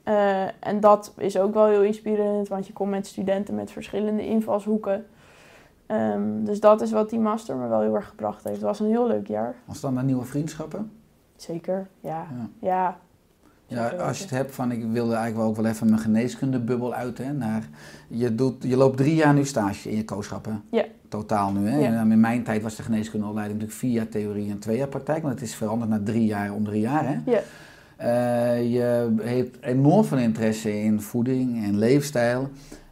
Uh, 0.05 0.43
en 0.61 0.81
dat 0.81 1.15
is 1.17 1.39
ook 1.39 1.55
wel 1.55 1.67
heel 1.67 1.83
inspirerend, 1.83 2.49
want 2.49 2.67
je 2.67 2.73
komt 2.73 2.91
met 2.91 3.07
studenten 3.07 3.55
met 3.55 3.71
verschillende 3.71 4.27
invalshoeken. 4.27 5.07
Um, 5.89 6.45
dus 6.45 6.61
dat 6.61 6.81
is 6.81 6.91
wat 6.91 7.11
die 7.11 7.19
master 7.19 7.57
me 7.57 7.69
wel 7.69 7.81
heel 7.81 7.95
erg 7.95 8.09
gebracht 8.09 8.45
heeft. 8.45 8.57
Het 8.57 8.65
was 8.65 8.81
een 8.81 8.87
heel 8.87 9.07
leuk 9.07 9.27
jaar. 9.27 9.55
Was 9.65 9.81
dan 9.81 9.95
naar 9.95 10.05
nieuwe 10.05 10.25
vriendschappen? 10.25 10.91
Zeker, 11.37 11.89
ja. 12.01 12.27
Ja. 12.61 12.99
Ja, 13.67 13.89
als 13.89 14.17
je 14.17 14.23
het 14.23 14.33
hebt 14.33 14.55
van 14.55 14.73
ik 14.73 14.81
wilde 14.81 15.15
eigenlijk 15.15 15.37
wel 15.37 15.47
ook 15.47 15.57
wel 15.57 15.65
even 15.65 15.89
mijn 15.89 16.01
geneeskundebubbel 16.01 16.95
uit. 16.95 17.19
Hè, 17.19 17.33
naar, 17.33 17.69
je, 18.09 18.35
doet, 18.35 18.63
je 18.63 18.77
loopt 18.77 18.97
drie 18.97 19.15
jaar 19.15 19.35
nu 19.35 19.45
stage 19.45 19.91
in 19.91 19.97
je 19.97 20.05
kooschappen. 20.05 20.63
Ja. 20.71 20.85
Totaal 21.09 21.53
nu. 21.53 21.69
Hè? 21.69 21.79
Ja. 21.79 22.01
En 22.01 22.13
in 22.13 22.21
mijn 22.21 22.43
tijd 22.45 22.63
was 22.63 22.77
de 22.77 22.83
geneeskundeopleiding 22.83 23.59
natuurlijk 23.61 23.85
vier 23.85 23.93
jaar 23.93 24.09
theorie 24.09 24.51
en 24.51 24.59
twee 24.59 24.77
jaar 24.77 24.89
praktijk. 24.89 25.23
Want 25.23 25.35
het 25.35 25.43
is 25.43 25.55
veranderd 25.55 25.91
naar 25.91 26.03
drie 26.03 26.25
jaar 26.25 26.53
om 26.53 26.65
drie 26.65 26.81
jaar. 26.81 27.05
Hè? 27.07 27.19
Ja. 27.25 27.41
Eh, 27.97 28.73
je 28.73 29.15
hebt 29.23 29.59
enorm 29.61 30.05
veel 30.05 30.19
interesse 30.19 30.83
in 30.83 31.01
voeding 31.01 31.65
en 31.65 31.79
leefstijl. 31.79 32.49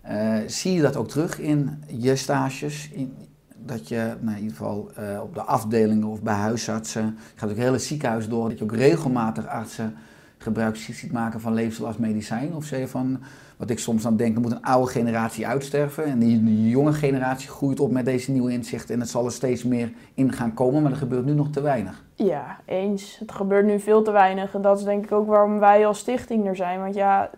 Eh, 0.06 0.34
zie 0.46 0.72
je 0.72 0.82
dat 0.82 0.96
ook 0.96 1.08
terug 1.08 1.38
in 1.38 1.82
je 1.86 2.16
stages? 2.16 2.90
In, 2.92 3.14
dat 3.56 3.88
je 3.88 4.14
nou, 4.20 4.36
in 4.36 4.42
ieder 4.42 4.56
geval 4.56 4.90
eh, 4.94 5.20
op 5.22 5.34
de 5.34 5.42
afdelingen 5.42 6.08
of 6.08 6.22
bij 6.22 6.34
huisartsen, 6.34 7.04
je 7.04 7.38
gaat 7.40 7.50
ook 7.50 7.56
hele 7.56 7.78
ziekenhuis 7.78 8.28
door, 8.28 8.48
dat 8.48 8.58
je 8.58 8.64
ook 8.64 8.74
regelmatig 8.74 9.46
artsen 9.46 9.94
gebruik 10.38 10.76
ziet 10.76 11.12
maken 11.12 11.40
van 11.40 11.54
leefstijl 11.54 11.86
als? 11.86 12.54
Of 12.54 12.64
zeg 12.64 12.88
van, 12.88 13.18
wat 13.56 13.70
ik 13.70 13.78
soms 13.78 14.02
dan 14.02 14.16
denk, 14.16 14.34
er 14.34 14.40
moet 14.40 14.52
een 14.52 14.62
oude 14.62 14.90
generatie 14.90 15.46
uitsterven 15.46 16.04
en 16.04 16.18
die 16.18 16.68
jonge 16.68 16.92
generatie 16.92 17.48
groeit 17.48 17.80
op 17.80 17.90
met 17.90 18.04
deze 18.04 18.32
nieuwe 18.32 18.52
inzichten 18.52 18.94
en 18.94 19.00
het 19.00 19.10
zal 19.10 19.24
er 19.24 19.32
steeds 19.32 19.64
meer 19.64 19.92
in 20.14 20.32
gaan 20.32 20.54
komen, 20.54 20.82
maar 20.82 20.90
er 20.90 20.96
gebeurt 20.96 21.24
nu 21.24 21.32
nog 21.32 21.50
te 21.50 21.60
weinig. 21.60 22.04
Ja, 22.14 22.58
eens. 22.64 23.16
Het 23.18 23.32
gebeurt 23.32 23.66
nu 23.66 23.80
veel 23.80 24.02
te 24.02 24.10
weinig. 24.10 24.54
En 24.54 24.62
dat 24.62 24.78
is 24.78 24.84
denk 24.84 25.04
ik 25.04 25.12
ook 25.12 25.26
waarom 25.26 25.58
wij 25.58 25.86
als 25.86 25.98
stichting 25.98 26.46
er 26.46 26.56
zijn. 26.56 26.80
Want 26.80 26.94
ja, 26.94 27.30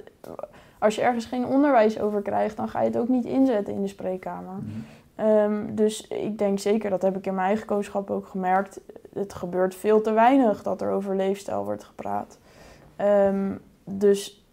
als 0.79 0.95
je 0.95 1.01
ergens 1.01 1.25
geen 1.25 1.47
onderwijs 1.47 2.01
over 2.01 2.23
krijgt, 2.23 2.57
dan 2.57 2.69
ga 2.69 2.81
je 2.81 2.87
het 2.87 2.99
ook 2.99 3.09
niet 3.09 3.25
inzetten 3.25 3.75
in 3.75 3.83
de 3.83 3.89
spreekkamer. 3.89 4.59
Um, 5.21 5.75
dus 5.75 6.07
ik 6.07 6.39
denk 6.39 6.59
zeker, 6.59 6.91
dat 6.91 7.03
heb 7.03 7.17
ik 7.17 7.27
in 7.27 7.35
mijn 7.35 7.47
eigen 7.47 7.67
kooschap 7.67 8.11
ook 8.11 8.27
gemerkt, 8.27 8.81
het 9.13 9.35
gebeurt 9.35 9.75
veel 9.75 10.01
te 10.01 10.13
weinig 10.13 10.63
dat 10.63 10.81
er 10.81 10.91
over 10.91 11.17
leefstijl 11.17 11.65
wordt 11.65 11.85
gepraat. 11.85 12.39
Um, 13.01 13.61
dus 13.85 14.47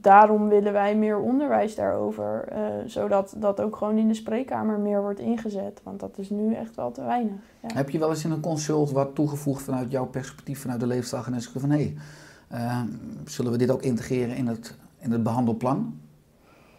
daarom 0.00 0.48
willen 0.48 0.72
wij 0.72 0.96
meer 0.96 1.18
onderwijs 1.18 1.74
daarover, 1.74 2.48
uh, 2.52 2.58
zodat 2.86 3.34
dat 3.36 3.60
ook 3.60 3.76
gewoon 3.76 3.98
in 3.98 4.08
de 4.08 4.14
spreekkamer 4.14 4.78
meer 4.78 5.00
wordt 5.00 5.20
ingezet. 5.20 5.80
Want 5.82 6.00
dat 6.00 6.18
is 6.18 6.30
nu 6.30 6.54
echt 6.54 6.74
wel 6.74 6.90
te 6.90 7.04
weinig. 7.04 7.40
Ja. 7.60 7.74
Heb 7.74 7.90
je 7.90 7.98
wel 7.98 8.10
eens 8.10 8.24
in 8.24 8.30
een 8.30 8.40
consult 8.40 8.90
wat 8.90 9.14
toegevoegd 9.14 9.62
vanuit 9.62 9.90
jouw 9.90 10.06
perspectief, 10.06 10.60
vanuit 10.60 10.80
de 10.80 10.86
leefstijlgeneeskunde, 10.86 11.60
van 11.60 11.70
hé, 11.70 11.94
hey, 12.48 12.60
uh, 12.60 12.80
zullen 13.24 13.52
we 13.52 13.58
dit 13.58 13.70
ook 13.70 13.82
integreren 13.82 14.36
in 14.36 14.46
het, 14.46 14.76
in 15.02 15.12
het 15.12 15.22
behandelplan? 15.22 16.00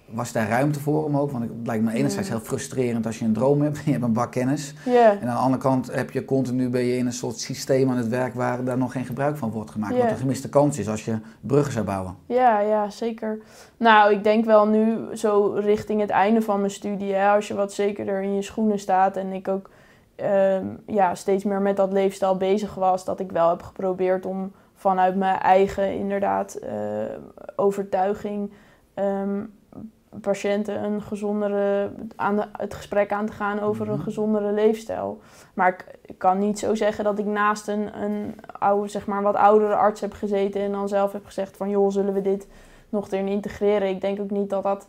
Was 0.06 0.32
daar 0.32 0.48
ruimte 0.48 0.80
voor 0.80 1.04
om 1.04 1.18
ook? 1.18 1.32
Want 1.32 1.44
het 1.44 1.52
lijkt 1.64 1.84
me 1.84 1.94
enerzijds 1.94 2.30
heel 2.30 2.40
frustrerend 2.40 3.06
als 3.06 3.20
je 3.20 3.26
een 3.26 3.34
droom 3.34 3.62
hebt, 3.62 3.82
je 3.86 3.92
hebt 3.92 4.04
een 4.04 4.14
bak 4.14 4.32
kennis. 4.32 4.74
Yeah. 4.86 5.12
En 5.12 5.28
aan 5.28 5.36
de 5.36 5.42
andere 5.42 5.62
kant 5.62 5.92
heb 5.92 6.12
je 6.12 6.26
continu 6.26 6.70
ben 6.70 6.84
je 6.84 6.98
in 6.98 7.06
een 7.06 7.14
soort 7.14 7.40
systeem 7.40 7.90
aan 7.90 7.98
het 7.98 8.08
werk 8.08 8.34
waar 8.34 8.64
daar 8.64 8.78
nog 8.78 8.92
geen 8.92 9.06
gebruik 9.06 9.38
van 9.38 9.52
wordt 9.52 9.72
gemaakt. 9.72 9.94
Yeah. 9.94 10.04
Wat 10.04 10.14
een 10.14 10.20
gemiste 10.22 10.50
kans 10.50 10.80
is 10.80 10.90
als 10.90 11.06
je 11.06 11.18
bruggen 11.42 11.74
zou 11.74 11.86
bouwen. 11.86 12.16
Ja, 12.26 12.60
ja, 12.60 12.90
zeker. 12.90 13.40
Nou, 13.78 14.14
ik 14.14 14.24
denk 14.24 14.46
wel 14.46 14.68
nu 14.68 14.98
zo 15.14 15.54
richting 15.60 16.02
het 16.02 16.10
einde 16.10 16.42
van 16.42 16.60
mijn 16.60 16.72
studie, 16.72 17.14
hè, 17.14 17.30
als 17.30 17.48
je 17.48 17.54
wat 17.54 17.74
zekerder 17.74 18.22
in 18.22 18.36
je 18.36 18.42
schoenen 18.42 18.80
staat 18.80 19.18
en 19.18 19.34
ik 19.34 19.48
ook 19.48 19.70
um, 20.16 20.80
ja, 20.88 21.16
steeds 21.16 21.44
meer 21.44 21.62
met 21.62 21.78
dat 21.78 21.92
leefstijl 21.92 22.38
bezig 22.38 22.76
was, 22.76 23.06
dat 23.06 23.20
ik 23.20 23.32
wel 23.32 23.50
heb 23.50 23.62
geprobeerd 23.62 24.26
om 24.26 24.52
vanuit 24.84 25.16
mijn 25.16 25.40
eigen 25.40 25.94
inderdaad 25.94 26.60
uh, 26.64 26.70
overtuiging 27.56 28.52
um, 28.96 29.54
patiënten 30.22 30.84
een 30.84 31.02
gezondere, 31.02 31.92
aan 32.16 32.36
de, 32.36 32.46
het 32.52 32.74
gesprek 32.74 33.12
aan 33.12 33.26
te 33.26 33.32
gaan 33.32 33.60
over 33.60 33.90
een 33.90 34.00
gezondere 34.00 34.52
leefstijl. 34.52 35.22
Maar 35.54 35.68
ik, 35.68 35.86
ik, 36.06 36.18
kan 36.18 36.40
niet 36.40 36.60
zo 36.60 36.76
zeggen 36.76 37.04
dat 37.04 37.20
ik 37.20 37.26
naast 37.26 37.68
een, 37.68 38.02
een 38.04 38.36
oude, 38.60 38.88
zeg 38.88 39.06
maar 39.08 39.22
wat 39.22 39.36
oudere 39.36 39.76
arts 39.76 40.02
heb 40.02 40.14
gezeten 40.14 40.62
en 40.62 40.72
dan 40.72 40.88
zelf 40.88 41.12
heb 41.12 41.26
gezegd 41.26 41.58
van 41.58 41.70
joh, 41.70 41.92
zullen 41.92 42.14
we 42.14 42.22
dit 42.22 42.48
nog 42.90 43.12
erin 43.12 43.28
integreren? 43.28 43.90
Ik 43.90 44.02
denk 44.02 44.20
ook 44.20 44.32
niet 44.32 44.50
dat 44.50 44.64
dat, 44.64 44.88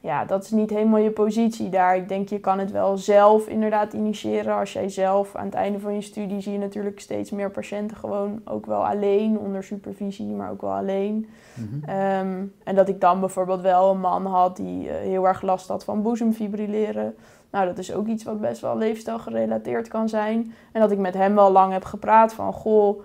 ja, 0.00 0.24
dat 0.24 0.44
is 0.44 0.50
niet 0.50 0.70
helemaal 0.70 0.98
je 0.98 1.10
positie 1.10 1.68
daar. 1.68 1.96
Ik 1.96 2.08
denk 2.08 2.28
je 2.28 2.38
kan 2.38 2.58
het 2.58 2.70
wel 2.70 2.96
zelf 2.96 3.46
inderdaad 3.46 3.92
initiëren. 3.92 4.54
Als 4.54 4.72
jij 4.72 4.88
zelf 4.88 5.36
aan 5.36 5.44
het 5.44 5.54
einde 5.54 5.80
van 5.80 5.94
je 5.94 6.00
studie 6.00 6.40
zie 6.40 6.52
je 6.52 6.58
natuurlijk 6.58 7.00
steeds 7.00 7.30
meer 7.30 7.50
patiënten 7.50 7.96
gewoon 7.96 8.40
ook 8.44 8.66
wel 8.66 8.86
alleen, 8.86 9.38
onder 9.38 9.64
supervisie, 9.64 10.26
maar 10.26 10.50
ook 10.50 10.60
wel 10.60 10.72
alleen. 10.72 11.28
Mhm. 11.54 11.90
Um, 11.90 12.52
en 12.64 12.74
dat 12.74 12.88
ik 12.88 13.00
dan 13.00 13.20
bijvoorbeeld 13.20 13.60
wel 13.60 13.90
een 13.90 14.00
man 14.00 14.26
had 14.26 14.56
die 14.56 14.84
uh, 14.84 14.92
heel 14.94 15.26
erg 15.26 15.42
last 15.42 15.68
had 15.68 15.84
van 15.84 16.02
boezemfibrilleren. 16.02 17.14
Nou, 17.50 17.66
dat 17.66 17.78
is 17.78 17.94
ook 17.94 18.06
iets 18.06 18.24
wat 18.24 18.40
best 18.40 18.60
wel 18.60 18.78
leefstijl 18.78 19.18
gerelateerd 19.18 19.88
kan 19.88 20.08
zijn. 20.08 20.54
En 20.72 20.80
dat 20.80 20.90
ik 20.90 20.98
met 20.98 21.14
hem 21.14 21.34
wel 21.34 21.52
lang 21.52 21.72
heb 21.72 21.84
gepraat 21.84 22.32
van, 22.32 22.52
goh, 22.52 23.00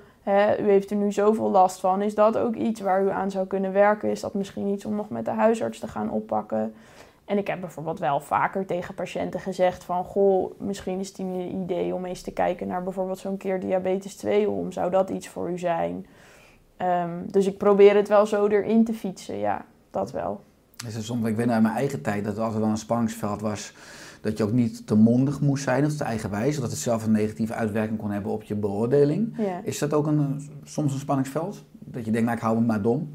u 0.59 0.69
heeft 0.69 0.91
er 0.91 0.97
nu 0.97 1.11
zoveel 1.11 1.49
last 1.49 1.79
van. 1.79 2.01
Is 2.01 2.15
dat 2.15 2.37
ook 2.37 2.55
iets 2.55 2.81
waar 2.81 3.03
u 3.03 3.09
aan 3.09 3.31
zou 3.31 3.47
kunnen 3.47 3.73
werken? 3.73 4.09
Is 4.09 4.19
dat 4.19 4.33
misschien 4.33 4.67
iets 4.67 4.85
om 4.85 4.95
nog 4.95 5.09
met 5.09 5.25
de 5.25 5.31
huisarts 5.31 5.79
te 5.79 5.87
gaan 5.87 6.09
oppakken? 6.09 6.73
En 7.25 7.37
ik 7.37 7.47
heb 7.47 7.59
bijvoorbeeld 7.59 7.99
wel 7.99 8.19
vaker 8.19 8.65
tegen 8.65 8.95
patiënten 8.95 9.39
gezegd 9.39 9.83
van... 9.83 10.03
goh, 10.03 10.51
misschien 10.59 10.99
is 10.99 11.07
het 11.07 11.17
een 11.17 11.55
idee 11.63 11.93
om 11.93 12.05
eens 12.05 12.21
te 12.21 12.31
kijken 12.31 12.67
naar 12.67 12.83
bijvoorbeeld 12.83 13.19
zo'n 13.19 13.37
keer 13.37 13.59
diabetes 13.59 14.15
2 14.15 14.49
om. 14.49 14.71
Zou 14.71 14.91
dat 14.91 15.09
iets 15.09 15.27
voor 15.27 15.51
u 15.51 15.57
zijn? 15.57 16.05
Um, 16.77 17.31
dus 17.31 17.47
ik 17.47 17.57
probeer 17.57 17.95
het 17.95 18.07
wel 18.07 18.25
zo 18.25 18.47
erin 18.47 18.83
te 18.83 18.93
fietsen, 18.93 19.37
ja, 19.37 19.65
dat 19.91 20.11
wel. 20.11 20.41
Het 20.85 21.03
soms, 21.03 21.27
ik 21.27 21.35
weet 21.35 21.49
uit 21.49 21.61
mijn 21.61 21.75
eigen 21.75 22.01
tijd 22.01 22.23
dat 22.23 22.33
het 22.33 22.43
altijd 22.43 22.61
wel 22.61 22.69
een 22.69 22.77
spanningsveld 22.77 23.41
was 23.41 23.73
dat 24.25 24.37
je 24.37 24.43
ook 24.43 24.51
niet 24.51 24.87
te 24.87 24.95
mondig 24.95 25.41
moest 25.41 25.63
zijn 25.63 25.85
of 25.85 25.93
te 25.93 26.03
eigenwijs, 26.03 26.59
dat 26.59 26.69
het 26.69 26.79
zelf 26.79 27.05
een 27.05 27.11
negatieve 27.11 27.53
uitwerking 27.53 27.99
kon 27.99 28.11
hebben 28.11 28.31
op 28.31 28.43
je 28.43 28.55
beoordeling. 28.55 29.33
Ja. 29.37 29.59
Is 29.63 29.79
dat 29.79 29.93
ook 29.93 30.07
een, 30.07 30.49
soms 30.63 30.93
een 30.93 30.99
spanningsveld? 30.99 31.63
Dat 31.71 32.05
je 32.05 32.11
denkt, 32.11 32.25
nou 32.27 32.37
ik 32.37 32.43
hou 32.43 32.59
me 32.59 32.65
maar 32.65 32.81
dom? 32.81 33.09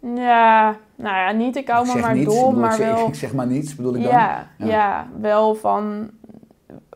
Ja, 0.00 0.76
nou 0.96 1.16
ja, 1.16 1.30
niet 1.32 1.56
ik 1.56 1.68
hou 1.68 1.88
ik 1.88 1.94
me 1.94 2.00
maar 2.00 2.14
niets, 2.14 2.34
dom, 2.34 2.44
bedoel, 2.44 2.60
maar 2.60 2.70
ik, 2.70 2.76
zeg, 2.76 2.94
wel... 2.94 3.06
ik 3.08 3.14
zeg 3.14 3.34
maar 3.34 3.46
niets, 3.46 3.74
bedoel 3.74 3.94
ik 3.94 4.02
dan? 4.02 4.12
Ja, 4.12 4.46
Ja. 4.56 4.66
ja. 4.66 5.06
wel 5.20 5.54
van, 5.54 6.10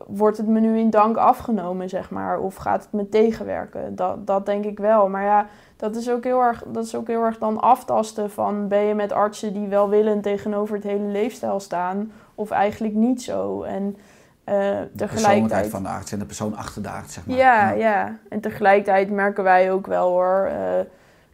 wordt 0.07 0.37
het 0.37 0.47
me 0.47 0.59
nu 0.59 0.77
in 0.77 0.89
dank 0.89 1.17
afgenomen, 1.17 1.89
zeg 1.89 2.09
maar, 2.09 2.39
of 2.39 2.55
gaat 2.55 2.83
het 2.83 2.93
me 2.93 3.09
tegenwerken? 3.09 3.95
Dat, 3.95 4.27
dat 4.27 4.45
denk 4.45 4.65
ik 4.65 4.79
wel, 4.79 5.09
maar 5.09 5.23
ja, 5.23 5.47
dat 5.77 5.95
is, 5.95 6.09
ook 6.09 6.23
heel 6.23 6.41
erg, 6.41 6.63
dat 6.67 6.85
is 6.85 6.95
ook 6.95 7.07
heel 7.07 7.23
erg 7.23 7.37
dan 7.37 7.59
aftasten 7.59 8.31
van, 8.31 8.67
ben 8.67 8.81
je 8.81 8.95
met 8.95 9.11
artsen 9.11 9.53
die 9.53 9.67
welwillend 9.67 10.23
tegenover 10.23 10.75
het 10.75 10.83
hele 10.83 11.07
leefstijl 11.07 11.59
staan, 11.59 12.11
of 12.35 12.51
eigenlijk 12.51 12.93
niet 12.93 13.21
zo? 13.21 13.61
En 13.61 13.83
uh, 13.83 13.95
De 14.45 14.55
persoonlijkheid 14.55 14.97
tegelijkertijd... 14.97 15.69
van 15.69 15.83
de 15.83 15.89
arts 15.89 16.11
en 16.11 16.19
de 16.19 16.25
persoon 16.25 16.55
achter 16.55 16.81
de 16.81 16.89
arts, 16.89 17.13
zeg 17.13 17.25
maar. 17.25 17.37
Ja, 17.37 17.71
ja, 17.71 18.17
en 18.29 18.39
tegelijkertijd 18.39 19.11
merken 19.11 19.43
wij 19.43 19.71
ook 19.71 19.87
wel 19.87 20.09
hoor. 20.09 20.49
Uh, 20.51 20.79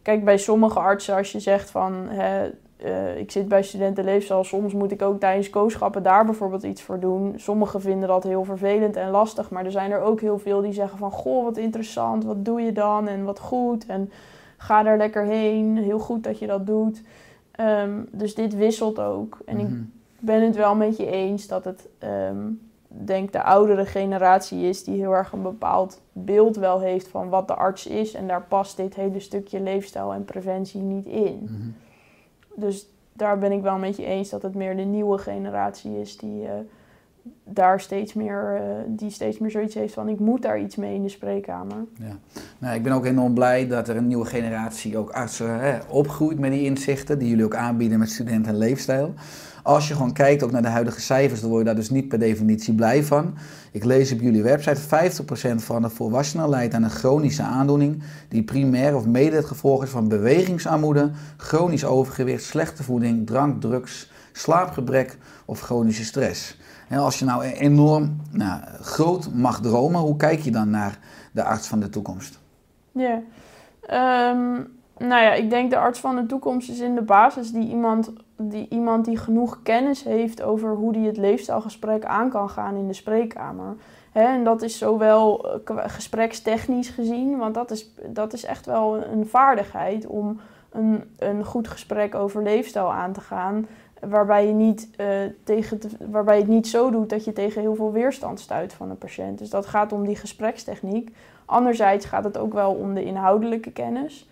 kijk, 0.02 0.24
bij 0.24 0.38
sommige 0.38 0.78
artsen, 0.78 1.16
als 1.16 1.32
je 1.32 1.40
zegt 1.40 1.70
van 1.70 2.06
hè, 2.08 2.50
uh, 2.84 3.18
ik 3.18 3.30
zit 3.30 3.48
bij 3.48 3.62
studentenleefstijl, 3.62 4.44
soms 4.44 4.72
moet 4.72 4.92
ik 4.92 5.02
ook 5.02 5.20
tijdens 5.20 5.50
kooschappen 5.50 6.02
daar 6.02 6.24
bijvoorbeeld 6.24 6.62
iets 6.62 6.82
voor 6.82 7.00
doen. 7.00 7.34
Sommigen 7.36 7.80
vinden 7.80 8.08
dat 8.08 8.22
heel 8.22 8.44
vervelend 8.44 8.96
en 8.96 9.10
lastig, 9.10 9.50
maar 9.50 9.64
er 9.64 9.70
zijn 9.70 9.90
er 9.90 10.00
ook 10.00 10.20
heel 10.20 10.38
veel 10.38 10.60
die 10.60 10.72
zeggen 10.72 10.98
van 10.98 11.10
goh, 11.10 11.44
wat 11.44 11.56
interessant, 11.56 12.24
wat 12.24 12.44
doe 12.44 12.60
je 12.60 12.72
dan 12.72 13.08
en 13.08 13.24
wat 13.24 13.38
goed. 13.38 13.86
En 13.86 14.10
ga 14.56 14.82
daar 14.82 14.96
lekker 14.96 15.24
heen. 15.24 15.76
Heel 15.76 15.98
goed 15.98 16.24
dat 16.24 16.38
je 16.38 16.46
dat 16.46 16.66
doet. 16.66 17.02
Ehm, 17.50 17.90
dus 18.10 18.34
dit 18.34 18.54
wisselt 18.54 19.00
ook. 19.00 19.38
En 19.46 19.58
ik 19.58 19.68
Mhm. 19.68 19.82
Ben 20.20 20.42
het 20.42 20.56
wel 20.56 20.74
met 20.74 20.96
je 20.96 21.06
eens 21.06 21.46
dat 21.46 21.64
het, 21.64 21.88
ehm, 21.98 22.46
denk 22.88 23.32
de 23.32 23.42
oudere 23.42 23.86
generatie 23.86 24.62
is 24.62 24.84
die 24.84 24.96
heel 24.96 25.12
erg 25.12 25.32
een 25.32 25.42
bepaald 25.42 26.00
beeld 26.12 26.56
wel 26.56 26.80
heeft 26.80 27.08
van 27.08 27.28
wat 27.28 27.48
de 27.48 27.54
arts 27.54 27.86
is. 27.86 28.14
En 28.14 28.26
daar 28.26 28.42
past 28.42 28.76
dit 28.76 28.94
hele 28.94 29.20
stukje 29.20 29.60
leefstijl 29.60 30.12
en 30.12 30.24
preventie 30.24 30.80
niet 30.80 31.06
in. 31.06 31.38
Mhm. 31.42 32.60
Dus 32.60 32.88
daar 33.12 33.38
ben 33.38 33.52
ik 33.52 33.62
wel 33.62 33.78
met 33.78 33.96
je 33.96 34.04
eens 34.04 34.30
dat 34.30 34.42
het 34.42 34.54
meer 34.54 34.76
de 34.76 34.82
nieuwe 34.82 35.18
generatie 35.18 36.00
is 36.00 36.16
die 36.16 36.44
eh, 36.44 36.52
daar 37.44 37.80
steeds 37.80 38.14
meer, 38.14 38.54
eh, 38.54 38.62
die 38.86 39.10
steeds 39.10 39.38
meer 39.38 39.50
zoiets 39.50 39.74
heeft 39.74 39.94
van 39.94 40.08
ik 40.08 40.18
moet 40.18 40.42
daar 40.42 40.60
iets 40.60 40.76
mee 40.76 40.94
in 40.94 41.02
de 41.02 41.08
spreekkamer. 41.08 41.84
Nou, 42.58 42.74
ik 42.74 42.82
ben 42.82 42.92
ook 42.92 43.04
enorm 43.04 43.34
blij 43.34 43.68
dat 43.68 43.88
er 43.88 43.96
een 43.96 44.06
nieuwe 44.06 44.24
generatie 44.24 44.96
ook 44.96 45.10
artsen 45.10 45.60
hè, 45.60 45.78
opgroeit 45.88 46.38
met 46.38 46.50
die 46.50 46.64
inzichten 46.64 47.18
die 47.18 47.28
jullie 47.28 47.44
ook 47.44 47.54
aanbieden 47.54 47.98
met 47.98 48.10
studenten 48.10 48.52
en 48.52 48.58
leefstijl. 48.58 49.14
Als 49.62 49.88
je 49.88 49.94
gewoon 49.94 50.12
kijkt 50.12 50.42
ook 50.42 50.50
naar 50.50 50.62
de 50.62 50.68
huidige 50.68 51.00
cijfers, 51.00 51.40
dan 51.40 51.48
word 51.48 51.60
je 51.60 51.66
daar 51.66 51.76
dus 51.76 51.90
niet 51.90 52.08
per 52.08 52.18
definitie 52.18 52.74
blij 52.74 53.04
van. 53.04 53.34
Ik 53.72 53.84
lees 53.84 54.12
op 54.12 54.20
jullie 54.20 54.42
website, 54.42 54.80
50% 55.52 55.54
van 55.54 55.82
de 55.82 55.88
volwassenen 55.88 56.48
lijdt 56.48 56.74
aan 56.74 56.82
een 56.82 56.90
chronische 56.90 57.42
aandoening 57.42 58.02
die 58.28 58.42
primair 58.42 58.96
of 58.96 59.06
mede 59.06 59.36
het 59.36 59.44
gevolg 59.44 59.82
is 59.82 59.90
van 59.90 60.08
bewegingsarmoede, 60.08 61.10
chronisch 61.36 61.84
overgewicht, 61.84 62.44
slechte 62.44 62.82
voeding, 62.82 63.26
drank, 63.26 63.60
drugs, 63.60 64.10
slaapgebrek 64.32 65.18
of 65.44 65.60
chronische 65.60 66.04
stress. 66.04 66.58
En 66.88 66.98
als 66.98 67.18
je 67.18 67.24
nou 67.24 67.42
enorm 67.42 68.16
nou, 68.30 68.60
groot 68.80 69.34
mag 69.34 69.60
dromen, 69.60 70.00
hoe 70.00 70.16
kijk 70.16 70.40
je 70.40 70.50
dan 70.50 70.70
naar 70.70 70.98
de 71.32 71.42
arts 71.42 71.68
van 71.68 71.80
de 71.80 71.88
toekomst? 71.88 72.38
Ja. 72.92 73.22
Ehm, 73.80 74.62
nou 74.98 75.22
ja, 75.22 75.32
ik 75.32 75.50
denk 75.50 75.70
de 75.70 75.78
arts 75.78 76.00
van 76.00 76.16
de 76.16 76.26
toekomst 76.26 76.70
is 76.70 76.80
in 76.80 76.94
de 76.94 77.02
basis 77.02 77.52
die 77.52 77.68
iemand 77.68 78.12
die, 78.42 78.66
iemand 78.70 79.04
die 79.04 79.16
genoeg 79.16 79.62
kennis 79.62 80.04
heeft 80.04 80.42
over 80.42 80.74
hoe 80.74 80.92
die 80.92 81.06
het 81.06 81.16
leefstijlgesprek 81.16 82.04
aan 82.04 82.30
kan 82.30 82.50
gaan 82.50 82.76
in 82.76 82.86
de 82.86 82.92
spreekkamer. 82.92 83.76
Hè, 84.12 84.22
en 84.22 84.44
dat 84.44 84.62
is 84.62 84.78
zowel 84.78 85.52
eh, 85.64 85.76
gesprekstechnisch 85.86 86.88
gezien, 86.88 87.38
want 87.38 87.54
dat 87.54 87.70
is, 87.70 87.94
dat 88.06 88.32
is 88.32 88.44
echt 88.44 88.66
wel 88.66 89.04
een 89.04 89.26
vaardigheid 89.26 90.06
om 90.06 90.40
een, 90.70 91.02
een 91.18 91.44
goed 91.44 91.68
gesprek 91.68 92.14
over 92.14 92.42
leefstijl 92.42 92.92
aan 92.92 93.12
te 93.12 93.20
gaan. 93.20 93.66
Waarbij 94.08 94.46
je, 94.46 94.52
niet, 94.52 94.88
eh, 94.96 95.06
tegen 95.44 95.78
te- 95.78 95.88
waarbij 96.10 96.34
je 96.34 96.42
het 96.42 96.50
niet 96.50 96.68
zo 96.68 96.90
doet 96.90 97.10
dat 97.10 97.24
je 97.24 97.32
tegen 97.32 97.60
heel 97.60 97.74
veel 97.74 97.92
weerstand 97.92 98.40
stuit 98.40 98.72
van 98.72 98.90
een 98.90 98.98
patiënt. 98.98 99.38
Dus 99.38 99.50
dat 99.50 99.66
gaat 99.66 99.92
om 99.92 100.04
die 100.04 100.16
gesprekstechniek. 100.16 101.16
Anderzijds 101.44 102.06
gaat 102.06 102.24
het 102.24 102.38
ook 102.38 102.52
wel 102.52 102.72
om 102.72 102.94
de 102.94 103.04
inhoudelijke 103.04 103.70
kennis. 103.70 104.28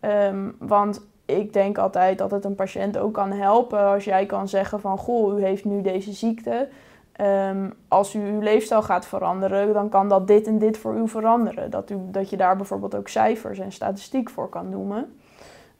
Ehm, 0.00 0.50
want 0.58 1.00
ik 1.24 1.52
denk 1.52 1.78
altijd 1.78 2.18
dat 2.18 2.30
het 2.30 2.44
een 2.44 2.54
patiënt 2.54 2.98
ook 2.98 3.14
kan 3.14 3.32
helpen 3.32 3.80
als 3.80 4.04
jij 4.04 4.26
kan 4.26 4.48
zeggen 4.48 4.80
van... 4.80 4.98
goh, 4.98 5.38
u 5.38 5.42
heeft 5.42 5.64
nu 5.64 5.82
deze 5.82 6.12
ziekte. 6.12 6.68
Ehm, 7.12 7.70
als 7.88 8.14
u 8.14 8.20
uw 8.20 8.40
leefstijl 8.40 8.82
gaat 8.82 9.06
veranderen, 9.06 9.72
dan 9.72 9.88
kan 9.88 10.08
dat 10.08 10.26
dit 10.26 10.46
en 10.46 10.58
dit 10.58 10.78
voor 10.78 10.96
u 10.96 11.08
veranderen. 11.08 11.70
Dat, 11.70 11.90
u, 11.90 11.96
dat 12.10 12.30
je 12.30 12.36
daar 12.36 12.56
bijvoorbeeld 12.56 12.94
ook 12.94 13.08
cijfers 13.08 13.58
en 13.58 13.72
statistiek 13.72 14.30
voor 14.30 14.48
kan 14.48 14.68
noemen. 14.68 15.16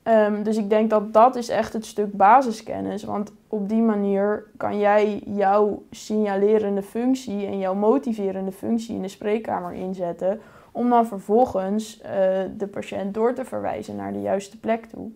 Ehm, 0.03 0.43
dus 0.43 0.57
ik 0.57 0.71
denk 0.71 0.91
dat 0.91 1.13
dat 1.13 1.37
is 1.37 1.49
echt 1.49 1.73
het 1.73 1.87
stuk 1.87 2.13
basiskennis. 2.13 3.05
Want 3.05 3.33
op 3.49 3.69
die 3.69 3.83
manier 3.83 4.45
kan 4.57 4.79
jij 4.79 5.23
jouw 5.27 5.83
signalerende 5.91 6.83
functie 6.83 7.47
en 7.47 7.59
jouw 7.59 7.75
motiverende 7.75 8.53
functie 8.53 8.95
in 8.95 9.03
de 9.03 9.09
spreekkamer 9.09 9.73
inzetten. 9.73 10.41
Om 10.73 10.91
dan 10.91 11.07
vervolgens 11.07 12.01
eh, 12.01 12.11
de 12.57 12.67
patiënt 12.71 13.15
door 13.15 13.35
te 13.35 13.45
verwijzen 13.45 13.97
naar 13.97 14.13
de 14.13 14.21
juiste 14.21 14.59
plek 14.59 14.87
toe. 14.87 15.11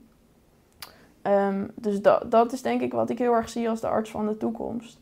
Ehm, 1.26 1.64
dus 1.74 2.02
dat, 2.02 2.30
dat 2.30 2.52
is 2.52 2.62
denk 2.62 2.80
ik 2.80 2.92
wat 2.92 3.10
ik 3.10 3.18
heel 3.18 3.32
erg 3.34 3.48
zie 3.48 3.68
als 3.68 3.80
de 3.80 3.88
arts 3.88 4.10
van 4.10 4.26
de 4.26 4.36
toekomst. 4.36 4.98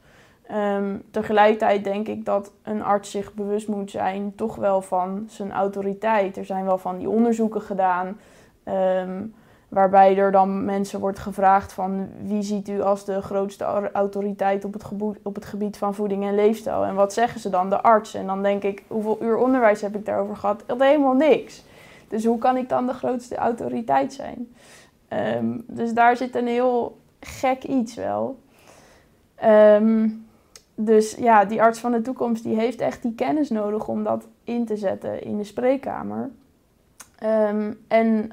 Ehm, 0.46 0.96
tegelijkertijd 1.10 1.84
denk 1.84 2.08
ik 2.08 2.24
dat 2.24 2.52
een 2.62 2.82
arts 2.82 3.10
zich 3.10 3.34
bewust 3.34 3.68
moet 3.68 3.90
zijn 3.90 4.32
toch 4.36 4.56
wel 4.56 4.82
van 4.82 5.24
zijn 5.28 5.52
autoriteit. 5.52 6.36
Er 6.36 6.44
zijn 6.44 6.64
wel 6.64 6.78
van 6.78 6.98
die 6.98 7.08
onderzoeken 7.08 7.60
gedaan. 7.62 8.18
ehm, 8.64 9.22
Waarbij 9.68 10.16
er 10.16 10.32
dan 10.32 10.64
mensen 10.64 11.00
wordt 11.00 11.18
gevraagd 11.18 11.72
van 11.72 12.08
wie 12.22 12.42
ziet 12.42 12.68
u 12.68 12.80
als 12.82 13.04
de 13.04 13.22
grootste 13.22 13.64
au- 13.64 13.88
autoriteit 13.92 14.64
op 14.64 14.72
het, 14.72 14.84
op 15.22 15.34
het 15.34 15.44
gebied 15.44 15.76
van 15.76 15.94
voeding 15.94 16.24
en 16.24 16.34
leefstijl. 16.34 16.84
En 16.84 16.94
wat 16.94 17.12
zeggen 17.12 17.40
ze 17.40 17.50
dan? 17.50 17.70
De 17.70 17.82
arts. 17.82 18.14
En 18.14 18.26
dan 18.26 18.42
denk 18.42 18.62
ik, 18.62 18.82
hoeveel 18.86 19.18
uur 19.22 19.36
onderwijs 19.36 19.80
heb 19.80 19.94
ik 19.94 20.06
daarover 20.06 20.36
gehad? 20.36 20.64
Helemaal 20.78 21.14
niks. 21.14 21.64
Dus 22.08 22.24
hoe 22.24 22.38
kan 22.38 22.56
ik 22.56 22.68
dan 22.68 22.86
de 22.86 22.92
grootste 22.92 23.36
autoriteit 23.36 24.12
zijn? 24.12 24.54
Ehm, 25.08 25.58
dus 25.66 25.92
daar 25.92 26.16
zit 26.16 26.34
een 26.34 26.46
heel 26.46 26.98
gek 27.20 27.64
iets 27.64 27.94
wel. 27.94 28.38
Ehm, 29.34 30.08
dus 30.74 31.14
ja, 31.14 31.44
die 31.44 31.62
arts 31.62 31.78
van 31.78 31.92
de 31.92 32.02
toekomst 32.02 32.42
die 32.42 32.56
heeft 32.56 32.80
echt 32.80 33.02
die 33.02 33.14
kennis 33.14 33.50
nodig 33.50 33.88
om 33.88 34.04
dat 34.04 34.28
in 34.44 34.66
te 34.66 34.76
zetten 34.76 35.22
in 35.22 35.36
de 35.36 35.44
spreekkamer. 35.44 36.30
Ehm, 37.18 37.72
en 37.88 38.30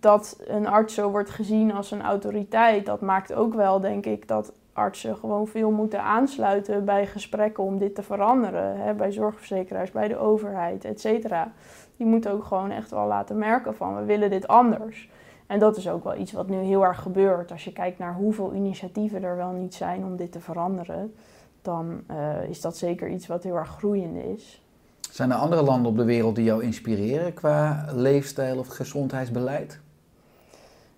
dat 0.00 0.40
een 0.46 0.66
arts 0.66 0.94
zo 0.94 1.10
wordt 1.10 1.30
gezien 1.30 1.72
als 1.72 1.90
een 1.90 2.02
autoriteit, 2.02 2.86
dat 2.86 3.00
maakt 3.00 3.32
ook 3.32 3.54
wel, 3.54 3.80
denk 3.80 4.06
ik, 4.06 4.28
dat 4.28 4.52
artsen 4.72 5.16
gewoon 5.16 5.46
veel 5.46 5.70
moeten 5.70 6.02
aansluiten 6.02 6.84
bij 6.84 7.06
gesprekken 7.06 7.64
om 7.64 7.78
dit 7.78 7.94
te 7.94 8.02
veranderen. 8.02 8.76
Hè, 8.76 8.94
bij 8.94 9.12
zorgverzekeraars, 9.12 9.90
bij 9.90 10.08
de 10.08 10.16
overheid, 10.16 10.84
et 10.84 11.00
cetera. 11.00 11.52
Die 11.96 12.06
moeten 12.06 12.30
ook 12.30 12.44
gewoon 12.44 12.70
echt 12.70 12.90
wel 12.90 13.06
laten 13.06 13.38
merken 13.38 13.74
van 13.74 13.96
we 13.96 14.04
willen 14.04 14.30
dit 14.30 14.48
anders. 14.48 15.08
En 15.52 15.58
dat 15.58 15.76
is 15.76 15.88
ook 15.88 16.04
wel 16.04 16.16
iets 16.16 16.32
wat 16.32 16.48
nu 16.48 16.56
heel 16.56 16.84
erg 16.84 17.02
gebeurt. 17.02 17.52
Als 17.52 17.64
je 17.64 17.72
kijkt 17.72 17.98
naar 17.98 18.14
hoeveel 18.14 18.54
initiatieven 18.54 19.22
er 19.22 19.36
wel 19.36 19.50
niet 19.50 19.74
zijn 19.74 20.04
om 20.04 20.16
dit 20.16 20.32
te 20.32 20.40
veranderen, 20.40 21.14
dan 21.62 22.02
eh, 22.06 22.48
is 22.48 22.60
dat 22.60 22.76
zeker 22.76 23.08
iets 23.08 23.26
wat 23.26 23.42
heel 23.42 23.56
erg 23.56 23.68
groeiende 23.68 24.32
is. 24.32 24.62
Zijn 25.10 25.30
er 25.30 25.36
andere 25.36 25.62
landen 25.62 25.90
op 25.90 25.96
de 25.96 26.04
wereld 26.04 26.34
die 26.34 26.44
jou 26.44 26.62
inspireren 26.62 27.34
qua 27.34 27.86
leefstijl 27.94 28.58
of 28.58 28.66
gezondheidsbeleid? 28.66 29.80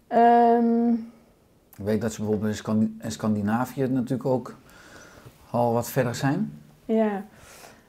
Ehm, 0.07 0.93
Ik 1.77 1.85
weet 1.85 2.01
dat 2.01 2.13
ze 2.13 2.21
bijvoorbeeld 2.23 2.63
in 3.01 3.11
Scandinavië 3.13 3.87
natuurlijk 3.87 4.29
ook 4.29 4.57
al 5.51 5.73
wat 5.73 5.89
verder 5.91 6.15
zijn. 6.15 6.61
Ja. 6.85 7.25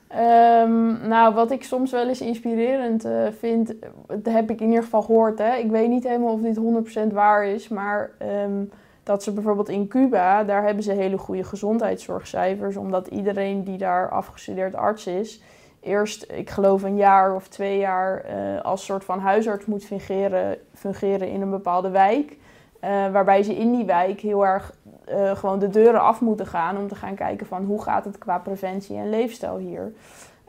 Ehm, 0.08 1.08
nou, 1.08 1.34
wat 1.34 1.52
ik 1.52 1.64
soms 1.64 1.92
wel 1.92 2.08
eens 2.08 2.22
inspirerend 2.22 3.06
eh, 3.06 3.28
vind, 3.40 3.74
dat 4.08 4.34
heb 4.34 4.50
ik 4.50 4.62
in 4.62 4.68
ieder 4.68 4.84
geval 4.84 5.02
gehoord. 5.02 5.40
Hè. 5.40 5.56
Ik 5.56 5.72
weet 5.72 5.90
niet 5.90 6.04
helemaal 6.04 6.34
of 6.34 6.42
dit 6.42 6.58
100% 6.58 7.14
waar 7.14 7.46
is, 7.46 7.68
maar 7.68 8.12
ehm, 8.18 8.64
dat 9.04 9.24
ze 9.24 9.34
bijvoorbeeld 9.34 9.70
in 9.70 9.88
Cuba, 9.88 10.44
daar 10.44 10.64
hebben 10.64 10.84
ze 10.84 10.92
hele 10.92 11.18
goede 11.18 11.44
gezondheidszorgcijfers, 11.44 12.78
omdat 12.78 13.08
iedereen 13.08 13.64
die 13.64 13.78
daar 13.78 14.10
afgestudeerd 14.10 14.76
arts 14.76 15.08
is, 15.08 15.42
eerst, 15.86 16.32
ik 16.32 16.50
geloof 16.50 16.84
een 16.84 16.96
jaar 16.96 17.36
of 17.36 17.48
twee 17.48 17.78
jaar 17.78 18.22
eh, 18.22 18.62
als 18.62 18.86
soort 18.86 19.04
van 19.04 19.20
huisarts 19.20 19.66
moet 19.66 19.86
fungeren, 19.86 20.58
fungeren 20.74 21.30
in 21.30 21.42
een 21.42 21.50
bepaalde 21.50 21.90
wijk. 21.90 22.38
Eh, 22.80 22.90
waarbij 23.12 23.44
ze 23.44 23.56
in 23.56 23.72
die 23.72 23.86
wijk 23.86 24.20
heel 24.20 24.46
erg 24.46 24.76
eh, 25.08 25.36
gewoon 25.36 25.60
de 25.60 25.70
deuren 25.70 26.02
af 26.02 26.22
moeten 26.22 26.48
gaan 26.48 26.78
om 26.78 26.88
te 26.88 26.96
gaan 26.96 27.16
kijken 27.16 27.46
van 27.48 27.64
hoe 27.66 27.82
gaat 27.82 28.06
het 28.06 28.18
qua 28.18 28.38
preventie 28.38 28.98
en 28.98 29.10
leefstijl 29.10 29.58
hier. 29.58 29.94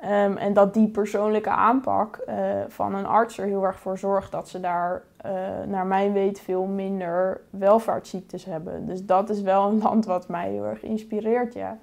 Ehm, 0.00 0.36
en 0.36 0.52
dat 0.52 0.74
die 0.74 0.88
persoonlijke 0.88 1.50
aanpak 1.50 2.16
eh, 2.16 2.36
van 2.68 2.94
een 2.94 3.06
arts 3.06 3.38
er 3.38 3.46
heel 3.46 3.64
erg 3.64 3.78
voor 3.78 3.98
zorgt 3.98 4.32
dat 4.32 4.48
ze 4.48 4.60
daar, 4.60 5.02
eh, 5.16 5.30
naar 5.66 5.86
mijn 5.86 6.12
weet, 6.12 6.40
veel 6.40 6.64
minder 6.64 7.40
welvaartsziektes 7.50 8.44
hebben. 8.44 8.86
Dus 8.86 9.04
dat 9.04 9.30
is 9.30 9.40
wel 9.42 9.68
een 9.68 9.78
land 9.82 10.06
wat 10.06 10.28
mij 10.28 10.50
heel 10.50 10.64
erg 10.64 10.82
inspireert, 10.82 11.54
ja. 11.54 11.76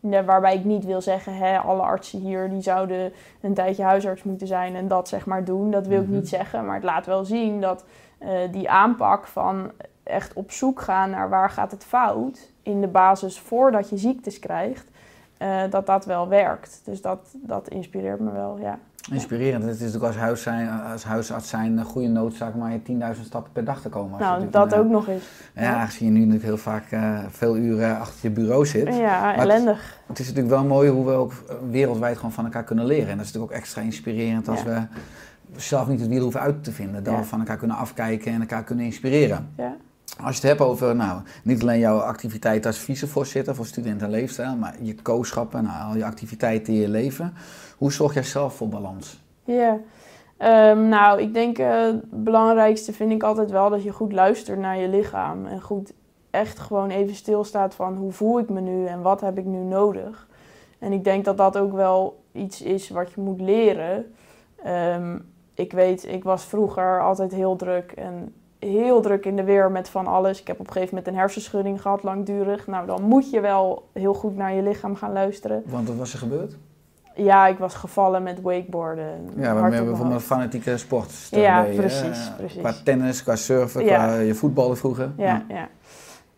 Ja, 0.00 0.24
Waarbij 0.24 0.54
ik 0.54 0.64
niet 0.64 0.84
wil 0.84 1.00
zeggen, 1.00 1.36
hè, 1.36 1.58
alle 1.58 1.82
artsen 1.82 2.20
hier 2.20 2.50
die 2.50 2.60
zouden 2.62 3.12
een 3.40 3.54
tijdje 3.54 3.82
huisarts 3.82 4.22
moeten 4.22 4.46
zijn 4.46 4.76
en 4.76 4.88
dat 4.88 5.08
zeg 5.08 5.26
maar 5.26 5.44
doen. 5.44 5.70
Dat 5.70 5.86
wil 5.86 6.00
Mhm. 6.02 6.08
ik 6.08 6.14
niet 6.16 6.28
zeggen, 6.28 6.64
maar 6.66 6.74
het 6.74 6.84
laat 6.84 7.06
wel 7.06 7.24
zien 7.24 7.60
dat 7.60 7.84
die 8.50 8.70
aanpak 8.70 9.26
van 9.26 9.70
echt 10.08 10.32
op 10.32 10.50
zoek 10.50 10.80
gaan 10.80 11.10
naar 11.10 11.28
waar 11.28 11.50
gaat 11.50 11.70
het 11.70 11.84
fout 11.84 12.52
in 12.62 12.80
de 12.80 12.88
basis 12.88 13.40
voordat 13.40 13.88
je 13.88 13.96
ziektes 13.96 14.38
krijgt, 14.38 14.86
eh, 15.36 15.60
dat 15.70 15.86
dat 15.86 16.04
wel 16.04 16.28
werkt. 16.28 16.80
Dus 16.84 17.00
dat, 17.02 17.18
dat 17.34 17.68
inspireert 17.68 18.20
me 18.20 18.30
wel, 18.32 18.58
ja. 18.60 18.78
Inspirerend. 19.12 19.62
Het 19.64 19.72
is 19.74 19.78
natuurlijk 19.80 20.04
als, 20.04 20.16
huis 20.16 20.42
zijn, 20.42 20.68
als 20.92 21.04
huisarts 21.04 21.48
zijn 21.48 21.76
een 21.78 21.84
goede 21.84 22.08
noodzaak 22.08 22.54
om 22.54 22.70
je 22.70 22.82
10.000 23.16 23.24
stappen 23.24 23.52
per 23.52 23.64
dag 23.64 23.80
te 23.80 23.88
komen. 23.88 24.18
Nou, 24.20 24.50
dat 24.50 24.72
een, 24.72 24.78
ook 24.78 24.88
nog 24.88 25.08
eens. 25.08 25.24
eh, 25.54 25.62
Ja, 25.64 25.74
aangezien 25.74 26.06
je 26.06 26.12
nu 26.12 26.18
natuurlijk 26.18 26.44
heel 26.44 26.56
vaak 26.56 26.90
eh, 26.90 27.18
veel 27.28 27.56
uren 27.56 27.98
achter 27.98 28.18
je 28.22 28.30
bureau 28.30 28.66
zit. 28.66 28.96
Ja, 28.96 29.34
ellendig. 29.36 29.98
Het 30.06 30.18
is 30.18 30.26
natuurlijk 30.26 30.54
wel 30.54 30.64
mooi 30.64 30.90
hoe 30.90 31.04
we 31.06 31.12
ook 31.12 31.32
wereldwijd 31.70 32.16
gewoon 32.16 32.32
van 32.32 32.44
elkaar 32.44 32.64
kunnen 32.64 32.84
leren. 32.84 33.08
En 33.08 33.16
dat 33.16 33.26
is 33.26 33.32
natuurlijk 33.32 33.52
ook 33.52 33.58
extra 33.58 33.82
inspirerend 33.82 34.48
als 34.48 34.62
Ja. 34.62 34.88
we 35.52 35.60
zelf 35.60 35.88
niet 35.88 36.00
het 36.00 36.08
wiel 36.08 36.22
hoeven 36.22 36.40
uit 36.40 36.64
te 36.64 36.72
vinden. 36.72 37.04
Dat 37.04 37.12
Ja. 37.14 37.18
we 37.20 37.26
van 37.26 37.38
elkaar 37.38 37.56
kunnen 37.56 37.76
afkijken 37.76 38.32
en 38.32 38.40
elkaar 38.40 38.64
kunnen 38.64 38.84
inspireren. 38.84 39.48
Ja. 39.56 39.76
Als 40.22 40.36
je 40.36 40.40
het 40.48 40.58
hebt 40.58 40.70
over, 40.70 40.96
nou, 40.96 41.22
niet 41.42 41.62
alleen 41.62 41.78
jouw 41.78 41.98
activiteit 41.98 42.66
als 42.66 42.78
vicevoorzitter 42.78 43.54
voor 43.54 43.66
Student 43.66 44.02
en 44.02 44.10
Leefstijl, 44.10 44.56
maar 44.56 44.74
je 44.80 44.94
kooschappen, 44.94 45.62
nou, 45.62 45.88
al 45.88 45.96
je 45.96 46.04
activiteiten 46.04 46.72
in 46.72 46.80
je 46.80 46.88
leven. 46.88 47.34
Hoe 47.78 47.92
zorg 47.92 48.14
jij 48.14 48.22
zelf 48.22 48.54
voor 48.54 48.68
balans? 48.68 49.22
Ja, 49.44 49.78
Ehm, 50.38 50.88
nou, 50.88 51.20
ik 51.20 51.34
denk 51.34 51.58
eh, 51.58 51.80
het 51.82 52.24
belangrijkste 52.24 52.92
vind 52.92 53.12
ik 53.12 53.22
altijd 53.22 53.50
wel 53.50 53.70
dat 53.70 53.82
je 53.82 53.92
goed 53.92 54.12
luistert 54.12 54.58
naar 54.58 54.78
je 54.78 54.88
lichaam. 54.88 55.46
En 55.46 55.60
goed 55.60 55.92
echt 56.30 56.58
gewoon 56.58 56.90
even 56.90 57.14
stilstaat 57.14 57.74
van 57.74 57.96
hoe 57.96 58.12
voel 58.12 58.38
ik 58.38 58.48
me 58.48 58.60
nu 58.60 58.86
en 58.86 59.02
wat 59.02 59.20
heb 59.20 59.38
ik 59.38 59.44
nu 59.44 59.58
nodig. 59.58 60.28
En 60.78 60.92
ik 60.92 61.04
denk 61.04 61.24
dat 61.24 61.36
dat 61.36 61.58
ook 61.58 61.72
wel 61.72 62.22
iets 62.32 62.62
is 62.62 62.88
wat 62.88 63.12
je 63.12 63.20
moet 63.20 63.40
leren. 63.40 64.14
Ehm, 64.62 65.18
ik 65.54 65.72
weet, 65.72 66.06
ik 66.06 66.24
was 66.24 66.44
vroeger 66.44 67.02
altijd 67.02 67.32
heel 67.32 67.56
druk 67.56 67.92
en 67.92 68.34
heel 68.58 69.00
druk 69.00 69.24
in 69.26 69.36
de 69.36 69.44
weer 69.44 69.70
met 69.70 69.88
van 69.88 70.06
alles. 70.06 70.40
Ik 70.40 70.46
heb 70.46 70.60
op 70.60 70.66
een 70.66 70.72
gegeven 70.72 70.94
moment 70.94 71.12
een 71.12 71.20
hersenschudding 71.20 71.82
gehad, 71.82 72.02
langdurig. 72.02 72.66
Nou, 72.66 72.86
dan 72.86 73.02
moet 73.02 73.30
je 73.30 73.40
wel 73.40 73.88
heel 73.92 74.14
goed 74.14 74.36
naar 74.36 74.54
je 74.54 74.62
lichaam 74.62 74.96
gaan 74.96 75.12
luisteren. 75.12 75.62
Want 75.66 75.88
wat 75.88 75.96
was 75.96 76.12
er 76.12 76.18
gebeurd? 76.18 76.56
Ja, 77.14 77.46
ik 77.46 77.58
was 77.58 77.74
gevallen 77.74 78.22
met 78.22 78.40
wakeboarden. 78.40 79.30
Ja, 79.36 79.54
we 79.54 79.60
mijn 79.60 79.84
bijvoorbeeld 79.84 80.14
een 80.14 80.20
fanatieke 80.20 80.76
sport. 80.76 81.12
Ja, 81.30 81.62
precies, 81.76 82.32
precies. 82.36 82.60
Qua 82.60 82.72
tennis, 82.84 83.22
qua 83.22 83.36
surfen, 83.36 83.84
Ja. 83.84 84.06
qua 84.06 84.14
je 84.14 84.34
voetballen 84.34 84.76
vroeger. 84.76 85.10
Ja, 85.16 85.44
ja. 85.48 85.68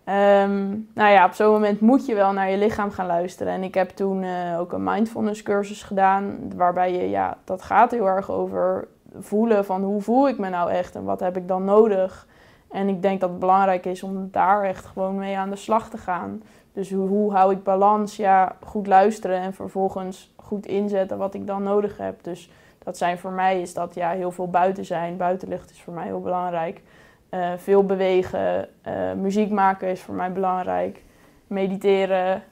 Ehm, 0.05 0.69
nou 0.95 1.11
ja, 1.13 1.25
op 1.25 1.33
zo'n 1.33 1.53
moment 1.53 1.81
moet 1.81 2.07
je 2.07 2.15
wel 2.15 2.33
naar 2.33 2.51
je 2.51 2.57
lichaam 2.59 2.91
gaan 2.91 3.07
luisteren. 3.07 3.53
En 3.53 3.63
ik 3.63 3.75
heb 3.75 3.91
toen 3.91 4.23
eh, 4.23 4.59
ook 4.59 4.73
een 4.73 4.85
mindfulness 4.85 5.43
cursus 5.43 5.83
gedaan, 5.83 6.39
waarbij 6.57 6.93
je, 6.93 7.11
ja, 7.11 7.37
dat 7.45 7.63
gaat 7.63 7.91
heel 7.91 8.07
erg 8.07 8.31
over 8.31 8.89
voelen 9.19 9.65
van 9.65 9.83
hoe 9.83 10.03
voel 10.03 10.29
ik 10.29 10.39
me 10.39 10.49
nou 10.49 10.71
echt 10.71 10.95
en 10.95 11.05
wat 11.05 11.21
heb 11.21 11.37
ik 11.37 11.49
dan 11.49 11.65
nodig. 11.65 12.27
En 12.71 12.89
ik 12.89 13.03
denk 13.03 13.21
dat 13.21 13.31
het 13.31 13.39
belangrijk 13.39 13.87
is 13.87 14.03
om 14.03 14.29
daar 14.31 14.65
echt 14.65 14.85
gewoon 14.85 15.15
mee 15.15 15.39
aan 15.39 15.51
de 15.51 15.57
slag 15.57 15.91
te 15.91 15.99
gaan. 15.99 16.43
Dus 16.73 16.93
hoe, 16.93 17.09
hoe 17.09 17.33
hou 17.33 17.53
ik 17.53 17.63
balans? 17.63 18.17
Ja, 18.17 18.57
goed 18.65 18.87
luisteren 18.87 19.41
en 19.41 19.55
vervolgens 19.55 20.35
goed 20.37 20.67
inzetten 20.67 21.19
wat 21.19 21.35
ik 21.35 21.47
dan 21.47 21.63
nodig 21.63 21.97
heb. 21.97 22.25
Dus 22.25 22.51
dat 22.79 22.97
zijn 22.97 23.19
voor 23.19 23.33
mij 23.33 23.61
is 23.61 23.75
dat 23.75 23.95
ja, 23.95 24.11
heel 24.11 24.31
veel 24.31 24.51
buiten 24.51 24.85
zijn. 24.85 25.17
Buitenlucht 25.17 25.71
is 25.71 25.83
voor 25.83 25.95
mij 25.95 26.05
heel 26.05 26.21
belangrijk. 26.21 26.83
Eh, 27.29 27.53
veel 27.57 27.85
bewegen, 27.85 28.69
eh, 28.83 29.13
muziek 29.13 29.51
maken 29.51 29.89
is 29.89 30.01
voor 30.01 30.15
mij 30.15 30.33
belangrijk. 30.33 31.03
Mediteren. 31.47 32.43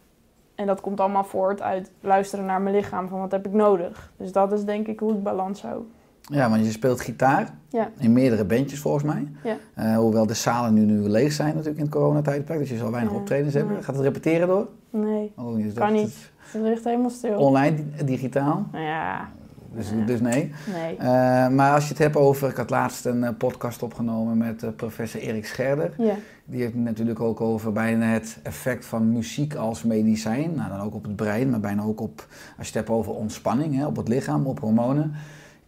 En 0.54 0.66
dat 0.66 0.80
komt 0.80 1.00
allemaal 1.00 1.24
voort 1.24 1.62
uit 1.62 1.92
luisteren 2.00 2.44
naar 2.44 2.60
mijn 2.60 2.74
lichaam 2.74 3.08
van 3.08 3.20
wat 3.20 3.30
heb 3.30 3.46
ik 3.46 3.52
nodig. 3.52 4.12
Dus 4.16 4.32
dat 4.32 4.52
is 4.52 4.64
denk 4.64 4.86
ik 4.86 5.00
hoe 5.00 5.12
ik 5.12 5.22
balans 5.22 5.62
hou. 5.62 5.82
Ja, 6.30 6.50
want 6.50 6.64
je 6.64 6.70
speelt 6.70 7.00
gitaar 7.00 7.54
Ja. 7.68 7.90
in 7.98 8.12
meerdere 8.12 8.44
bandjes 8.44 8.80
volgens 8.80 9.04
mij. 9.04 9.28
Ja. 9.44 9.56
Eh, 9.74 9.96
hoewel 9.96 10.26
de 10.26 10.34
zalen 10.34 10.74
nu, 10.74 10.84
nu 10.84 10.98
leeg 11.08 11.32
zijn 11.32 11.48
natuurlijk 11.48 11.76
in 11.76 11.84
het 11.84 11.92
coronatijdperk. 11.94 12.58
Dus 12.58 12.70
je 12.70 12.76
zal 12.76 12.90
weinig 12.90 13.12
Ja, 13.12 13.18
optredens 13.18 13.54
hebben. 13.54 13.72
nee. 13.72 13.82
Gaat 13.82 13.94
het 13.94 14.04
repeteren 14.04 14.46
door? 14.48 14.68
Nee, 14.90 15.32
Oh, 15.36 15.74
kan 15.74 15.92
niet. 15.92 16.30
Het 16.38 16.62
ligt 16.62 16.84
helemaal 16.84 17.10
stil. 17.10 17.38
Online, 17.38 17.76
di- 17.76 18.04
digitaal. 18.04 18.66
Nou 18.72 18.84
ja, 18.84 19.28
Dus, 19.74 19.86
dus 20.06 20.20
nee. 20.20 20.52
nee. 20.74 20.96
Eh, 20.96 21.48
maar 21.48 21.74
als 21.74 21.82
je 21.84 21.88
het 21.88 21.98
hebt 21.98 22.16
over, 22.16 22.48
ik 22.48 22.56
had 22.56 22.70
laatst 22.70 23.04
een 23.04 23.24
eh, 23.24 23.30
podcast 23.38 23.82
opgenomen 23.82 24.36
met 24.38 24.76
professor 24.76 25.20
Erik 25.20 25.46
Scherder. 25.46 25.94
Ja, 25.98 26.14
Die 26.44 26.60
heeft 26.60 26.72
het 26.74 26.82
natuurlijk 26.82 27.20
ook 27.20 27.40
over 27.40 27.72
bijna 27.72 28.04
het 28.06 28.38
effect 28.42 28.86
van 28.86 29.12
muziek 29.12 29.54
als 29.54 29.82
medicijn. 29.82 30.54
Nou, 30.54 30.68
dan 30.70 30.80
ook 30.80 30.94
op 30.94 31.02
het 31.04 31.16
brein, 31.16 31.50
maar 31.50 31.60
bijna 31.60 31.82
ook 31.82 32.00
op, 32.00 32.26
als 32.58 32.68
je 32.68 32.78
het 32.78 32.86
hebt 32.86 32.90
over 32.90 33.12
ontspanning, 33.14 33.76
hè, 33.76 33.86
op 33.86 33.96
het 33.96 34.08
lichaam, 34.08 34.46
op 34.46 34.60
hormonen. 34.60 35.12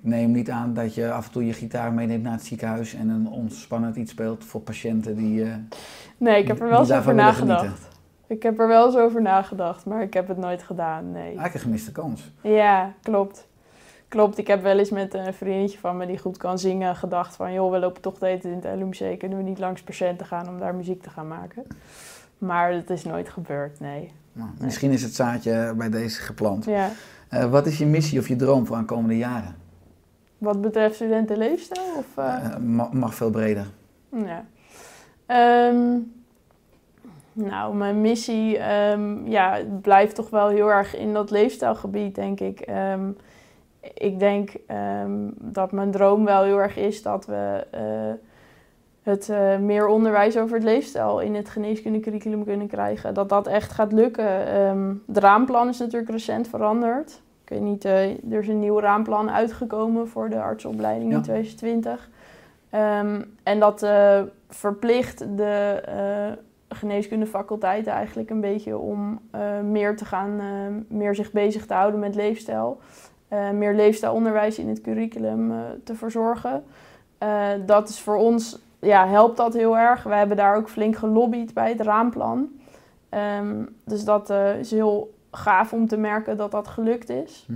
Neem 0.01 0.31
niet 0.31 0.51
aan 0.51 0.75
dat 0.75 0.95
je 0.95 1.13
af 1.13 1.27
en 1.27 1.33
toe 1.33 1.47
je 1.47 1.53
gitaar 1.53 1.93
meeneemt 1.93 2.23
naar 2.23 2.33
het 2.33 2.45
ziekenhuis 2.45 2.95
en 2.95 3.09
een 3.09 3.29
ontspannend 3.29 3.97
iets 3.97 4.11
speelt 4.11 4.45
voor 4.45 4.61
patiënten 4.61 5.17
die. 5.17 5.45
eh, 5.45 5.55
nee, 6.17 6.41
ik 6.41 6.49
heb 6.49 6.61
er 6.61 6.69
wel 6.69 6.79
eens 6.81 6.93
over 6.93 7.15
nagedacht. 7.15 7.89
Ik 8.27 8.43
heb 8.43 8.59
er 8.59 8.69
wel 8.69 8.87
eens 8.87 8.97
over 8.97 9.23
nagedacht, 9.23 9.87
maar 9.87 10.03
ik 10.03 10.15
heb 10.15 10.29
het 10.29 10.37
nooit 10.37 10.63
gedaan, 10.63 11.11
nee. 11.13 11.23
Eigenlijk 11.23 11.55
een 11.55 11.61
gemiste 11.61 11.93
kans. 11.93 12.33
Ja, 12.41 12.93
klopt. 13.03 13.49
Klopt, 14.09 14.39
ik 14.39 14.47
heb 14.47 14.63
wel 14.63 14.79
eens 14.79 14.91
met 14.91 15.15
een 15.15 15.35
vriendinnetje 15.35 15.79
van 15.79 15.97
me 15.97 16.07
die 16.07 16.19
goed 16.19 16.37
kan 16.37 16.59
zingen 16.59 16.97
gedacht 16.97 17.37
van... 17.37 17.53
joh, 17.53 17.71
we 17.71 17.79
lopen 17.79 18.03
toch 18.03 18.13
de 18.13 18.19
tijd 18.19 18.45
in 18.45 18.61
het 18.63 18.65
LUMC, 18.79 19.19
kunnen 19.19 19.39
we 19.39 19.45
niet 19.45 19.59
langs 19.59 19.83
patiënten 19.83 20.27
gaan 20.27 20.49
om 20.49 20.59
daar 20.59 20.75
muziek 20.75 21.03
te 21.03 21.11
gaan 21.11 21.29
maken? 21.29 21.63
Maar 22.39 22.73
dat 22.73 22.91
is 22.91 23.05
nooit 23.05 23.29
gebeurd, 23.29 23.81
nee. 23.81 24.13
Nou, 24.33 24.51
misschien 24.61 24.91
is 24.91 25.03
het 25.03 25.15
zaadje 25.15 25.75
bij 25.77 25.91
deze 25.91 26.21
geplant. 26.21 26.65
Ja. 26.65 26.91
Eh, 27.29 27.51
wat 27.51 27.67
is 27.67 27.79
je 27.79 27.87
missie 27.87 28.19
of 28.19 28.29
je 28.29 28.37
droom 28.37 28.67
voor 28.67 28.77
aankomende 28.77 29.17
jaren? 29.17 29.55
Wat 30.41 30.61
betreft 30.61 30.95
studentenleefstijl? 30.95 31.87
Of, 31.97 32.07
eh, 32.17 32.35
Eh, 32.45 32.57
ma- 32.57 32.89
mag 32.93 33.15
veel 33.15 33.31
breder. 33.31 33.67
Ja. 34.09 34.45
Ehm, 35.27 35.99
nou, 37.33 37.75
mijn 37.75 38.01
missie 38.01 38.59
ehm, 38.59 39.27
ja, 39.27 39.59
blijft 39.83 40.15
toch 40.15 40.31
wel 40.31 40.49
heel 40.49 40.69
erg 40.73 40.97
in 40.97 41.13
dat 41.13 41.31
leefstijlgebied, 41.31 42.15
denk 42.15 42.41
ik. 42.41 42.61
Ehm, 42.61 43.11
ik 43.95 44.19
denk 44.19 44.51
dat 45.39 45.73
mijn 45.73 45.91
droom 45.91 46.25
wel 46.25 46.43
heel 46.43 46.59
erg 46.61 46.77
is 46.77 47.03
dat 47.03 47.27
we 47.27 47.67
eh, 47.71 48.13
het 49.03 49.29
meer 49.61 49.87
onderwijs 49.87 50.37
over 50.39 50.55
het 50.55 50.65
leefstijl 50.65 51.21
in 51.21 51.35
het 51.35 51.49
geneeskundecurriculum 51.49 52.45
kunnen 52.45 52.67
krijgen. 52.67 53.15
Dat 53.15 53.29
dat 53.29 53.47
echt 53.47 53.73
gaat 53.73 53.93
lukken. 53.93 54.25
Het 55.07 55.17
raamplan 55.19 55.69
is 55.69 55.79
natuurlijk 55.79 56.11
recent 56.11 56.49
veranderd. 56.49 57.21
Ik 57.51 57.57
weet 57.59 57.65
niet, 57.69 57.85
eh, 57.85 58.33
er 58.33 58.39
is 58.39 58.49
een 58.49 58.59
nieuw 58.59 58.81
raamplan 58.81 59.31
uitgekomen 59.31 60.09
voor 60.09 60.29
de 60.31 60.41
artsopleiding 60.41 61.11
Ja. 61.11 61.17
in 61.17 61.23
2020. 61.23 62.11
Ehm, 62.71 63.23
en 63.43 63.61
dat 63.61 63.83
eh, 63.83 64.21
verplicht 64.49 65.19
de 65.37 65.83
eh 65.87 66.45
geneeskundefaculteiten 66.73 67.93
eigenlijk 67.93 68.31
een 68.31 68.41
beetje 68.41 68.79
om 68.79 69.21
meer 69.65 69.97
te 69.97 70.05
gaan, 70.05 70.41
meer 70.89 71.15
zich 71.15 71.33
bezig 71.33 71.67
te 71.67 71.75
houden 71.75 72.01
met 72.01 72.15
leefstijl. 72.15 72.81
Meer 73.55 73.75
leefstijlonderwijs 73.75 74.59
in 74.59 74.69
het 74.69 74.81
curriculum 74.81 75.53
te 75.85 75.95
verzorgen. 75.95 76.65
Dat 77.67 77.89
is 77.89 78.01
voor 78.01 78.17
ons, 78.17 78.59
ja, 78.81 79.07
helpt 79.09 79.37
dat 79.37 79.55
heel 79.55 79.79
erg. 79.79 80.03
We 80.03 80.15
hebben 80.15 80.37
daar 80.37 80.57
ook 80.57 80.69
flink 80.69 80.97
gelobbyd 80.97 81.55
bij 81.55 81.69
het 81.69 81.81
raamplan. 81.81 82.49
Ehm, 83.09 83.65
dus 83.85 84.05
dat 84.05 84.31
is 84.61 84.71
heel 84.71 85.11
gaaf 85.31 85.73
om 85.73 85.87
te 85.89 85.97
merken 85.97 86.37
dat 86.37 86.51
dat 86.51 86.69
gelukt 86.69 87.09
is. 87.09 87.47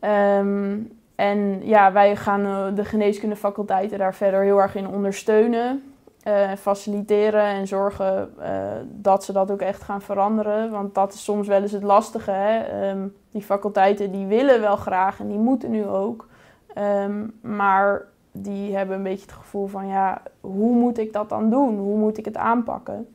Ehm, 0.00 0.76
en 1.14 1.66
ja, 1.66 1.92
wij 1.92 2.16
gaan 2.16 2.44
eh, 2.44 2.66
de 2.74 2.84
geneeskundefaculteiten 2.84 3.98
daar 3.98 4.14
verder 4.14 4.42
heel 4.42 4.58
erg 4.60 4.74
in 4.74 4.88
ondersteunen. 4.88 5.82
eh, 6.22 6.52
faciliteren 6.58 7.42
en 7.44 7.66
zorgen 7.66 8.30
eh, 8.38 8.50
dat 8.84 9.24
ze 9.24 9.32
dat 9.32 9.50
ook 9.50 9.60
echt 9.60 9.82
gaan 9.82 10.02
veranderen. 10.02 10.70
Want 10.70 10.94
dat 10.94 11.12
is 11.12 11.24
soms 11.24 11.46
wel 11.48 11.62
eens 11.62 11.72
het 11.72 11.82
lastige. 11.82 12.30
Hè? 12.30 12.58
Ehm, 12.58 13.06
die 13.30 13.42
faculteiten 13.42 14.10
die 14.12 14.26
willen 14.26 14.60
wel 14.60 14.76
graag 14.76 15.20
en 15.20 15.28
die 15.28 15.38
moeten 15.38 15.70
nu 15.70 15.86
ook. 15.86 16.26
Ehm, 16.74 17.26
maar 17.40 18.02
die 18.32 18.76
hebben 18.76 18.96
een 18.96 19.02
beetje 19.02 19.22
het 19.26 19.32
gevoel 19.32 19.66
van 19.66 19.86
ja, 19.86 20.22
hoe 20.40 20.74
moet 20.74 20.98
ik 20.98 21.12
dat 21.12 21.28
dan 21.28 21.50
doen? 21.50 21.78
Hoe 21.78 21.98
moet 21.98 22.18
ik 22.18 22.24
het 22.24 22.36
aanpakken? 22.36 23.06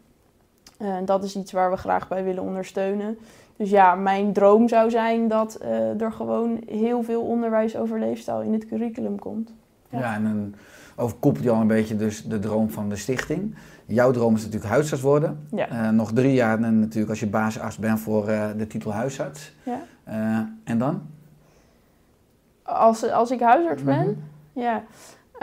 En 0.84 1.06
dat 1.06 1.24
is 1.24 1.36
iets 1.36 1.52
waar 1.52 1.72
we 1.72 1.78
graag 1.78 2.08
bij 2.08 2.24
willen 2.24 2.44
ondersteunen. 2.44 3.18
Dus 3.58 3.70
ja, 3.70 3.96
mijn 3.96 4.34
droom 4.34 4.68
zou 4.68 4.90
zijn 4.90 5.28
dat 5.28 5.56
eh, 5.56 6.02
er 6.02 6.12
gewoon 6.12 6.60
heel 6.68 7.04
veel 7.04 7.22
onderwijs 7.22 7.78
over 7.78 8.00
leefstijl 8.00 8.42
in 8.42 8.54
het 8.54 8.68
curriculum 8.68 9.20
komt. 9.20 9.54
Ja, 9.90 10.00
Ja. 10.00 10.16
en 10.16 10.24
dan 10.24 10.54
overkoepelt 10.96 11.44
je 11.44 11.50
al 11.52 11.62
een 11.62 11.68
beetje 11.68 11.96
dus 11.96 12.24
de 12.24 12.40
droom 12.40 12.70
van 12.70 12.90
de 12.90 12.96
stichting. 12.96 13.56
Jouw 13.86 14.12
droom 14.12 14.36
is 14.36 14.44
natuurlijk 14.44 14.72
huisarts 14.72 15.04
worden. 15.04 15.48
Ja. 15.56 15.68
Eh, 15.70 15.90
nog 15.90 16.12
drie 16.14 16.34
jaar 16.34 16.62
en 16.62 16.80
natuurlijk 16.80 17.10
als 17.10 17.20
je 17.20 17.28
basisarts 17.28 17.78
bent 17.78 18.00
voor 18.00 18.28
eh, 18.28 18.46
de 18.58 18.68
titel 18.68 18.94
huisarts. 18.94 19.54
Ja. 19.64 19.80
Eh, 20.04 20.40
en 20.64 20.78
dan? 20.78 21.02
Als, 22.64 23.12
als 23.12 23.32
ik 23.32 23.40
huisarts 23.40 23.84
ben, 23.84 24.00
Mhm. 24.54 24.60
ja. 24.62 24.84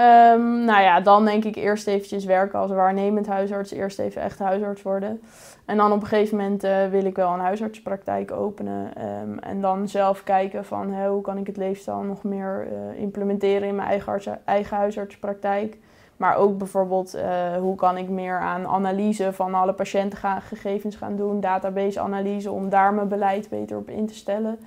Ehm, 0.00 0.64
nou 0.64 0.82
ja, 0.82 1.00
dan 1.00 1.24
denk 1.24 1.44
ik 1.44 1.56
eerst 1.56 1.86
eventjes 1.86 2.24
werken 2.24 2.58
als 2.58 2.70
waarnemend 2.70 3.26
huisarts. 3.26 3.70
Eerst 3.70 3.98
even 3.98 4.22
echt 4.22 4.38
huisarts 4.38 4.82
worden. 4.82 5.20
En 5.64 5.76
dan 5.76 5.92
op 5.92 6.00
een 6.00 6.06
gegeven 6.06 6.36
moment 6.36 6.64
eh, 6.64 6.86
wil 6.86 7.04
ik 7.04 7.16
wel 7.16 7.32
een 7.32 7.40
huisartspraktijk 7.40 8.32
openen. 8.32 8.94
Ehm, 8.94 9.38
en 9.38 9.60
dan 9.60 9.88
zelf 9.88 10.22
kijken 10.22 10.64
van 10.64 11.04
hoe 11.06 11.22
kan 11.22 11.36
ik 11.36 11.46
het 11.46 11.56
leefstijl 11.56 12.02
nog 12.02 12.22
meer 12.22 12.68
eh, 12.72 13.00
implementeren 13.00 13.68
in 13.68 13.74
mijn 13.74 13.88
eigen, 13.88 14.40
eigen 14.44 14.76
huisartspraktijk. 14.76 15.78
Maar 16.16 16.36
ook 16.36 16.58
bijvoorbeeld 16.58 17.14
eh, 17.14 17.56
hoe 17.56 17.76
kan 17.76 17.96
ik 17.96 18.08
meer 18.08 18.38
aan 18.38 18.66
analyse 18.66 19.32
van 19.32 19.54
alle 19.54 19.72
patiëntengegevens 19.72 20.96
gaan 20.96 21.16
doen. 21.16 21.40
Database 21.40 22.00
analyse 22.00 22.50
om 22.50 22.68
daar 22.68 22.94
mijn 22.94 23.08
beleid 23.08 23.48
beter 23.48 23.76
op 23.76 23.90
in 23.90 24.06
te 24.06 24.14
stellen. 24.14 24.58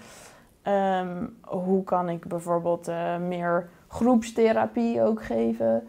Ehm, 0.62 1.26
hoe 1.42 1.84
kan 1.84 2.10
ik 2.10 2.28
bijvoorbeeld 2.28 2.92
meer 3.20 3.70
groepstherapie 3.94 5.02
ook 5.02 5.24
geven? 5.24 5.84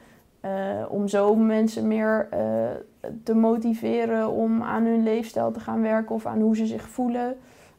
eh, 0.45 0.85
om 0.89 1.09
zo 1.09 1.35
mensen 1.35 1.89
meer 1.89 2.29
eh, 2.31 2.41
te 3.23 3.35
motiveren 3.35 4.31
om 4.31 4.63
aan 4.63 4.85
hun 4.85 5.03
leefstijl 5.03 5.53
te 5.53 5.61
gaan 5.61 5.83
werken 5.83 6.15
of 6.15 6.27
aan 6.27 6.41
hoe 6.41 6.57
ze 6.57 6.67
zich 6.67 6.89
voelen. 6.89 7.37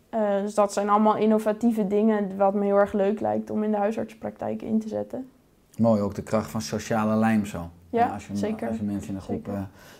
Eh, 0.09 0.41
dus 0.41 0.53
dat 0.53 0.73
zijn 0.73 0.89
allemaal 0.89 1.15
innovatieve 1.15 1.87
dingen 1.87 2.37
wat 2.37 2.53
me 2.53 2.65
heel 2.65 2.77
erg 2.77 2.93
leuk 2.93 3.19
lijkt 3.19 3.49
om 3.49 3.63
in 3.63 3.71
de 3.71 3.77
huisartspraktijk 3.77 4.61
in 4.61 4.79
te 4.79 4.87
zetten. 4.87 5.29
Mooi, 5.77 6.01
ook 6.01 6.15
de 6.15 6.21
kracht 6.21 6.51
van 6.51 6.61
sociale 6.61 7.15
lijm 7.15 7.45
zo. 7.45 7.69
Ja, 7.89 8.07
als, 8.07 8.27
je, 8.27 8.35
zeker. 8.35 8.67
als 8.67 8.77
je 8.77 8.83
mensen 8.83 9.09
in 9.09 9.15
een 9.15 9.21
groep 9.21 9.49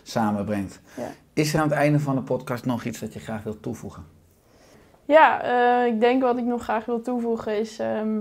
samenbrengt. 0.02 0.80
Ja. 0.96 1.08
Is 1.32 1.54
er 1.54 1.60
aan 1.60 1.68
het 1.68 1.78
einde 1.78 2.00
van 2.00 2.14
de 2.14 2.22
podcast 2.22 2.64
nog 2.64 2.84
iets 2.84 3.00
dat 3.00 3.12
je 3.12 3.20
graag 3.20 3.42
wilt 3.42 3.62
toevoegen? 3.62 4.04
Ja, 5.04 5.42
ik 5.84 6.00
denk 6.00 6.22
wat 6.22 6.38
ik 6.38 6.44
nog 6.44 6.62
graag 6.62 6.84
wil 6.84 7.00
toevoegen 7.00 7.58
is... 7.58 7.78
ehm, 7.78 8.18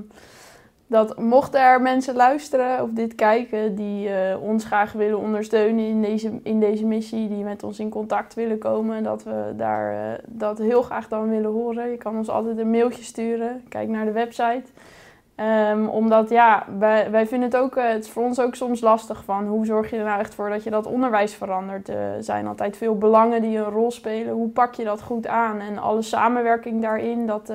dat 0.87 1.19
mochten 1.19 1.61
er 1.61 1.81
mensen 1.81 2.15
luisteren 2.15 2.83
of 2.83 2.89
dit 2.91 3.15
kijken 3.15 3.75
die 3.75 4.09
eh, 4.09 4.41
ons 4.41 4.65
graag 4.65 4.91
willen 4.91 5.19
ondersteunen 5.19 5.85
in 5.85 6.01
deze, 6.01 6.39
in 6.43 6.59
deze 6.59 6.85
missie, 6.85 7.27
die 7.27 7.43
met 7.43 7.63
ons 7.63 7.79
in 7.79 7.89
contact 7.89 8.33
willen 8.33 8.57
komen, 8.57 9.03
dat 9.03 9.23
we 9.23 9.53
daar 9.55 9.93
eh, 9.93 10.19
dat 10.27 10.57
heel 10.57 10.81
graag 10.81 11.07
dan 11.07 11.29
willen 11.29 11.51
horen. 11.51 11.89
Je 11.89 11.97
kan 11.97 12.17
ons 12.17 12.29
altijd 12.29 12.57
een 12.57 12.69
mailtje 12.69 13.03
sturen. 13.03 13.63
Kijk 13.69 13.89
naar 13.89 14.05
de 14.05 14.11
website. 14.11 14.63
Ehm, 15.35 15.85
omdat 15.85 16.29
ja, 16.29 16.65
wij, 16.79 17.27
vinden 17.27 17.49
het 17.49 17.57
ook, 17.57 17.75
eh, 17.75 17.87
het 17.87 18.03
is 18.03 18.11
voor 18.11 18.23
ons 18.23 18.39
ook 18.39 18.55
soms 18.55 18.81
lastig 18.81 19.23
van 19.23 19.47
hoe 19.47 19.65
zorg 19.65 19.89
je 19.89 19.97
er 19.97 20.05
nou 20.05 20.19
echt 20.19 20.35
voor 20.35 20.49
dat 20.49 20.63
je 20.63 20.69
dat 20.69 20.85
onderwijs 20.85 21.33
verandert. 21.33 21.89
Er 21.89 22.23
zijn 22.23 22.47
altijd 22.47 22.77
veel 22.77 22.97
belangen 22.97 23.41
die 23.41 23.57
een 23.57 23.63
rol 23.63 23.91
spelen. 23.91 24.33
Hoe 24.33 24.49
pak 24.49 24.73
je 24.73 24.83
dat 24.83 25.01
goed 25.01 25.27
aan? 25.27 25.59
En 25.59 25.77
alle 25.77 26.01
samenwerking 26.01 26.81
daarin, 26.81 27.25
dat 27.25 27.51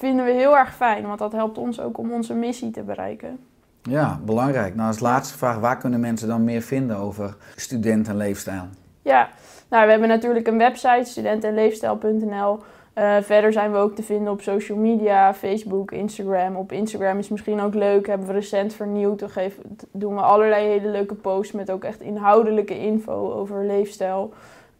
vinden 0.00 0.24
we 0.24 0.30
heel 0.30 0.56
erg 0.56 0.74
fijn, 0.74 1.06
want 1.06 1.18
dat 1.18 1.32
helpt 1.32 1.58
ons 1.58 1.80
ook 1.80 1.98
om 1.98 2.12
onze 2.12 2.34
missie 2.34 2.70
te 2.70 2.82
bereiken. 2.82 3.38
Ja, 3.82 4.20
belangrijk. 4.24 4.74
Nou, 4.74 4.88
als 4.88 5.00
laatste 5.00 5.38
vraag, 5.38 5.58
waar 5.58 5.78
kunnen 5.78 6.00
mensen 6.00 6.28
dan 6.28 6.44
meer 6.44 6.62
vinden 6.62 6.96
over 6.96 7.36
student 7.56 8.08
en 8.08 8.16
leefstijl? 8.16 8.62
Ja, 9.02 9.28
nou, 9.68 9.84
we 9.84 9.90
hebben 9.90 10.08
natuurlijk 10.08 10.46
een 10.46 10.58
website, 10.58 11.04
studentenleefstijl.nl. 11.04 12.58
Uh, 12.94 13.16
verder 13.20 13.52
zijn 13.52 13.72
we 13.72 13.78
ook 13.78 13.94
te 13.94 14.02
vinden 14.02 14.32
op 14.32 14.40
social 14.40 14.78
media, 14.78 15.34
Facebook, 15.34 15.92
Instagram. 15.92 16.56
Op 16.56 16.72
Instagram 16.72 17.18
is 17.18 17.28
misschien 17.28 17.60
ook 17.60 17.74
leuk, 17.74 18.06
hebben 18.06 18.26
we 18.26 18.32
recent 18.32 18.74
vernieuwd. 18.74 19.22
Geven, 19.26 19.62
doen 19.92 20.14
we 20.14 20.20
allerlei 20.20 20.66
hele 20.66 20.88
leuke 20.88 21.14
posts 21.14 21.52
met 21.52 21.70
ook 21.70 21.84
echt 21.84 22.00
inhoudelijke 22.00 22.78
info 22.78 23.32
over 23.32 23.66
leefstijl. 23.66 24.32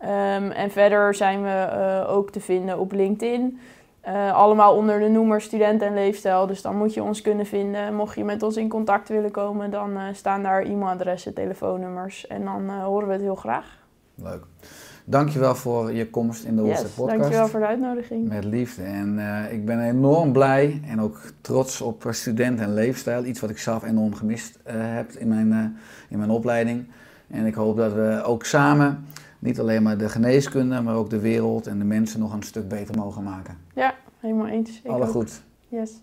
Um, 0.02 0.50
en 0.50 0.70
verder 0.70 1.14
zijn 1.14 1.42
we 1.42 1.68
uh, 1.72 2.14
ook 2.14 2.30
te 2.30 2.40
vinden 2.40 2.78
op 2.78 2.92
LinkedIn. 2.92 3.60
Uh, 4.08 4.32
allemaal 4.32 4.76
onder 4.76 5.00
de 5.00 5.08
noemer 5.08 5.40
student 5.40 5.82
en 5.82 5.94
leefstijl. 5.94 6.46
Dus 6.46 6.62
dan 6.62 6.76
moet 6.76 6.94
je 6.94 7.02
ons 7.02 7.20
kunnen 7.20 7.46
vinden. 7.46 7.94
Mocht 7.94 8.16
je 8.16 8.24
met 8.24 8.42
ons 8.42 8.56
in 8.56 8.68
contact 8.68 9.08
willen 9.08 9.30
komen, 9.30 9.70
dan 9.70 9.90
uh, 9.90 10.02
staan 10.12 10.42
daar 10.42 10.62
e-mailadressen, 10.62 11.34
telefoonnummers. 11.34 12.26
En 12.26 12.44
dan 12.44 12.64
uh, 12.64 12.84
horen 12.84 13.06
we 13.06 13.12
het 13.12 13.22
heel 13.22 13.34
graag. 13.34 13.78
Leuk. 14.14 14.44
Dankjewel 15.04 15.54
voor 15.54 15.92
je 15.92 16.10
komst 16.10 16.44
in 16.44 16.56
de 16.56 16.62
yes, 16.62 16.82
podcast. 16.82 17.18
Dankjewel 17.18 17.48
voor 17.48 17.60
de 17.60 17.66
uitnodiging. 17.66 18.28
Met 18.28 18.44
liefde. 18.44 18.82
En 18.82 19.18
ik 19.50 19.64
ben 19.64 19.80
enorm 19.80 20.32
blij 20.32 20.80
en 20.86 21.00
ook 21.00 21.20
trots 21.40 21.80
op 21.80 22.06
student 22.10 22.60
en 22.60 22.74
leefstijl. 22.74 23.24
Iets 23.24 23.40
wat 23.40 23.50
ik 23.50 23.58
zelf 23.58 23.84
enorm 23.84 24.14
gemist 24.14 24.58
heb 24.64 25.10
in 25.10 25.28
mijn, 25.28 25.78
in 26.08 26.18
mijn 26.18 26.30
opleiding. 26.30 26.86
En 27.28 27.46
ik 27.46 27.54
hoop 27.54 27.76
dat 27.76 27.92
we 27.92 28.22
ook 28.24 28.44
samen 28.44 29.04
niet 29.40 29.60
alleen 29.60 29.82
maar 29.82 29.98
de 29.98 30.08
geneeskunde, 30.08 30.80
maar 30.80 30.94
ook 30.94 31.10
de 31.10 31.20
wereld 31.20 31.66
en 31.66 31.78
de 31.78 31.84
mensen 31.84 32.20
nog 32.20 32.32
een 32.32 32.42
stuk 32.42 32.68
beter 32.68 32.96
mogen 32.96 33.22
maken. 33.22 33.56
Ja, 33.74 33.94
helemaal 34.18 34.46
eens. 34.46 34.80
Alle 34.86 35.06
goed. 35.06 35.42
Yes. 35.68 36.00